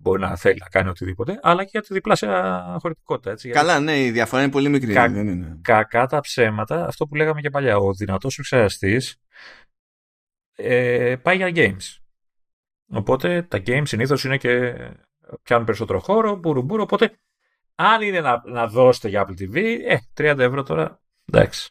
[0.00, 3.30] μπορεί να θέλει να κάνει οτιδήποτε, αλλά και για τη διπλάσια χωρητικότητα.
[3.30, 4.92] Έτσι, Καλά, ναι, η διαφορά είναι πολύ μικρή.
[4.92, 5.58] Κα, δεν είναι.
[5.62, 9.16] Κακά τα ψέματα, αυτό που λέγαμε και παλιά, ο δυνατός εξαιρεστής
[10.56, 11.98] ε, πάει για games.
[12.92, 14.74] Οπότε τα games συνήθως είναι και
[15.42, 17.18] πιάνουν περισσότερο χώρο, μπουρου Οπότε
[17.74, 19.56] αν είναι να, να δώσετε για Apple TV,
[19.86, 19.96] ε,
[20.32, 21.00] 30 ευρώ τώρα,
[21.32, 21.70] εντάξει.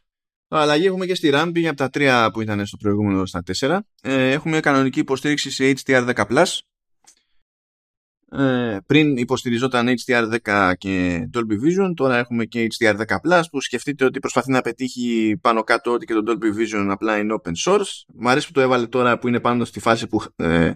[0.51, 3.79] Αλλαγή έχουμε και στη RAM, από τα 3 που ήταν στο προηγούμενο στα 4.
[4.01, 6.45] Ε, έχουμε κανονική υποστήριξη σε HDR10+.
[8.31, 14.51] Ε, πριν υποστηριζόταν HDR10 και Dolby Vision, τώρα έχουμε και HDR10+, που σκεφτείτε ότι προσπαθεί
[14.51, 18.03] να πετύχει πάνω κάτω ότι και το Dolby Vision απλά είναι open source.
[18.13, 20.71] Μ' αρέσει που το έβαλε τώρα που είναι πάνω στη φάση που ε,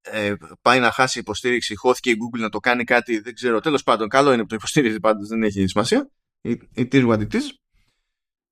[0.00, 3.60] ε, πάει να χάσει υποστήριξη, χώθηκε η Google να το κάνει κάτι, δεν ξέρω.
[3.60, 6.10] Τέλος πάντων, καλό είναι που το υποστήριζε πάντως, δεν έχει σημασία.
[6.76, 7.42] It is what it is.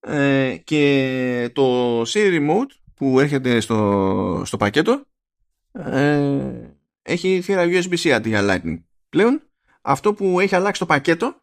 [0.01, 5.05] Ε, και το Siri Remote που έρχεται στο, στο πακέτο
[5.73, 6.78] ε,
[7.09, 8.83] έχει θύρα USB-C αντί για Lightning.
[9.09, 9.43] Πλέον,
[9.81, 11.43] αυτό που έχει αλλάξει το πακέτο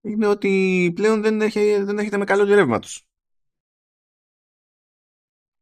[0.00, 3.02] είναι ότι πλέον δεν, έχει, δεν έχετε με καλό ρεύματος.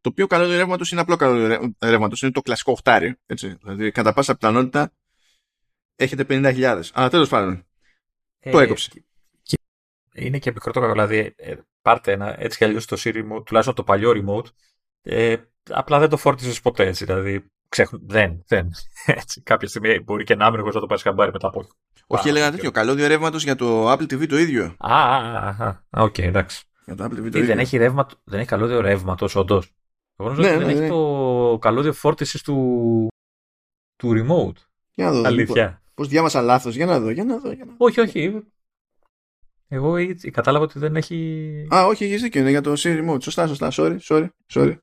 [0.00, 2.22] Το πιο καλό ρεύματο είναι απλό καλό ρεύματος.
[2.22, 3.16] Είναι το κλασικό οχτάρι.
[3.26, 3.56] Έτσι.
[3.62, 4.92] Δηλαδή, κατά πάσα πιθανότητα
[5.96, 6.82] έχετε 50.000.
[6.92, 7.66] Αλλά τέλος πάντων.
[8.38, 9.04] Ε, το έκοψε.
[10.14, 10.92] είναι και μικρό το κακό.
[10.92, 14.46] Δηλαδή, ε, πάρτε ένα έτσι κι αλλιώς το Siri remote, τουλάχιστον το παλιό remote,
[15.02, 15.36] ε,
[15.70, 17.04] απλά δεν το φόρτιζες ποτέ έτσι.
[17.04, 18.70] Δηλαδή, ξέχουν, δεν, δεν.
[19.06, 21.66] Έτσι, κάποια στιγμή μπορεί και να άμυρο να το πάρεις χαμπάρι μετά από.
[22.06, 22.70] Όχι, έλεγα τέτοιο.
[22.70, 24.74] Καλώδιο ρεύματος για το Apple TV το ίδιο.
[24.78, 25.48] Α, α,
[25.90, 26.64] α, οκ, εντάξει.
[26.84, 27.44] Για το Apple TV το Τι, ίδιο.
[27.44, 29.72] δεν έχει, ρεύμα, δεν έχει καλώδιο ρεύματος, όντως.
[30.16, 30.88] Εγώ νομίζω Ναι, ότι δεν ναι, έχει ναι.
[30.88, 33.08] το καλώδιο φόρτισης του,
[33.96, 34.60] του remote.
[34.94, 35.22] Για να δω.
[35.24, 35.82] Αλήθεια.
[35.94, 36.74] Πω, διάβασα λάθος.
[36.74, 37.52] Για να δω, για να δω.
[37.52, 37.70] Για να...
[37.70, 37.76] δω.
[37.78, 38.42] Όχι, όχι.
[39.68, 41.68] Εγώ έτσι κατάλαβα ότι δεν έχει.
[41.74, 42.40] Α, όχι, έχεις δίκιο.
[42.40, 43.22] Είναι για το Siri Remote.
[43.22, 43.70] Σωστά, σωστά.
[43.72, 44.76] Sorry, sorry, sorry.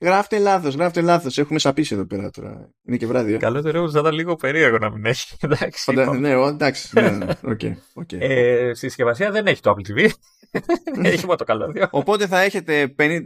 [0.00, 1.38] Γράψτε λάθος, γράψτε λάθος.
[1.38, 2.70] Έχουμε σαπίσει εδώ πέρα τώρα.
[2.86, 3.32] Είναι και βράδυ.
[3.34, 3.36] ε.
[3.36, 5.36] Καλώδιο ρεύματος θα ήταν λίγο περίεργο να μην έχει.
[5.40, 5.82] Εντάξει.
[5.82, 6.18] Φαντα- είπαμε.
[6.18, 6.88] Ναι, ο, εντάξει.
[7.00, 7.60] ναι, ναι, OK,
[7.94, 8.12] OK.
[8.12, 10.08] Ε, στη συσκευασία δεν έχει το Apple TV.
[11.12, 11.86] έχει μόνο το καλώδιο.
[11.90, 13.20] Οπότε θα έχετε 50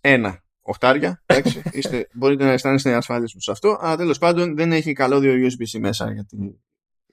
[0.00, 1.22] 50.001 οχτάρια.
[1.26, 3.78] Εντάξει, είστε, μπορείτε να αισθάνεστε ασφαλεί σε αυτό.
[3.80, 6.38] Αλλά τέλος πάντων δεν έχει καλώδιο USB-C μέσα για την,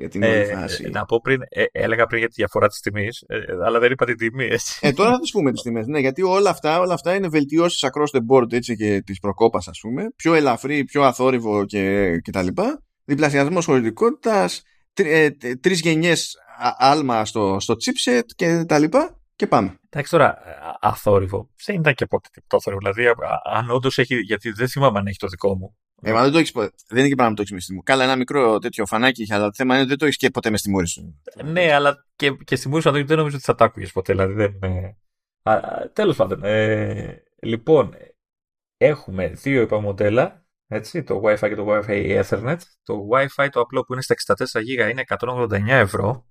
[0.02, 0.90] για την όλη Ε, φάση.
[0.90, 3.24] να πω πριν, ε, έλεγα πριν για τη διαφορά της τιμής,
[3.66, 4.80] αλλά δεν είπα την τιμή, έτσι.
[4.82, 5.88] Ε, τώρα θα τις πούμε τις τιμές.
[5.88, 9.68] Ναι, γιατί όλα αυτά, όλα αυτά είναι βελτιώσεις across the board έτσι, και της προκόπας,
[9.68, 10.04] ας πούμε.
[10.16, 12.84] Πιο ελαφρύ, πιο αθόρυβο και, και τα λοιπά.
[13.06, 14.62] Διπλασιασμός χωρητικότητας,
[15.62, 16.36] τρεις γενιές
[16.78, 19.16] άλμα στο, στο chipset και τα λοιπά.
[19.36, 19.76] Και πάμε.
[19.90, 21.50] Εντάξει τώρα, ε, αθόρυβο.
[21.66, 22.82] Δεν ήταν και πότε το θόρυβο.
[22.92, 24.16] Δηλαδή, α- α- αν όντως έχει.
[24.16, 25.76] Γιατί δεν θυμάμαι αν έχει το δικό μου.
[26.04, 27.74] Ε, μα δεν το έχεις, ποτέ- δεν είναι και πράγμα να το έχεις με στη
[27.74, 27.82] μου.
[27.84, 30.30] Καλά, ένα μικρό τέτοιο φανάκι είχε, αλλά το θέμα είναι ότι δεν το έχεις και
[30.30, 31.22] ποτέ μες στη μούρη σου.
[31.44, 34.14] Ναι, αλλά και, και στη μούρη σου δεν νομίζω ότι θα τα άκουγες ποτέ.
[34.14, 34.54] Δηλαδή, δεν.
[35.94, 36.44] Τέλος πάντων.
[36.44, 37.94] Ε, λοιπόν,
[38.78, 40.46] έχουμε δύο είπα μοντέλα.
[40.68, 42.58] Έτσι, το Wi-Fi και το Wi-Fi Ethernet.
[42.84, 46.26] Το Wi-Fi το απλό που είναι στα 64 GB είναι 189 ευρώ.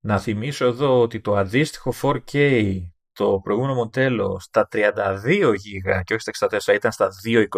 [0.00, 2.76] Να θυμίσω εδώ ότι το αντίστοιχο 4K
[3.12, 4.86] το προηγούμενο μοντέλο στα 32
[5.50, 7.08] GB και όχι στα 64 ήταν στα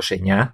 [0.08, 0.48] 229.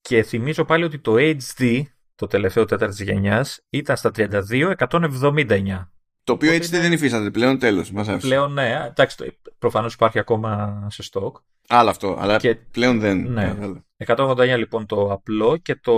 [0.00, 1.82] Και θυμίζω πάλι ότι το HD,
[2.14, 5.90] το τελευταίο τέταρτη γενιάς, ήταν στα 32, 179.
[6.24, 7.90] Το οποίο Οπότε έτσι είναι- δεν υφίσταται πλέον, τέλος.
[7.92, 8.26] Μας άφησε.
[8.26, 9.26] Πλέον ναι, εντάξει, το-
[9.58, 11.36] προφανώς υπάρχει ακόμα σε στόκ.
[11.68, 13.32] Άλλο αυτό, αλλά Και πλέον δεν.
[13.32, 13.56] Ναι.
[13.62, 13.84] Άλλο.
[13.96, 15.94] 189 λοιπόν το απλό και το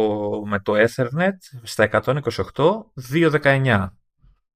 [0.47, 3.89] με το Ethernet στα 128, 219.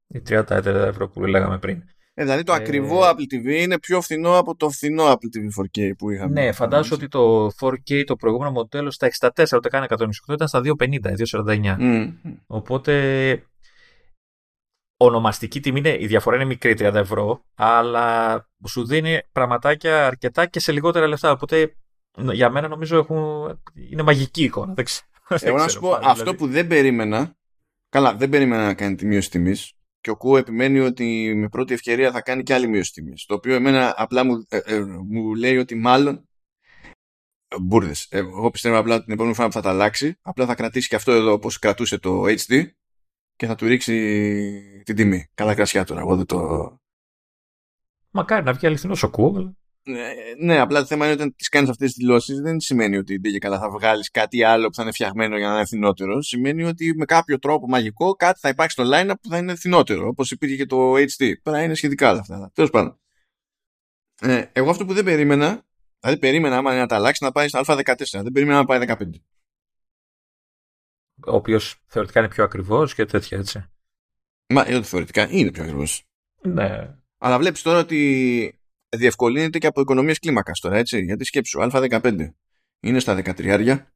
[0.07, 1.83] Οι 30 ευρώ που λέγαμε πριν.
[2.17, 5.63] Ε, δηλαδή το Ε, ακριβό Apple TV είναι πιο φθηνό από το φθηνό Apple TV
[5.63, 6.41] 4K που είχαμε.
[6.41, 10.61] Ναι, φαντάζομαι ότι το 4K το προηγούμενο μοντέλο στα 64, ούτε καν 128, ήταν στα
[10.61, 11.15] 250,
[11.45, 11.77] 249.
[11.79, 12.13] Μμ.
[12.47, 13.43] Οπότε
[14.97, 20.61] ονομαστική τιμή είναι, η διαφορά είναι μικρή 30 ευρώ, αλλά σου δίνει πραγματάκια αρκετά και
[20.61, 21.31] σε λιγότερα λεφτά.
[21.31, 21.75] Οπότε
[22.33, 23.61] για μένα νομίζω έχουν,
[23.91, 24.75] είναι μαγική εικόνα.
[24.75, 25.07] Δεν ξέρω.
[25.29, 27.37] Εγώ να σου πω, αυτό που δεν περίμενα.
[27.89, 29.73] Καλά, δεν περίμενα να κάνει τη μείωση τιμής.
[30.05, 33.25] Και ο Κου επιμένει ότι με πρώτη ευκαιρία θα κάνει και άλλη μείωση τιμής.
[33.27, 36.29] Το οποίο εμένα απλά μου, ε, ε, μου λέει ότι μάλλον.
[37.61, 37.93] Μπούρδε.
[38.09, 40.95] Εγώ πιστεύω απλά ότι την επόμενη φορά που θα τα αλλάξει, απλά θα κρατήσει και
[40.95, 42.67] αυτό εδώ όπως κρατούσε το HD
[43.37, 45.27] και θα του ρίξει την τιμή.
[45.35, 46.01] Καλά κρασιά τώρα.
[46.01, 46.39] Εγώ δεν το.
[48.11, 49.57] Μακάρι να βγει αληθινός ο Κου.
[49.87, 52.61] Αλλά- Ναι, ναι, απλά το θέμα είναι ότι όταν τις κάνεις αυτές τις δηλώσεις δεν
[52.61, 55.55] σημαίνει ότι δεν και καλά θα βγάλεις κάτι άλλο που θα είναι φτιαγμένο για να
[55.55, 56.23] είναι φθηνότερο.
[56.23, 60.07] Σημαίνει ότι με κάποιο τρόπο μαγικό κάτι θα υπάρξει στο line που θα είναι φθηνότερο.
[60.09, 61.33] Όπως υπήρχε και το HD.
[61.43, 62.51] Τώρα είναι σχετικά όλα αυτά.
[62.55, 62.99] Τέλος πάντων.
[64.21, 65.67] Ε, εγώ αυτό που δεν περίμενα,
[66.01, 67.95] δηλαδή περίμενα άμα είναι να τα αλλάξεις να πάει στο Α14.
[68.23, 69.23] Δεν περίμενα να πάει 15.
[71.27, 73.65] Ο οποίος θεωρητικά είναι πιο ακριβώ και τέτοια έτσι.
[74.49, 75.85] Μα ε, θεωρητικά είναι πιο ακριβώ.
[76.43, 76.95] Ναι.
[77.19, 78.59] Αλλά βλέπεις τώρα ότι
[78.97, 81.05] διευκολύνεται και από οικονομίες κλίμακας τώρα, έτσι.
[81.05, 82.29] Γιατί σκέψου, Α15
[82.81, 83.87] είναι στα 13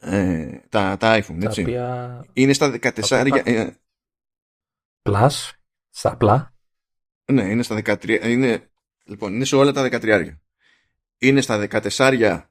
[0.00, 1.60] ε, τα, τα iPhone, Τα έτσι.
[1.60, 2.24] οποία.
[2.32, 3.26] Είναι στα 14.
[3.30, 3.76] οποία- ε,
[5.02, 5.50] Plus,
[5.90, 6.54] στα απλά.
[7.32, 8.20] ναι, είναι στα 13.
[8.28, 8.70] Είναι,
[9.04, 10.38] λοιπόν, είναι σε όλα τα 13.
[11.18, 12.42] Είναι στα 14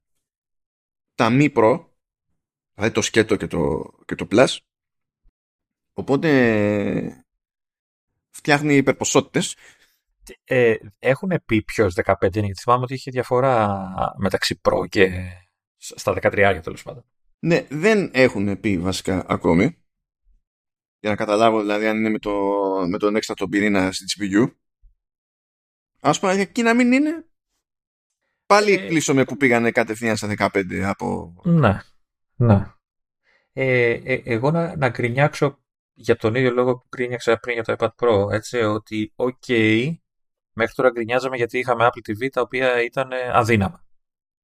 [1.16, 1.86] τα μη Pro,
[2.74, 4.58] δηλαδή το σκέτο και το, και το Plus.
[5.94, 7.27] Οπότε
[8.38, 9.56] φτιάχνει υπερποσότητες
[10.44, 15.32] Ε, έχουν πει ποιος 15 είναι, γιατί θυμάμαι ότι είχε διαφορά μεταξύ Pro και
[15.78, 17.06] στα 13 τέλος πάντων.
[17.40, 19.78] Ναι, δεν έχουν πει βασικά ακόμη.
[21.00, 22.32] Για να καταλάβω δηλαδή αν είναι με, το,
[22.88, 24.52] με τον έξτρα τον πυρήνα στη GPU.
[26.00, 27.26] Ας πούμε εκεί να μην είναι.
[28.46, 31.36] Πάλι Ε, κλείσαμε που πήγανε κατευθείαν στα 15 από...
[31.44, 31.80] Ναι,
[32.36, 32.72] ναι.
[33.54, 35.60] Ε, ε, εγώ να, να γκρινιάξω
[36.00, 39.48] για τον ίδιο λόγο που γκρινιάξα πριν για το iPad Pro, έτσι, ότι οκ,
[40.54, 43.86] μέχρι τώρα γκρινιάζαμε γιατί είχαμε Apple TV τα οποία ήταν ε, αδύναμα.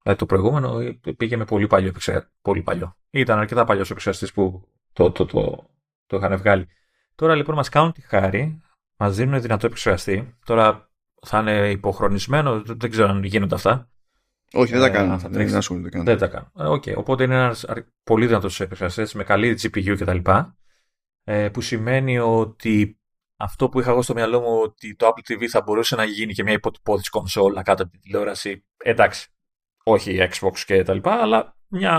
[0.02, 2.30] Δηλαδή το προηγούμενο ε, πήγε με πολύ παλιό επεξεργαστή.
[2.42, 2.96] Πολύ παλιό.
[3.10, 5.68] Ήταν αρκετά παλιός επεξεργαστή που το, το, το,
[6.06, 6.66] το είχαν βγάλει.
[7.14, 8.60] Τώρα λοιπόν μας κάνουν τη χάρη,
[8.96, 10.36] μας δίνουν δυνατό επεξεργαστή.
[10.44, 10.90] Τώρα
[11.26, 13.88] θα είναι υποχρονισμένο, δεν δεν ξέρω αν γίνονται αυτά.
[14.52, 15.10] Όχι, δεν τα Ε, κάνουν.
[15.10, 15.48] θα Δεν, τρέξει.
[15.50, 16.04] δεν ασχολούνται καν.
[16.04, 16.50] Δεν τα κάνω.
[16.58, 16.82] Ε, οκ.
[16.96, 17.64] Οπότε είναι ένας
[18.04, 20.30] πολύ δυνατός επεξεργαστή με καλή GPU κτλ.
[21.24, 22.98] Ε, που σημαίνει ότι
[23.36, 26.32] αυτό που είχα εγώ στο μυαλό μου ότι το Apple TV θα μπορούσε να γίνει
[26.32, 28.64] και μια υποτυπώδης κονσόλα κάτω από την τηλεόραση.
[28.76, 29.28] Εντάξει,
[29.84, 31.94] όχι Xbox και τα λοιπά, αλλά μια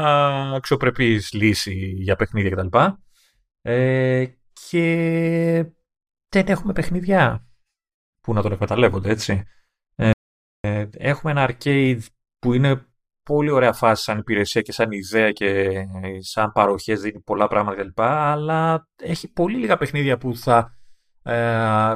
[0.56, 3.04] αξιοπρεπής λύση για παιχνίδια και τα λοιπά.
[3.62, 4.26] Ε,
[4.70, 5.66] και
[6.30, 7.48] δεν έχουμε παιχνίδια
[8.22, 9.44] που να τον εκμεταλλεύονται, έτσι.
[9.96, 10.12] Ε,
[10.60, 12.02] ε, έχουμε ένα arcade
[12.40, 12.88] που είναι
[13.26, 15.72] πολύ ωραία φάση σαν υπηρεσία και σαν ιδέα και
[16.20, 18.02] σαν παροχές δίνει πολλά πράγματα κλπ.
[18.02, 20.76] Αλλά έχει πολύ λίγα παιχνίδια που θα
[21.24, 21.96] ε,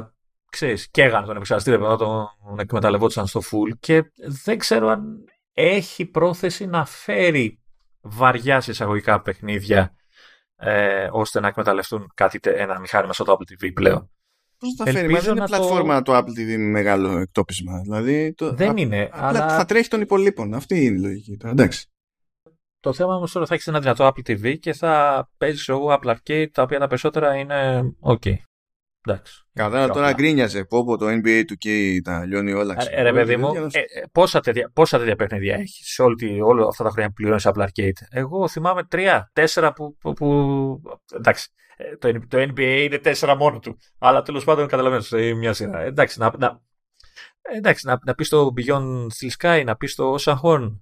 [0.50, 2.28] ξέρεις, καίγανε τον επεξεργαστή, να τον
[2.58, 4.12] εκμεταλλευόταν στο full και
[4.44, 7.60] δεν ξέρω αν έχει πρόθεση να φέρει
[8.00, 9.94] βαριά σε εισαγωγικά παιχνίδια
[10.56, 14.10] ε, ώστε να εκμεταλλευτούν κάτι, ένα μηχάνημα στο Apple TV πλέον.
[14.60, 16.16] Πώς θα φέρει, Μα δεν είναι πλατφόρμα το...
[16.16, 17.80] Apple TV με μεγάλο εκτόπισμα.
[17.80, 18.52] Δηλαδή, το...
[18.52, 19.08] Δεν είναι.
[19.12, 19.48] αλλά...
[19.48, 20.54] Θα τρέχει των υπολείπων.
[20.54, 21.36] Αυτή είναι η λογική.
[21.44, 21.86] Εντάξει.
[22.80, 26.14] Το θέμα όμως τώρα θα έχεις ένα δυνατό Apple TV και θα παίζεις εγώ Apple
[26.14, 28.34] Arcade τα οποία τα περισσότερα είναι OK.
[29.06, 29.44] Εντάξει.
[29.52, 30.64] Κατά τώρα γκρίνιαζε.
[30.64, 32.76] Πω πω το NBA του και τα λιώνει όλα.
[32.90, 33.82] Ε, ρε παιδί μου, ε,
[34.12, 37.62] πόσα, τέτοια, πόσα τέτοια παιχνίδια έχει σε όλη, όλα αυτά τα χρόνια που πληρώνεις Apple
[37.62, 38.06] Arcade.
[38.10, 39.96] Εγώ θυμάμαι τρία, τέσσερα που.
[40.00, 40.80] που, που
[41.14, 41.48] εντάξει.
[41.76, 43.78] Ε, το, το NBA είναι τέσσερα μόνο του.
[43.98, 45.80] Αλλά τέλος πάντων καταλαβαίνω σε μια σειρά.
[45.80, 46.60] Εντάξει, να, να,
[47.54, 50.78] εντάξει, να, να πεις το Beyond Steel Sky, να πεις το Ocean Horn.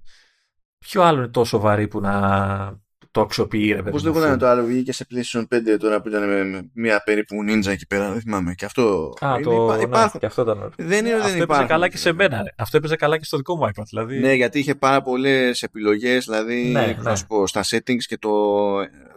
[0.78, 2.80] Ποιο άλλο είναι τόσο βαρύ που να,
[3.10, 3.72] το αξιοποιεί.
[3.74, 7.02] Ρε, Πώ δεν ήταν το άλλο, βγήκε σε PlayStation 5 τώρα που ήταν με μια
[7.04, 8.54] περίπου ninja εκεί πέρα, δεν θυμάμαι.
[8.54, 9.14] Και αυτό.
[9.20, 9.64] Α, είναι, το...
[9.64, 9.82] υπά...
[9.82, 10.20] υπάρχουν...
[10.20, 10.72] και αυτό ήταν.
[10.76, 12.54] Δεν είναι αυτό έπαιζε καλά και σε μένα.
[12.56, 13.84] Αυτό έπαιζε καλά και στο δικό μου iPad.
[13.88, 14.18] Δηλαδή...
[14.18, 17.12] Ναι, γιατί είχε πάρα πολλές επιλογές, δηλαδή ναι, ναι.
[17.26, 18.30] Πω, στα settings και το,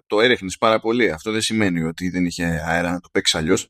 [0.07, 1.11] το έρεχνε πάρα πολύ.
[1.11, 3.69] Αυτό δεν σημαίνει ότι δεν είχε αέρα να το παίξεις αλλιώς.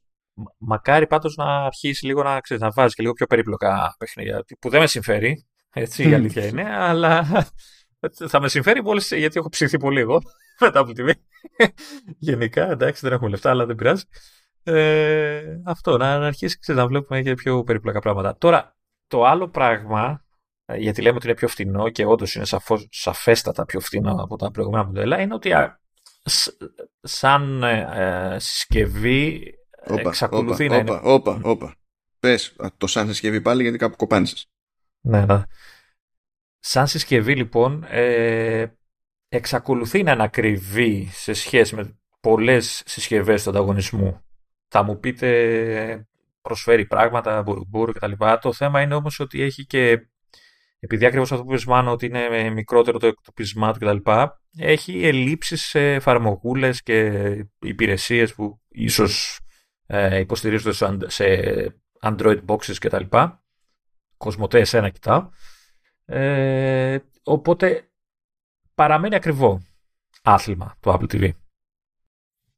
[0.58, 4.44] Μακάρι πάντως να αρχίσεις λίγο να, ξέρεις, να βάζεις και λίγο πιο περίπλοκα παιχνίδια.
[4.60, 5.46] Που δεν με συμφέρει.
[5.74, 7.28] Έτσι η αλήθεια είναι, αλλά
[8.10, 10.22] θα με συμφέρει πολύ γιατί έχω ψηθεί πολύ εγώ
[10.60, 11.12] μετά από τη TV.
[12.18, 14.04] Γενικά, εντάξει, δεν έχουμε λεφτά, αλλά δεν πειράζει.
[14.64, 18.38] Ε, αυτό, να, να αρχίσεις να βλέπουμε και πιο περίπλοκα πράγματα.
[18.38, 18.76] Τώρα,
[19.08, 20.26] το άλλο πράγμα,
[20.66, 24.36] ε, γιατί λέμε ότι είναι πιο φθηνό και όντως είναι σαφώς, σαφέστατα πιο φθηνό από
[24.36, 25.52] τα προηγούμενα μοντέλα, είναι ότι
[27.02, 29.54] σαν ε, συσκευή
[29.88, 31.00] όπα, εξακολουθεί όπα, να είναι...
[31.04, 31.76] Όπα, όπα,
[32.20, 34.50] Πες το σαν συσκευή πάλι γιατί κάπου κοπάνησες.
[35.02, 35.44] Ναι, ναι.
[36.64, 38.66] Σαν συσκευή λοιπόν ε,
[39.30, 44.22] εξακολουθεί να είναι ακριβή σε σχέση με πολλές συσκευές του ανταγωνισμού.
[44.68, 46.08] Θα μου πείτε
[46.42, 48.12] προσφέρει πράγματα, μπουρμπουρ κτλ.
[48.42, 50.08] Το θέμα είναι όμως ότι έχει και
[50.80, 54.12] επειδή ακριβώς αυτό που Μάνο, ότι είναι μικρότερο το εκτοπισμά του κτλ.,
[54.58, 57.12] έχει ελλείψεις σε εφαρμογούλες και
[57.60, 59.40] υπηρεσίες που ίσως
[59.86, 61.26] ε, υποστηρίζονται σε
[62.02, 63.18] Android boxes κτλ.
[64.18, 65.30] Κοσμοτέ εσένα κοιτάω.
[66.14, 67.90] Ε, οπότε
[68.76, 69.62] παραμένει ακριβό
[70.22, 71.30] άθλημα το Apple TV.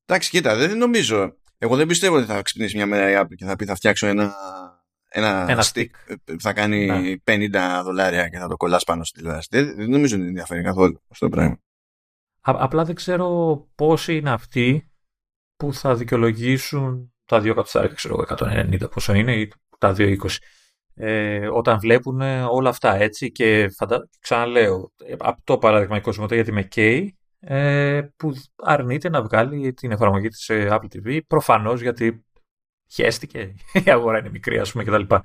[0.05, 1.37] Εντάξει, κοίτα, δεν νομίζω.
[1.57, 4.07] Εγώ δεν πιστεύω ότι θα ξυπνήσει μια μέρα η Apple και θα πει θα φτιάξω
[4.07, 4.35] ένα,
[5.09, 5.89] ένα, ένα stick
[6.23, 7.15] που θα κάνει ναι.
[7.25, 9.47] 50 δολάρια και θα το κολλάς πάνω στη τηλεόραση.
[9.51, 11.57] Δεν, δεν νομίζω ότι ενδιαφέρει καθόλου αυτό το πράγμα.
[12.41, 14.91] απλά δεν ξέρω πόσοι είναι αυτοί
[15.55, 20.15] που θα δικαιολογήσουν τα 2 εκατοστάρικα, ξέρω 190 πόσο είναι ή τα 2,20
[20.95, 24.09] ε, όταν βλέπουν όλα αυτά έτσι και φαντα...
[24.19, 27.07] ξαναλέω από το παράδειγμα η Κοσμοτέ για τη McKay
[27.39, 32.25] ε, που αρνείται να βγάλει την εφαρμογή της σε Apple TV προφανώς γιατί
[32.89, 33.53] χέστηκε
[33.85, 35.15] η αγορά είναι μικρή ας πούμε κτλ.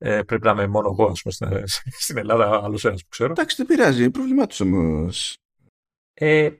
[0.00, 1.62] Ε, πρέπει να είμαι μόνο εγώ ας πούμε,
[2.04, 3.30] στην, Ελλάδα άλλος ένας που ξέρω.
[3.30, 5.38] Εντάξει δεν πειράζει, είναι πρόβλημά τους όμως.
[6.14, 6.50] Ε,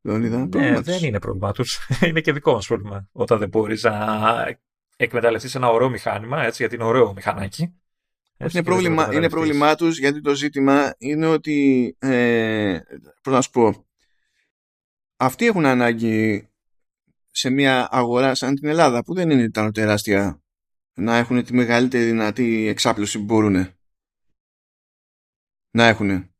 [0.00, 3.92] ναι, δεν είναι πρόβλημά τους είναι και δικό μας πρόβλημα όταν δεν μπορείς να
[4.96, 7.74] εκμεταλλευτείς ένα ωραίο μηχάνημα, έτσι, γιατί είναι ωραίο μηχανάκι.
[8.36, 11.96] Έτσι, είναι πρόβλημα, είναι πρόβλημά τους γιατί το ζήτημα είναι ότι.
[11.98, 12.78] Ε,
[13.22, 13.86] πώς να σου πω.
[15.16, 16.48] Αυτοί έχουν ανάγκη
[17.30, 20.42] σε μια αγορά σαν την Ελλάδα που δεν είναι tan τεράστια
[20.94, 23.74] να έχουν τη μεγαλύτερη δυνατή εξάπλωση που μπορούν
[25.70, 26.30] να έχουν.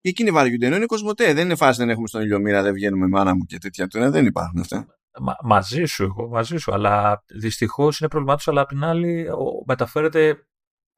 [0.00, 0.66] Και εκείνοι βαριούνται.
[0.66, 1.32] Ενώ είναι κοσμοτέ.
[1.32, 3.86] Δεν είναι φάση δεν έχουμε στον ηλιομήρα, δεν βγαίνουμε μάνα μου και τέτοια.
[3.90, 5.01] Δεν υπάρχουν αυτά.
[5.20, 6.72] Μα, μαζί σου, εγώ μαζί σου.
[6.72, 10.46] Αλλά δυστυχώς είναι πρόβλημά του, αλλά απ' την άλλη ο, μεταφέρεται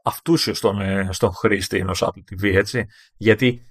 [0.04, 2.86] αυτούσιος στον, ε, στον χρήστη ενός Apple TV, έτσι.
[3.16, 3.68] Γιατί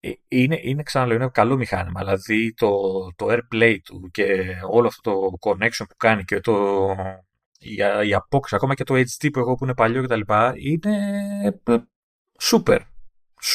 [0.00, 2.00] ε, είναι, είναι ξαναλέω, είναι καλό μηχάνημα.
[2.00, 2.70] Δηλαδή το,
[3.16, 6.86] το AirPlay του και όλο αυτό το connection που κάνει και το,
[7.58, 7.74] η,
[8.08, 10.20] η απόκριση, ακόμα και το HD που εγώ που είναι παλιό κτλ.
[10.54, 10.96] είναι
[11.64, 11.76] ε,
[12.42, 12.80] super.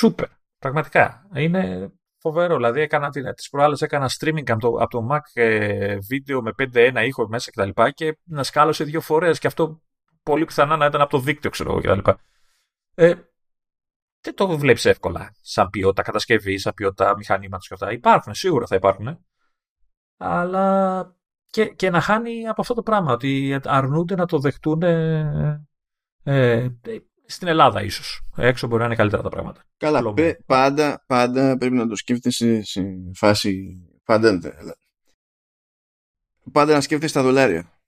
[0.02, 0.26] Super.
[0.58, 1.28] Πραγματικά.
[1.36, 1.92] Είναι
[2.22, 2.56] Φοβερό.
[2.56, 6.94] Δηλαδή, έκανα τις προάλλες έκανα streaming από το, από το Mac ε, βίντεο με 5.1
[7.06, 7.70] ήχο μέσα κτλ.
[7.70, 9.82] Και, και να σκάλωσε δύο φορές και αυτό
[10.24, 12.10] πολύ πιθανά να ήταν από το δίκτυο, ξέρω εγώ κτλ.
[12.96, 13.14] Ε,
[14.22, 17.92] δεν το βλέπεις εύκολα σαν ποιότητα κατασκευή, σαν ποιότητα μηχανήματος και αυτά.
[17.92, 19.26] Υπάρχουν, σίγουρα θα υπάρχουν.
[20.18, 21.16] αλλά
[21.46, 25.66] και, και να χάνει από αυτό το πράγμα, ότι αρνούνται να το δεχτούν ε,
[26.24, 26.70] ε,
[27.32, 28.22] στην Ελλάδα ίσως.
[28.36, 29.64] Έξω μπορεί να είναι καλύτερα τα πράγματα.
[29.78, 30.14] Καλά,
[30.46, 32.84] πάντα, πάντα πρέπει να το σκέφτεσαι σε
[33.14, 33.78] φάση...
[34.04, 34.40] Πάντα,
[36.52, 37.80] πάντα να σκέφτεσαι τα δολάρια.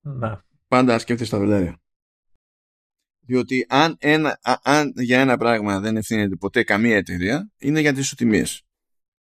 [0.00, 0.44] Να.
[0.68, 1.80] Πάντα να σκέφτεσαι τα δολάρια.
[3.20, 8.04] Διότι αν, ένα, αν για ένα πράγμα δεν ευθύνεται ποτέ καμία εταιρεία, είναι για τις
[8.04, 8.62] ισοτιμίες.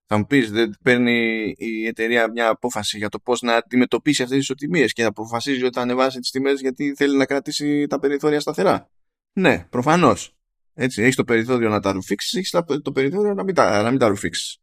[0.06, 4.38] Θα μου πεις, δεν παίρνει η εταιρεία μια απόφαση για το πώς να αντιμετωπίσει αυτές
[4.38, 7.99] τις ισοτιμίες και να αποφασίζει ότι θα ανεβάσει τις τιμές γιατί θέλει να κρατήσει τα
[7.99, 8.89] περιθώρια σταθερά.
[9.33, 10.37] Ναι, προφανώς.
[10.73, 13.99] Έτσι, έχεις το περιθώριο να τα ρουφήξεις, έχεις το περιθώριο να μην τα, να μην
[13.99, 14.57] τα ρουφήξεις.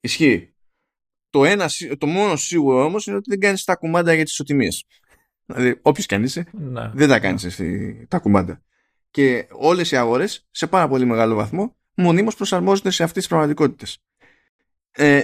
[0.00, 0.54] Ισχύει.
[1.30, 4.84] Το, ένα, το μόνο σίγουρο όμως είναι ότι δεν κάνεις τα κουμάντα για τις ισοτιμίες.
[5.46, 6.90] Δηλαδή, όποιος κι αν είσαι, ναι.
[6.94, 7.60] δεν τα κάνεις
[8.08, 8.62] τα κουμάντα.
[9.10, 13.98] Και όλες οι αγορές, σε πάρα πολύ μεγάλο βαθμό, μονίμως προσαρμόζονται σε αυτές τις πραγματικότητες.
[14.90, 15.22] Ε,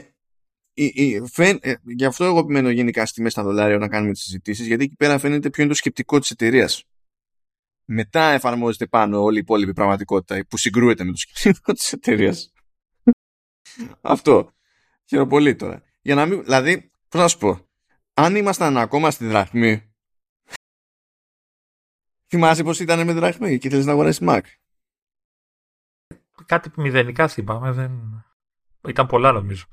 [0.74, 4.84] ε, γι' αυτό εγώ επιμένω γενικά στη μέση στα δολάρια να κάνουμε τις συζητήσεις, γιατί
[4.84, 6.84] εκεί πέρα φαίνεται ποιο είναι το σκεπτικό της εταιρείας.
[7.90, 12.52] Μετά εφαρμόζεται πάνω όλη η υπόλοιπη πραγματικότητα που συγκρούεται με το σκεπτικό της εταιρείας.
[14.00, 14.52] αυτό.
[15.04, 15.82] Χαίρομαι πολύ τώρα.
[16.02, 17.68] Για να μην, δηλαδή, πώς να σου πω,
[18.14, 19.94] αν ήμασταν ακόμα στη δραχμή,
[22.26, 24.40] θυμάσαι πώς ήταν με δραχμή και θέλει να αγοράσει Mac;
[26.46, 28.24] Κάτι μηδενικά θυμάμαι, δεν.
[28.88, 29.64] Ήταν πολλά νομίζω.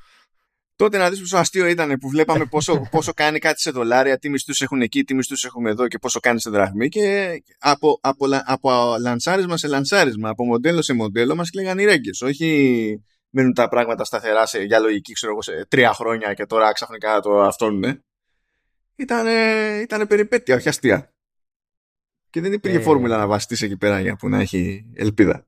[0.76, 4.30] Τότε να δεις πόσο αστείο ήταν που βλέπαμε πόσο, πόσο κάνει κάτι σε δολάρια, τι
[4.30, 7.30] μισθούς έχουν εκεί, τι μισθούς έχουμε εδώ και πόσο κάνει σε δραχμή και
[7.60, 12.22] από, από, από λανσάρισμα σε λανσάρισμα, από μοντέλο σε μοντέλο μας κλαίγαν οι ρέγγες.
[12.22, 16.72] Όχι μένουν τα πράγματα σταθερά σε, για λογική ξέρω εγώ, σε τρία χρόνια και τώρα
[16.72, 18.04] ξαφνικά το αυτόνουνε.
[18.96, 19.28] Ήταν,
[19.82, 21.14] ήταν περιπέτεια, όχι αστεία.
[22.30, 22.82] Και δεν υπήρχε ε...
[22.82, 25.48] φόρμουλα να βασιστείς εκεί πέρα για που να έχει ελπίδα.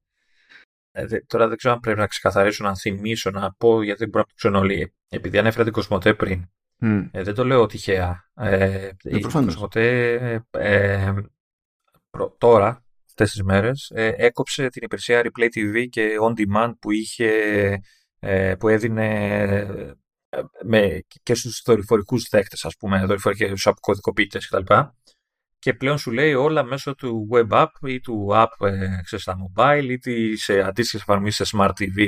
[0.97, 4.23] Ε, τώρα δεν ξέρω αν πρέπει να ξεκαθαρίσω, να θυμίσω, να πω γιατί δεν μπορεί
[4.23, 4.93] να το ξέρουν όλοι.
[5.09, 6.49] Επειδή ανέφερα την Κοσμοτέ πριν,
[6.81, 7.09] mm.
[7.11, 8.29] ε, δεν το λέω τυχαία.
[8.35, 11.13] Ε, η Κοσμοτέ ε,
[12.09, 16.91] προ, τώρα, αυτές τις μέρες, ε, έκοψε την υπηρεσία Replay TV και On Demand που
[16.91, 17.31] είχε,
[18.19, 19.25] ε, που έδινε
[20.29, 24.73] ε, με, και στους δορυφορικούς δέκτες, ας πούμε, δορυφορικούς αποκωδικοποιητές κτλ
[25.59, 29.37] και πλέον σου λέει όλα μέσω του web app ή του app ε, ξέρεις, στα
[29.37, 32.07] mobile ή σε αντίστοιχες εφαρμογές σε smart TV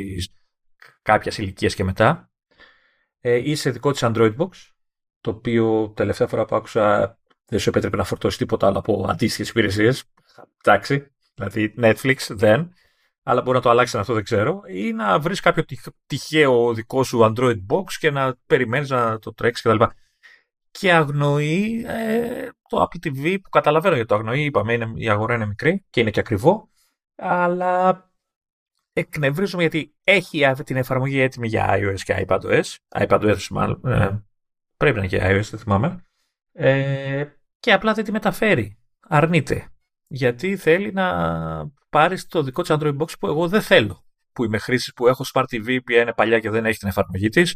[1.01, 2.29] κάποια ηλικία και μετά.
[3.19, 4.49] Ε, ή σε δικό της Android Box
[5.21, 9.49] το οποίο τελευταία φορά που άκουσα δεν σου επέτρεπε να φορτώσεις τίποτα άλλο από αντίστοιχες
[9.49, 10.03] υπηρεσίες.
[10.63, 12.73] Εντάξει, δηλαδή Netflix δεν,
[13.23, 15.63] αλλά μπορεί να το αλλάξεις αυτό δεν ξέρω, ή να βρεις κάποιο
[16.07, 19.83] τυχαίο δικό σου Android Box και να περιμένεις να το τρέξεις κτλ
[20.71, 24.43] και αγνοεί ε, το Apple TV που καταλαβαίνω γιατί το αγνοεί.
[24.43, 26.69] Είπαμε, είναι, η αγορά είναι μικρή και είναι και ακριβό.
[27.15, 28.03] Αλλά
[28.93, 32.63] εκνευρίζομαι γιατί έχει την εφαρμογή έτοιμη για iOS και iPadOS.
[32.89, 33.85] iPadOS μάλλον.
[33.85, 34.23] Ε,
[34.77, 36.03] πρέπει να είναι και iOS, δεν θυμάμαι.
[36.51, 37.25] Ε,
[37.59, 38.77] και απλά δεν τη μεταφέρει.
[38.99, 39.67] Αρνείται.
[40.07, 41.07] Γιατί θέλει να
[41.89, 44.03] πάρει το δικό της Android Box που εγώ δεν θέλω.
[44.33, 47.29] Που είμαι χρήσης που έχω Smart TV που είναι παλιά και δεν έχει την εφαρμογή
[47.29, 47.55] της.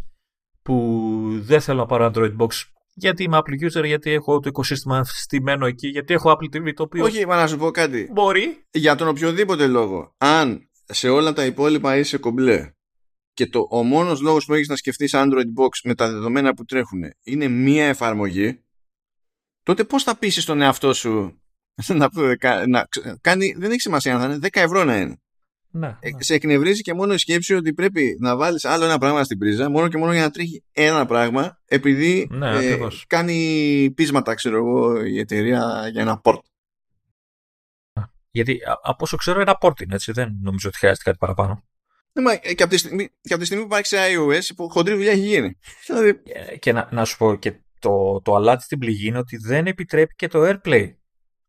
[0.62, 2.50] Που δεν θέλω να πάρω Android Box
[2.94, 6.84] γιατί είμαι Apple user, γιατί έχω το οικοσύστημα στημένο εκεί, γιατί έχω Apple TV το
[6.84, 7.04] οποίο.
[7.04, 8.10] Όχι, μα να σου πω κάτι.
[8.12, 8.66] Μπορεί.
[8.72, 10.16] Για τον οποιοδήποτε λόγο.
[10.18, 12.72] Αν σε όλα τα υπόλοιπα είσαι κομπλέ
[13.34, 16.66] και το, ο μόνος λόγος που έχεις να σκεφτείς Android Box με τα δεδομένα που
[16.66, 18.64] τρέχουν είναι μία εφαρμογή,
[19.64, 21.42] τότε πώς θα πείσεις τον εαυτό σου
[21.88, 22.10] να,
[22.68, 22.88] να,
[23.22, 25.18] κάνει, δεν έχει σημασία αν θα είναι 10 ευρώ να είναι.
[25.76, 26.22] Ναι, ε, ναι.
[26.24, 29.70] Σε εκνευρίζει και μόνο η σκέψη ότι πρέπει να βάλεις άλλο ένα πράγμα στην πρίζα,
[29.70, 32.78] μόνο και μόνο για να τρέχει ένα πράγμα, επειδή ναι, ε,
[33.08, 36.40] κάνει πείσματα, ξέρω εγώ, η εταιρεία για ένα port.
[38.32, 40.12] Γιατί από όσο ξέρω, ένα port είναι έτσι.
[40.12, 41.64] Δεν νομίζω ότι χρειάζεται κάτι παραπάνω.
[42.14, 44.68] Ναι, μα, ε, και, από τη στιγμή, και από τη στιγμή που υπάρχει σε iOS,
[44.70, 45.58] χοντρή δουλειά έχει γίνει.
[45.86, 49.38] Δηλαδή- και, και να, να, σου πω και το, το αλάτι στην πληγή είναι ότι
[49.38, 50.94] δεν επιτρέπει και το AirPlay.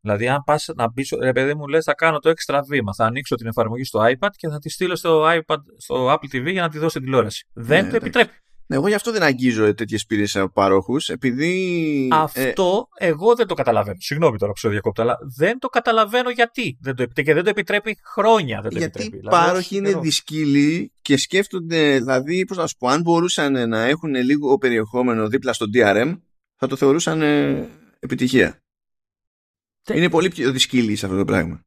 [0.05, 2.95] Δηλαδή, αν πας να μπεις, ρε παιδί μου, λες, θα κάνω το έξτρα βήμα.
[2.95, 6.51] Θα ανοίξω την εφαρμογή στο iPad και θα τη στείλω στο, iPad, στο Apple TV
[6.51, 7.47] για να τη δώσω τηλεόραση.
[7.53, 8.31] Δεν ναι, το επιτρέπει.
[8.67, 12.09] Ναι, εγώ γι' αυτό δεν αγγίζω τέτοιες υπηρεσίε από παρόχους, επειδή.
[12.13, 13.07] Αυτό ε...
[13.07, 13.97] εγώ δεν το καταλαβαίνω.
[14.01, 16.79] Συγγνώμη τώρα που σε διακόπτω, αλλά δεν το καταλαβαίνω γιατί.
[16.81, 18.61] Δεν το επιτρέπει, και δεν το επιτρέπει χρόνια.
[18.61, 19.17] Δεν το γιατί επιτρέπει.
[19.17, 23.85] οι δηλαδή, πάροχοι είναι δυσκοίλιοι και σκέφτονται, δηλαδή, πώς να σου πω, αν μπορούσαν να
[23.85, 26.19] έχουν λίγο περιεχόμενο δίπλα στο DRM,
[26.57, 27.23] θα το θεωρούσαν
[27.99, 28.64] επιτυχία.
[29.93, 31.65] Είναι πολύ πιο δυσκοίλιοι σε αυτό το πράγμα.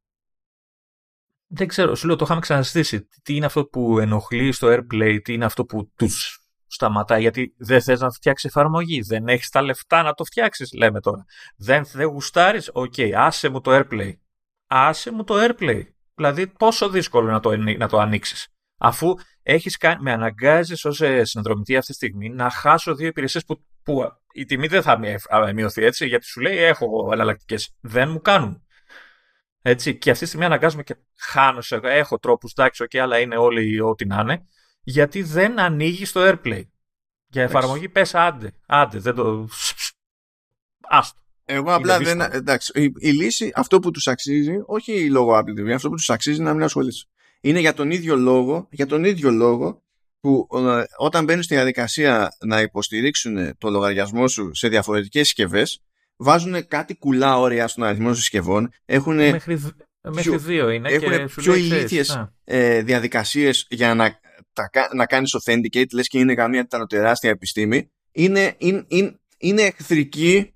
[1.48, 3.08] Δεν ξέρω, σου λέω, το είχαμε ξαναστήσει.
[3.24, 7.82] Τι είναι αυτό που ενοχλεί στο AirPlay, τι είναι αυτό που τους σταματάει, γιατί δεν
[7.82, 11.26] θες να φτιάξει εφαρμογή, δεν έχεις τα λεφτά να το φτιάξεις, λέμε τώρα.
[11.58, 14.12] Δεν, δεν γουστάρεις, OK, okay, άσε μου το AirPlay.
[14.68, 15.82] Άσε μου το AirPlay.
[16.16, 18.48] Δηλαδή, πόσο δύσκολο να το, να το ανοίξεις.
[18.78, 23.46] Αφού έχεις κάνει, με αναγκάζεις ως ε, συνδρομητή αυτή τη στιγμή να χάσω δύο υπηρεσίες
[23.46, 25.00] που, που η τιμή δεν θα
[25.54, 27.76] μειωθεί έτσι, γιατί σου λέει έχω εναλλακτικές.
[27.82, 28.62] Δεν μου κάνουν.
[29.62, 33.38] Έτσι, και αυτή τη στιγμή αναγκάζομαι και χάνω σε, έχω τρόπους, εντάξει, okay, αλλά είναι
[33.38, 34.46] όλοι ό,τι να είναι,
[34.82, 36.64] γιατί δεν ανοίγει το AirPlay.
[37.28, 39.48] Για εφαρμογή πες άντε, άντε, δεν το...
[40.90, 41.22] Άστο.
[41.46, 42.22] Εγώ απλά δεν.
[42.22, 46.10] Εντάξει, η, η, λύση, αυτό που τους αξίζει, όχι λόγω Apple TV, αυτό που τους
[46.10, 47.08] αξίζει είναι να μην ασχολήσει.
[47.42, 49.84] Είναι για τον ίδιο λόγο, για τον ίδιο λόγο
[50.28, 55.80] που ε, όταν μπαίνουν στη διαδικασία να υποστηρίξουν το λογαριασμό σου σε διαφορετικές συσκευές,
[56.16, 58.70] βάζουν κάτι κουλά όρια στον αριθμό συσκευών.
[58.86, 59.62] Έχουν μέχρι,
[60.02, 60.90] μέχρι δύο είναι.
[60.90, 64.20] Έχουν και πιο ηλίθιες ε, διαδικασίες για να,
[64.54, 67.92] τα, να κάνεις authenticate, λες και είναι καμία τεράστια επιστήμη.
[68.12, 70.54] Είναι, είναι, είναι, είναι εχθρική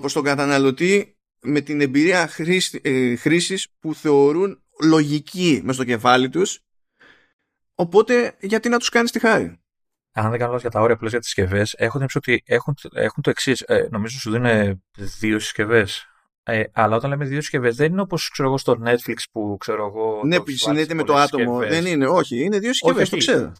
[0.00, 6.28] προς τον καταναλωτή με την εμπειρία χρήση, ε, χρήσης που θεωρούν λογική μες στο κεφάλι
[6.28, 6.60] τους
[7.80, 9.60] οπότε γιατί να τους κάνεις τη χάρη;
[10.12, 13.30] Αν δεν κάνω για τα όρια πλαίσια για τις συσκευές, έχουν ότι έχουν, έχουν το
[13.30, 13.60] εξής.
[13.60, 14.82] Ε, νομίζω σου δίνουν
[15.18, 16.04] δύο συσκευές.
[16.42, 20.20] Ε, αλλά όταν λέμε δύο συσκευές, δεν είναι όπως στο Netflix που ξέρω εγώ.
[20.24, 21.58] Ναι, που συνδέεται με το άτομο.
[21.58, 23.52] Δεν είναι, όχι, είναι δύο συσκευές, το ξέρω.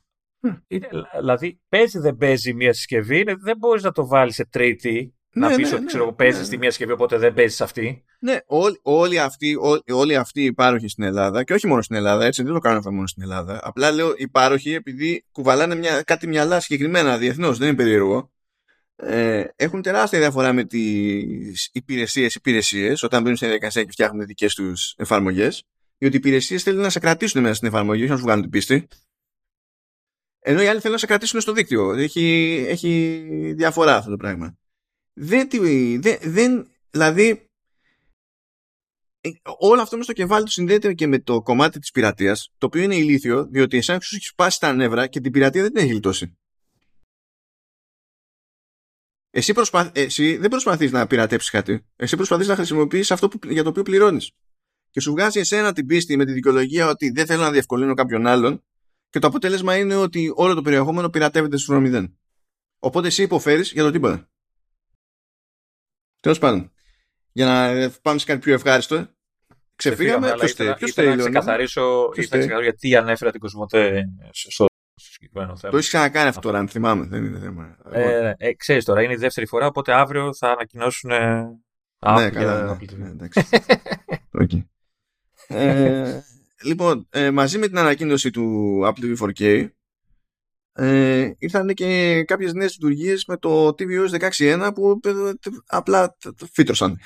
[0.67, 0.89] Είναι,
[1.19, 5.55] δηλαδή, παίζει δεν παίζει μία συσκευή, δεν μπορείς να το βάλεις σε τρίτη να ναι,
[5.55, 8.05] πεις ναι, ότι ξέρω, ναι, παίζεις ναι, στη μία συσκευή, οπότε δεν παίζεις αυτή.
[8.23, 11.97] Ναι, όλοι, όλοι, αυτοί, όλοι, όλοι αυτοί οι πάροχοι στην Ελλάδα, και όχι μόνο στην
[11.97, 13.61] Ελλάδα, έτσι δεν το κάνουν αυτό μόνο στην Ελλάδα.
[13.63, 18.33] Απλά λέω οι πάροχοι, επειδή κουβαλάνε μια, κάτι μυαλά συγκεκριμένα διεθνώς, δεν είναι περίεργο.
[18.97, 24.55] Ε, έχουν τεράστια διαφορά με τις υπηρεσίες υπηρεσίες όταν μπαίνουν στην διαδικασία και φτιάχνουν δικές
[24.55, 25.65] τους εφαρμογές.
[25.99, 28.51] Διότι οι υπηρεσίες θέλουν να σε κρατήσουν μέσα στην εφαρμογή, όχι να σου βγάλουν την
[28.51, 28.89] πίστη.
[30.41, 31.93] Ενώ οι άλλοι θέλουν να σε κρατήσουν στο δίκτυο.
[31.93, 33.23] Έχει, έχει
[33.57, 34.59] διαφορά αυτό το πράγμα
[35.21, 35.49] δεν,
[36.01, 37.35] δεν, δεν δηλαδή ε,
[39.59, 42.83] όλο αυτό με στο κεφάλι του συνδέεται και με το κομμάτι της πειρατείας το οποίο
[42.83, 45.91] είναι ηλίθιο διότι εσένα σου έχεις σπάσει τα νεύρα και την πειρατεία δεν την έχει
[45.91, 46.39] γλιτώσει.
[49.31, 49.91] Εσύ, προσπα...
[49.95, 51.87] εσύ δεν προσπαθείς να πειρατέψεις κάτι.
[51.97, 53.39] Εσύ προσπαθείς να χρησιμοποιήσεις αυτό που...
[53.49, 54.33] για το οποίο πληρώνεις.
[54.91, 58.27] Και σου βγάζει εσένα την πίστη με τη δικαιολογία ότι δεν θέλω να διευκολύνω κάποιον
[58.27, 58.65] άλλον
[59.09, 62.09] και το αποτέλεσμα είναι ότι όλο το περιεχόμενο πειρατεύεται στο 0
[62.79, 64.31] οπότε εσύ υποφέρεις για το τίποτα.
[66.21, 66.73] Τέλος πάντων.
[67.33, 69.07] Για να πάμε σε κάτι πιο ευχάριστο.
[69.75, 70.35] Ξεφύγαμε.
[70.39, 70.75] Ποιος θέλει.
[70.75, 71.09] Ποιος θέλει.
[71.09, 72.09] Να ξεκαθαρίσω
[72.63, 75.71] γιατί ανέφερα την Κοσμοτέ στο συγκεκριμένο θέμα.
[75.71, 77.07] Το έχεις ξανακάνει αυτό τώρα, αν θυμάμαι.
[77.07, 77.77] Δεν είναι θέμα.
[77.93, 81.11] Ε, ε, ξέρεις τώρα, είναι η δεύτερη φορά, οπότε αύριο θα ανακοινώσουν.
[81.11, 82.79] ναι, καλά.
[82.97, 83.49] Ναι, εντάξει.
[84.41, 84.65] okay.
[85.49, 86.21] ε,
[86.63, 89.69] λοιπόν, ε, μαζί με την ανακοίνωση του Apple TV 4K
[90.73, 95.11] ε, ήρθαν και κάποιες νέες λειτουργίες με το tvOS 16.1 που ε,
[95.67, 96.17] απλά
[96.53, 96.99] φύτρωσαν.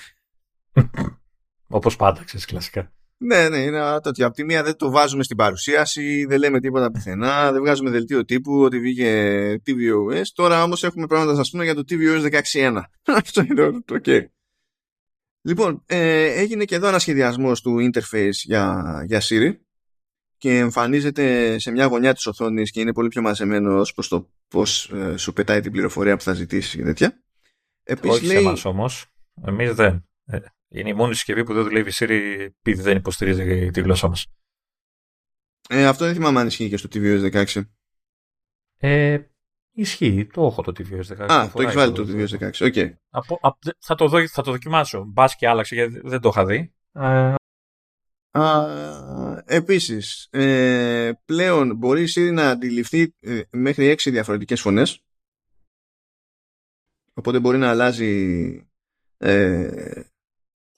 [1.68, 2.92] Όπως πάντα, ξέρεις, κλασικά.
[3.16, 4.26] Ναι, ναι, είναι τέτοιο.
[4.26, 8.24] Από τη μία δεν το βάζουμε στην παρουσίαση, δεν λέμε τίποτα πουθενά, δεν βγάζουμε δελτίο
[8.24, 10.22] τύπου ότι βγήκε tvOS.
[10.34, 12.80] Τώρα όμως έχουμε πράγματα να σας πούμε για το tvOS 16.1.
[13.22, 14.24] Αυτό είναι το ok.
[15.42, 19.52] Λοιπόν, ε, έγινε και εδώ ένα σχεδιασμός του interface για, για Siri
[20.36, 24.30] και εμφανίζεται σε μια γωνιά της οθόνης και είναι πολύ πιο μαζεμένο ως προς το
[24.48, 27.22] πώς ε, σου πετάει την πληροφορία που θα ζητήσει και τέτοια.
[27.82, 28.36] Επίσης, Όχι λέει...
[28.36, 29.06] σε εμάς όμως.
[29.46, 30.08] Εμείς δεν.
[30.74, 34.08] Ε, είναι η μόνη συσκευή που δεν δουλεύει η Siri επειδή δεν υποστηρίζει τη γλώσσα
[34.08, 34.26] μας.
[35.68, 37.62] Ε, αυτό δεν θυμάμαι αν ισχύει και στο tvOS 16.
[38.78, 39.18] Ε,
[39.70, 40.26] ισχύει.
[40.26, 41.32] Το έχω το tvOS 16.
[41.32, 42.50] Α, το έχεις βάλει το tvOS 16.
[42.52, 42.92] Okay.
[43.10, 45.04] Από, α, θα, το δω, θα το δοκιμάσω.
[45.04, 46.74] Μπας και άλλαξε γιατί δεν το είχα δει.
[46.92, 47.34] Ε,
[48.38, 55.04] Α, επίσης, ε, πλέον μπορεί η Siri να αντιληφθεί ε, μέχρι έξι διαφορετικές φωνές.
[57.14, 58.44] Οπότε μπορεί να αλλάζει,
[59.16, 60.02] ε,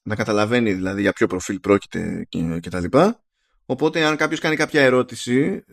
[0.07, 3.25] να καταλαβαίνει δηλαδή για ποιο προφίλ πρόκειται και, και τα λοιπά.
[3.67, 5.65] Οπότε αν κάποιος κάνει κάποια ερώτηση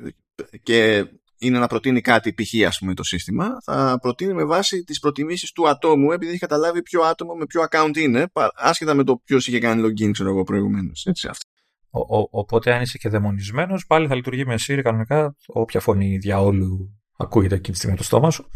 [0.64, 1.06] και
[1.38, 2.68] είναι να προτείνει κάτι π.χ.
[2.68, 6.82] ας πούμε το σύστημα θα προτείνει με βάση τις προτιμήσεις του ατόμου επειδή έχει καταλάβει
[6.82, 10.44] ποιο άτομο με ποιο account είναι άσχετα με το ποιος είχε κάνει login ξέρω εγώ
[10.44, 11.06] προηγουμένως.
[11.06, 11.50] Έτσι, αυτό.
[11.90, 16.18] Ο, ο, οπότε αν είσαι και δαιμονισμένος, πάλι θα λειτουργεί με Siri κανονικά, όποια φωνή
[16.18, 18.50] διαόλου ακούγεται εκείνη τη στιγμή το στόμα σου.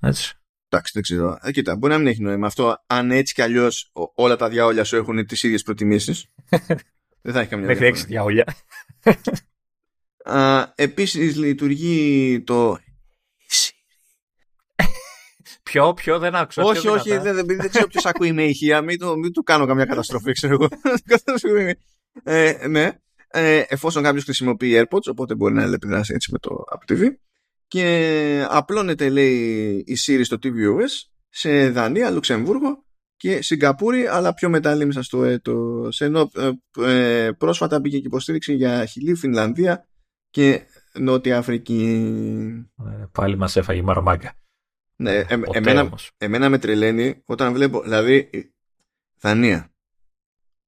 [0.00, 0.39] Έτσι.
[0.72, 1.38] Εντάξει, δεν ξέρω.
[1.42, 2.82] Ε, κοίτα, μπορεί να μην έχει νόημα αυτό.
[2.86, 6.26] Αν έτσι κι αλλιώς όλα τα διαόλια σου έχουν τις ίδιες προτιμήσεις.
[7.22, 8.44] δεν θα έχει καμιά Μέχρι έξι διαόλια.
[10.74, 12.78] Επίσης λειτουργεί το.
[15.62, 16.62] Ποιο, ποιο, δεν άκουσα.
[16.62, 18.82] Όχι, όχι, δεν, δεν, δεν ξέρω ποιος ακούει με ηχεία.
[18.82, 20.68] Μην, μην του κάνω καμιά καταστροφή, ξέρω εγώ.
[22.24, 22.90] ε, ναι,
[23.28, 27.08] ε, εφόσον κάποιος χρησιμοποιεί AirPods, οπότε μπορεί να επιδράσει έτσι με το Apple TV.
[27.70, 32.84] Και απλώνεται, λέει, η Siri στο tvOS σε Δανία, Λουξεμβούργο
[33.16, 36.00] και Σιγκαπούρη, αλλά πιο μετά μέσα στο έτος.
[36.00, 36.50] Ενώ ε,
[37.26, 39.88] ε, πρόσφατα μπήκε και υποστήριξη για Χιλή, Φινλανδία
[40.30, 40.62] και
[40.98, 42.12] Νότια Αφρική.
[42.86, 44.32] Ε, πάλι μας έφαγε η μαρμάγκα.
[44.96, 48.30] Ναι, ε, εμένα, εμένα με τρελαίνει όταν βλέπω, δηλαδή,
[49.20, 49.72] Δανία,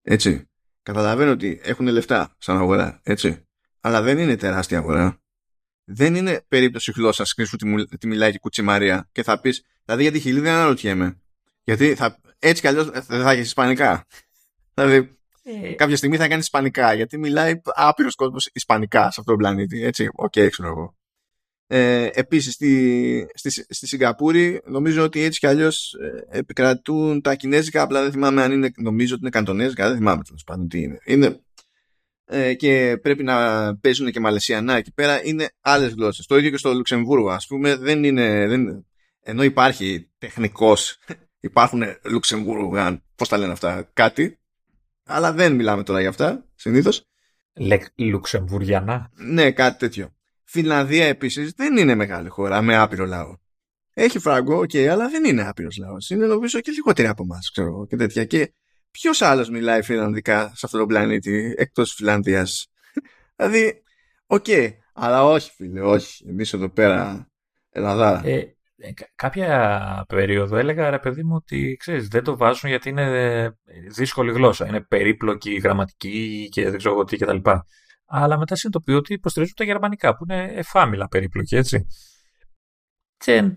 [0.02, 0.50] έτσι,
[0.82, 3.46] καταλαβαίνω ότι έχουν λεφτά σαν αγορά, έτσι,
[3.80, 5.21] αλλά δεν είναι τεράστια αγορά.
[5.94, 10.12] Δεν είναι περίπτωση γλώσσας κρίσου τη, τη μιλάει και κουτσιμαρία και θα πεις, δηλαδή για
[10.12, 11.20] τη χιλή δεν αναρωτιέμαι.
[11.64, 14.06] Γιατί θα, έτσι κι αλλιώς δεν θα έχεις Ισπανικά.
[14.74, 15.72] Δηλαδή, ε...
[15.72, 19.84] κάποια στιγμή θα κάνεις Ισπανικά, γιατί μιλάει άπειρος κόσμος Ισπανικά σε αυτόν τον πλανήτη.
[19.84, 20.96] Έτσι, OK, okay, ξέρω εγώ.
[21.66, 27.82] Ε, επίσης στη, στη, στη Σιγκαπούρη νομίζω ότι έτσι κι αλλιώς ε, επικρατούν τα κινέζικα
[27.82, 30.98] απλά δεν θυμάμαι αν είναι νομίζω ότι είναι καντονέζικα δεν θυμάμαι τέλος πάντων τι είναι,
[31.04, 31.40] είναι
[32.24, 36.56] ε, και πρέπει να παίζουν και μαλαισιανά εκεί πέρα είναι άλλες γλώσσες το ίδιο και
[36.56, 38.86] στο Λουξεμβούργο ας πούμε δεν είναι δεν,
[39.22, 40.98] ενώ υπάρχει τεχνικός
[41.40, 44.38] υπάρχουν Λουξεμβούργο πώς τα λένε αυτά κάτι
[45.04, 47.06] αλλά δεν μιλάμε τώρα για αυτά συνήθως
[47.96, 50.12] Λουξεμβουριανά ναι κάτι τέτοιο
[50.52, 53.36] Φιλανδία επίσης δεν είναι μεγάλη χώρα με άπειρο λαό.
[53.92, 56.10] Έχει φράγκο, OK, okay, αλλά δεν είναι άπειρος λαός.
[56.10, 58.24] Είναι νομίζω και λιγότεροι από εμάς, ξέρω και τέτοια.
[58.24, 58.52] Και
[58.92, 62.66] ποιος άλλος μιλάει φιλανδικά σε αυτόν τον πλανήτη εκτός Φιλανδίας;
[63.36, 63.82] δηλαδή,
[64.26, 66.28] OK, okay, αλλά όχι, φίλε, όχι.
[66.28, 67.30] Εμείς εδώ πέρα,
[67.70, 68.22] Ελλάδα.
[68.24, 73.56] Ε, ε, κάποια περίοδο έλεγα ρε παιδί μου ότι ξέρεις, δεν το βάζουν γιατί είναι
[73.94, 74.66] δύσκολη γλώσσα.
[74.66, 77.50] Είναι περίπλοκη γραμματική και δεν ξέρω τι κτλ
[78.14, 81.86] αλλά μετά συνειδητοποιώ ότι υποστηρίζουν τα γερμανικά που είναι εφάμιλλα περίπλοκη, έτσι.
[83.16, 83.56] Και,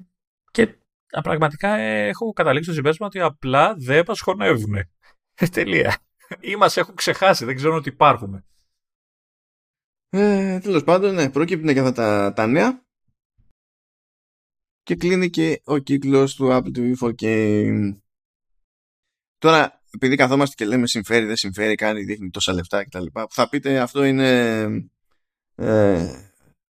[0.52, 0.78] και
[1.24, 4.76] πραγματικά έχω καταλήξει στο συμπέρασμα ότι απλά δεν μας χωνεύουν.
[5.52, 5.98] Τελεία.
[6.40, 8.46] Ή μας έχουν ξεχάσει, δεν ξέρουν ότι υπάρχουμε.
[10.10, 12.84] Ε, Τέλος πάντων, ναι, προκύπτουν και αυτά τα, τα νέα.
[14.84, 17.96] Και κλείνει και ο κύκλος του Apple TV 4K.
[19.38, 23.06] Τώρα, επειδή καθόμαστε και λέμε συμφέρει, δεν συμφέρει, κάνει, δείχνει τόσα λεφτά κτλ.
[23.30, 24.62] Θα πείτε αυτό είναι.
[25.56, 26.30] Ε,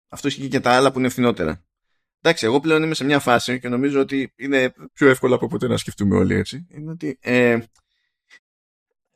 [0.08, 1.64] αυτό ισχύει και τα άλλα που είναι φθηνότερα.
[2.20, 5.66] Εντάξει, εγώ πλέον είμαι σε μια φάση και νομίζω ότι είναι πιο εύκολο από ποτέ
[5.66, 6.66] να σκεφτούμε όλοι έτσι.
[6.70, 7.58] Είναι ότι ε,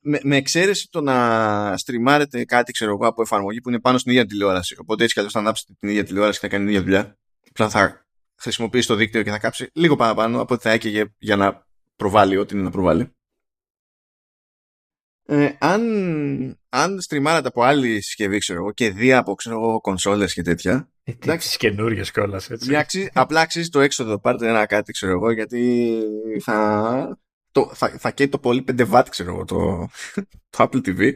[0.00, 4.12] με, με εξαίρεση το να στριμάρετε κάτι ξέρω εγώ, από εφαρμογή που είναι πάνω στην
[4.12, 4.76] ίδια τηλεόραση.
[4.80, 7.18] Οπότε έτσι κι θα ανάψετε την ίδια τηλεόραση και θα κάνει την ίδια δουλειά.
[7.50, 8.06] Απλά θα
[8.40, 11.66] χρησιμοποιήσει το δίκτυο και θα κάψει λίγο παραπάνω από ό,τι θα έκαιγε για να
[11.96, 13.12] προβάλλει ό,τι είναι να προβάλλει
[15.30, 15.82] ε, αν,
[16.68, 20.90] αν στριμάρατε από άλλη συσκευή, ξέρω εγώ, και δει από ξέρω εγώ, κονσόλες και τέτοια.
[21.04, 22.76] Ε, εντάξει, καινούριες κιόλας, έτσι.
[22.76, 24.18] Αξί, απλά αξίζει το έξοδο.
[24.18, 26.00] Πάρτε ένα κάτι, ξέρω εγώ, γιατί
[26.40, 27.18] θα,
[27.52, 29.88] το, θα, θα καίει το πολύ 5 watt, ξέρω εγώ, το,
[30.56, 31.12] το Apple TV.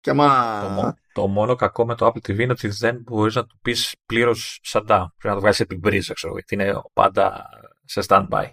[0.00, 0.74] Και άμα...
[0.74, 3.94] το, το, μόνο κακό με το Apple TV είναι ότι δεν μπορείς να του πεις
[4.06, 4.84] πλήρως shutdown.
[4.86, 7.48] Πρέπει να το βγάλεις την πρίζα, ξέρω εγώ, γιατί είναι πάντα
[7.84, 8.46] σε standby.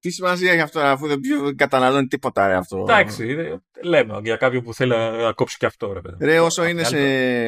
[0.00, 1.20] Τι σημασία έχει αυτό, αφού δεν
[1.56, 2.78] καταναλώνει τίποτα ρε, αυτό.
[2.88, 3.36] Εντάξει,
[3.82, 5.92] λέμε για κάποιον που θέλει να κόψει και αυτό.
[5.92, 6.96] Ρε, ρε όσο, είναι σε,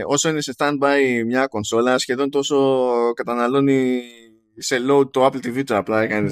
[0.07, 4.03] όσο είναι σε stand-by μια κονσόλα, σχεδόν τόσο καταναλώνει
[4.57, 6.31] σε load το Apple TV του απλά έκανε.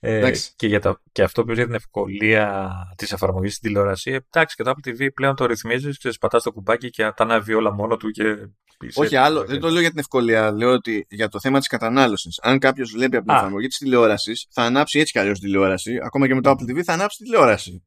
[0.00, 4.10] ε, και, για το, και αυτό που για την ευκολία της εφαρμογής στην τηλεόραση.
[4.10, 7.72] Εντάξει, και το Apple TV πλέον το ρυθμίζεις, πατά το κουμπάκι και τα ανάβει όλα
[7.72, 8.48] μόνο του και
[8.94, 10.52] όχι, άλλο, δεν το λέω για την ευκολία.
[10.52, 12.40] Λέω ότι για το θέμα της κατανάλωσης.
[12.42, 15.98] Αν κάποιος βλέπει από την εφαρμογή της τηλεόρασης, θα ανάψει έτσι κι αλλιώς τηλεόραση.
[16.02, 17.84] Ακόμα και με το Apple TV θα ανάψει τηλεόραση.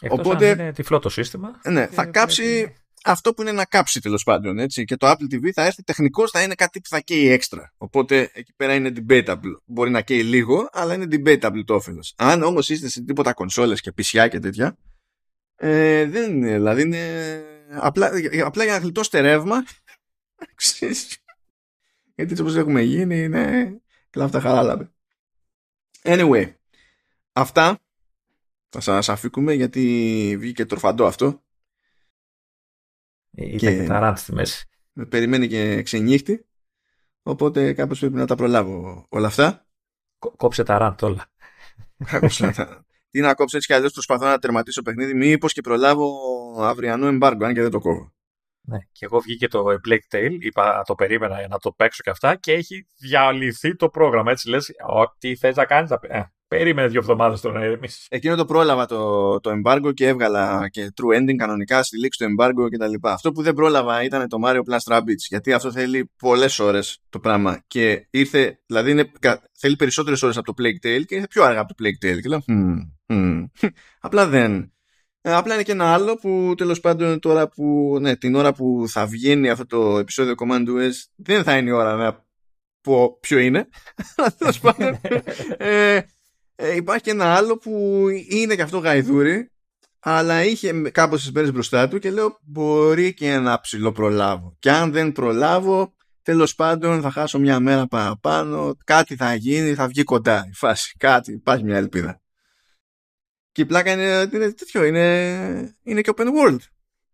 [0.00, 0.50] Εκτός Οπότε.
[0.50, 1.60] Αν είναι τυφλό το σύστημα.
[1.68, 4.58] Ναι, θα κάψει αυτό που είναι να κάψει τέλος πάντων.
[4.58, 4.84] Έτσι.
[4.84, 7.72] Και το Apple TV θα έρθει τεχνικώς, θα είναι κάτι που θα καίει έξτρα.
[7.76, 9.52] Οπότε εκεί πέρα είναι debatable.
[9.64, 12.14] Μπορεί να καίει λίγο, αλλά είναι debatable το όφελος.
[12.16, 14.76] Αν όμως είστε σε τίποτα κονσόλες και πισιά και τέτοια,
[15.54, 16.52] ε, δεν είναι.
[16.52, 17.44] Δηλαδή είναι.
[17.74, 18.10] Απλά,
[18.44, 19.64] απλά για να γλιτώσετε ρεύμα
[22.14, 23.76] γιατί έτσι όπως έχουμε γίνει είναι
[24.10, 24.90] κλάφτα χαράλαβε.
[26.02, 26.54] Anyway,
[27.32, 27.78] αυτά
[28.68, 31.42] θα σας αφήκουμε γιατί βγήκε τροφαντό αυτό.
[33.34, 34.66] Ε, ήταν και, τα στη μέση.
[34.92, 36.46] Με περιμένει και ξενύχτη.
[37.22, 39.66] Οπότε κάπως πρέπει να τα προλάβω όλα αυτά.
[40.36, 41.26] κόψε τα ραντ όλα.
[43.10, 46.12] Τι να κόψω έτσι κι αλλιώς προσπαθώ να τερματίσω παιχνίδι μήπως και προλάβω
[46.58, 48.12] αυριανό εμπάργκο αν και δεν το κόβω.
[48.64, 48.78] Ναι.
[48.92, 52.52] Και εγώ βγήκε το Plague Tale, είπα το περίμενα να το παίξω και αυτά και
[52.52, 54.30] έχει διαλυθεί το πρόγραμμα.
[54.30, 54.70] Έτσι λες,
[55.18, 58.06] τι θες να κάνεις, ε, περίμενε δύο εβδομάδες τώρα να ηρεμήσεις.
[58.10, 62.34] Εκείνο το πρόλαβα το, το embargo και έβγαλα και true ending κανονικά στη λήξη του
[62.34, 63.08] embargo κτλ.
[63.08, 67.18] Αυτό που δεν πρόλαβα ήταν το Mario Plus Rabbids γιατί αυτό θέλει πολλές ώρες το
[67.18, 69.12] πράγμα και ήρθε, δηλαδή είναι,
[69.58, 72.20] θέλει περισσότερες ώρες από το Plague Tale και ήρθε πιο αργά από το Plague Tale
[72.20, 73.68] και λέω, hm, hm.
[74.00, 74.72] απλά δεν
[75.24, 78.84] ε, απλά είναι και ένα άλλο που τέλος πάντων τώρα που, ναι, την ώρα που
[78.88, 82.24] θα βγαίνει αυτό το επεισόδιο Command OS δεν θα είναι η ώρα να
[82.80, 83.68] πω ποιο είναι.
[84.38, 85.00] τέλος πάντων
[85.56, 86.00] ε,
[86.54, 89.52] ε, υπάρχει και ένα άλλο που είναι και αυτό γαϊδούρι
[90.04, 94.56] αλλά είχε κάπως τις μέρες μπροστά του και λέω μπορεί και να ψηλό προλάβω.
[94.58, 99.86] Και αν δεν προλάβω τέλος πάντων θα χάσω μια μέρα παραπάνω, κάτι θα γίνει, θα
[99.86, 102.20] βγει κοντά η φάση, κάτι, υπάρχει μια ελπίδα.
[103.52, 106.60] Και η πλάκα είναι, είναι τέτοιο, είναι, είναι και open world.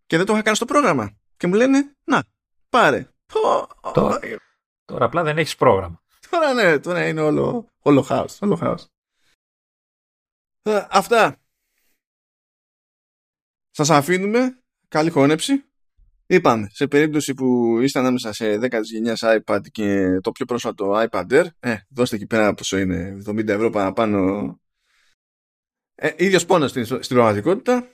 [0.06, 1.16] Και δεν το είχα κάνει στο πρόγραμμα.
[1.36, 2.24] Και μου λένε, να,
[2.68, 3.08] πάρε.
[3.92, 4.18] Τώρα,
[4.84, 6.02] τώρα απλά δεν έχεις πρόγραμμα.
[6.30, 8.88] Τώρα ναι, τώρα είναι όλο, όλο χάος, όλο χάος.
[10.62, 11.36] Ε, αυτά.
[13.70, 14.62] Σας αφήνουμε.
[14.88, 15.68] Καλή χώνεψη.
[16.30, 21.26] Είπαμε, σε περίπτωση που είστε ανάμεσα σε 10 γενιάς iPad και το πιο πρόσφατο iPad
[21.30, 24.60] Air, ε, δώστε εκεί πέρα πόσο είναι, 70 ευρώ παραπάνω.
[25.94, 27.88] Ε, ίδιος πόνος στην, στην πραγματικότητα.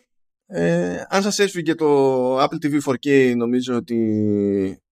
[0.47, 3.99] Ε, αν σας έσφυγε το Apple TV 4K νομίζω ότι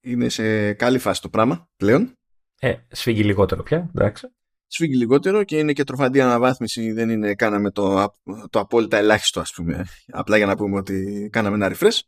[0.01, 2.19] είναι σε καλή φάση το πράγμα πλέον.
[2.61, 4.28] Ε, σφίγγει λιγότερο πια, εντάξει.
[4.74, 8.12] Σφίγγει λιγότερο και είναι και τροφαντή αναβάθμιση, δεν είναι κάναμε το,
[8.51, 11.99] το απόλυτα ελάχιστο ας πούμε, απλά για να πούμε ότι κάναμε ένα refresh.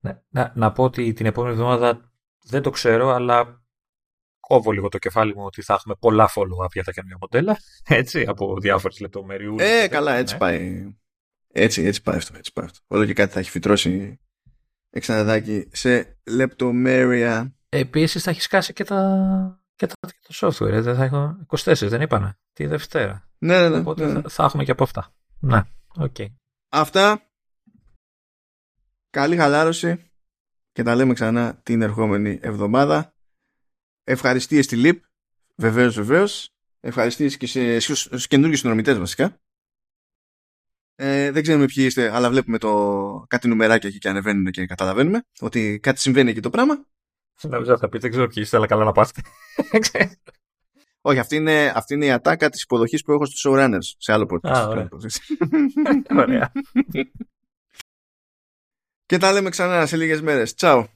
[0.00, 3.64] Ναι, να, να πω ότι την επόμενη εβδομάδα δεν το ξέρω, αλλά
[4.40, 7.56] κόβω λίγο το κεφάλι μου ότι θα έχουμε πολλά follow-up για τα καινούργια μοντέλα,
[8.00, 9.62] έτσι, από διάφορες λεπτομεριούς.
[9.62, 10.40] Ε, καλά, έτσι ναι.
[10.40, 10.94] πάει.
[11.52, 12.78] Έτσι, έτσι πάει αυτό, έτσι πάει αυτό.
[12.86, 14.20] Όλο και κάτι θα έχει φυτρώσει
[14.90, 17.54] εξαναδάκι σε λεπτομέρεια.
[17.68, 21.74] Επίσης θα έχεις σκάσει και τα, και τα, και το software, δεν θα έχω 24,
[21.88, 23.28] δεν είπανε, τη Δευτέρα.
[23.38, 23.78] Ναι, ναι, ναι.
[23.78, 24.20] Οπότε ναι.
[24.20, 25.14] Θα, θα, έχουμε και από αυτά.
[25.38, 25.62] Ναι,
[25.96, 26.14] OK.
[26.18, 26.26] Okay.
[26.68, 27.30] Αυτά.
[29.10, 30.10] Καλή χαλάρωση
[30.72, 33.14] και τα λέμε ξανά την ερχόμενη εβδομάδα.
[34.04, 35.04] Ευχαριστίες στη ΛΥΠ,
[35.56, 36.54] βεβαίως βεβαίως.
[36.80, 39.40] Ευχαριστίες και σε, στους καινούργιους συνδρομητές βασικά.
[40.94, 45.22] Ε, δεν ξέρουμε ποιοι είστε, αλλά βλέπουμε το κάτι νουμεράκια εκεί και ανεβαίνουν και καταλαβαίνουμε
[45.40, 46.89] ότι κάτι συμβαίνει εκεί το πράγμα.
[47.42, 49.20] Νομίζω θα πείτε, δεν ξέρω ποιοι είστε, αλλά καλά να πάστε.
[51.02, 54.26] Όχι, αυτή είναι, αυτή είναι η ατάκα της υποδοχής που έχω στους showrunners σε άλλο
[54.30, 54.50] podcast.
[54.50, 54.88] Α, ωραία.
[56.10, 56.52] ωραία.
[59.06, 60.54] και τα λέμε ξανά σε λίγες μέρες.
[60.54, 60.88] Τσάου.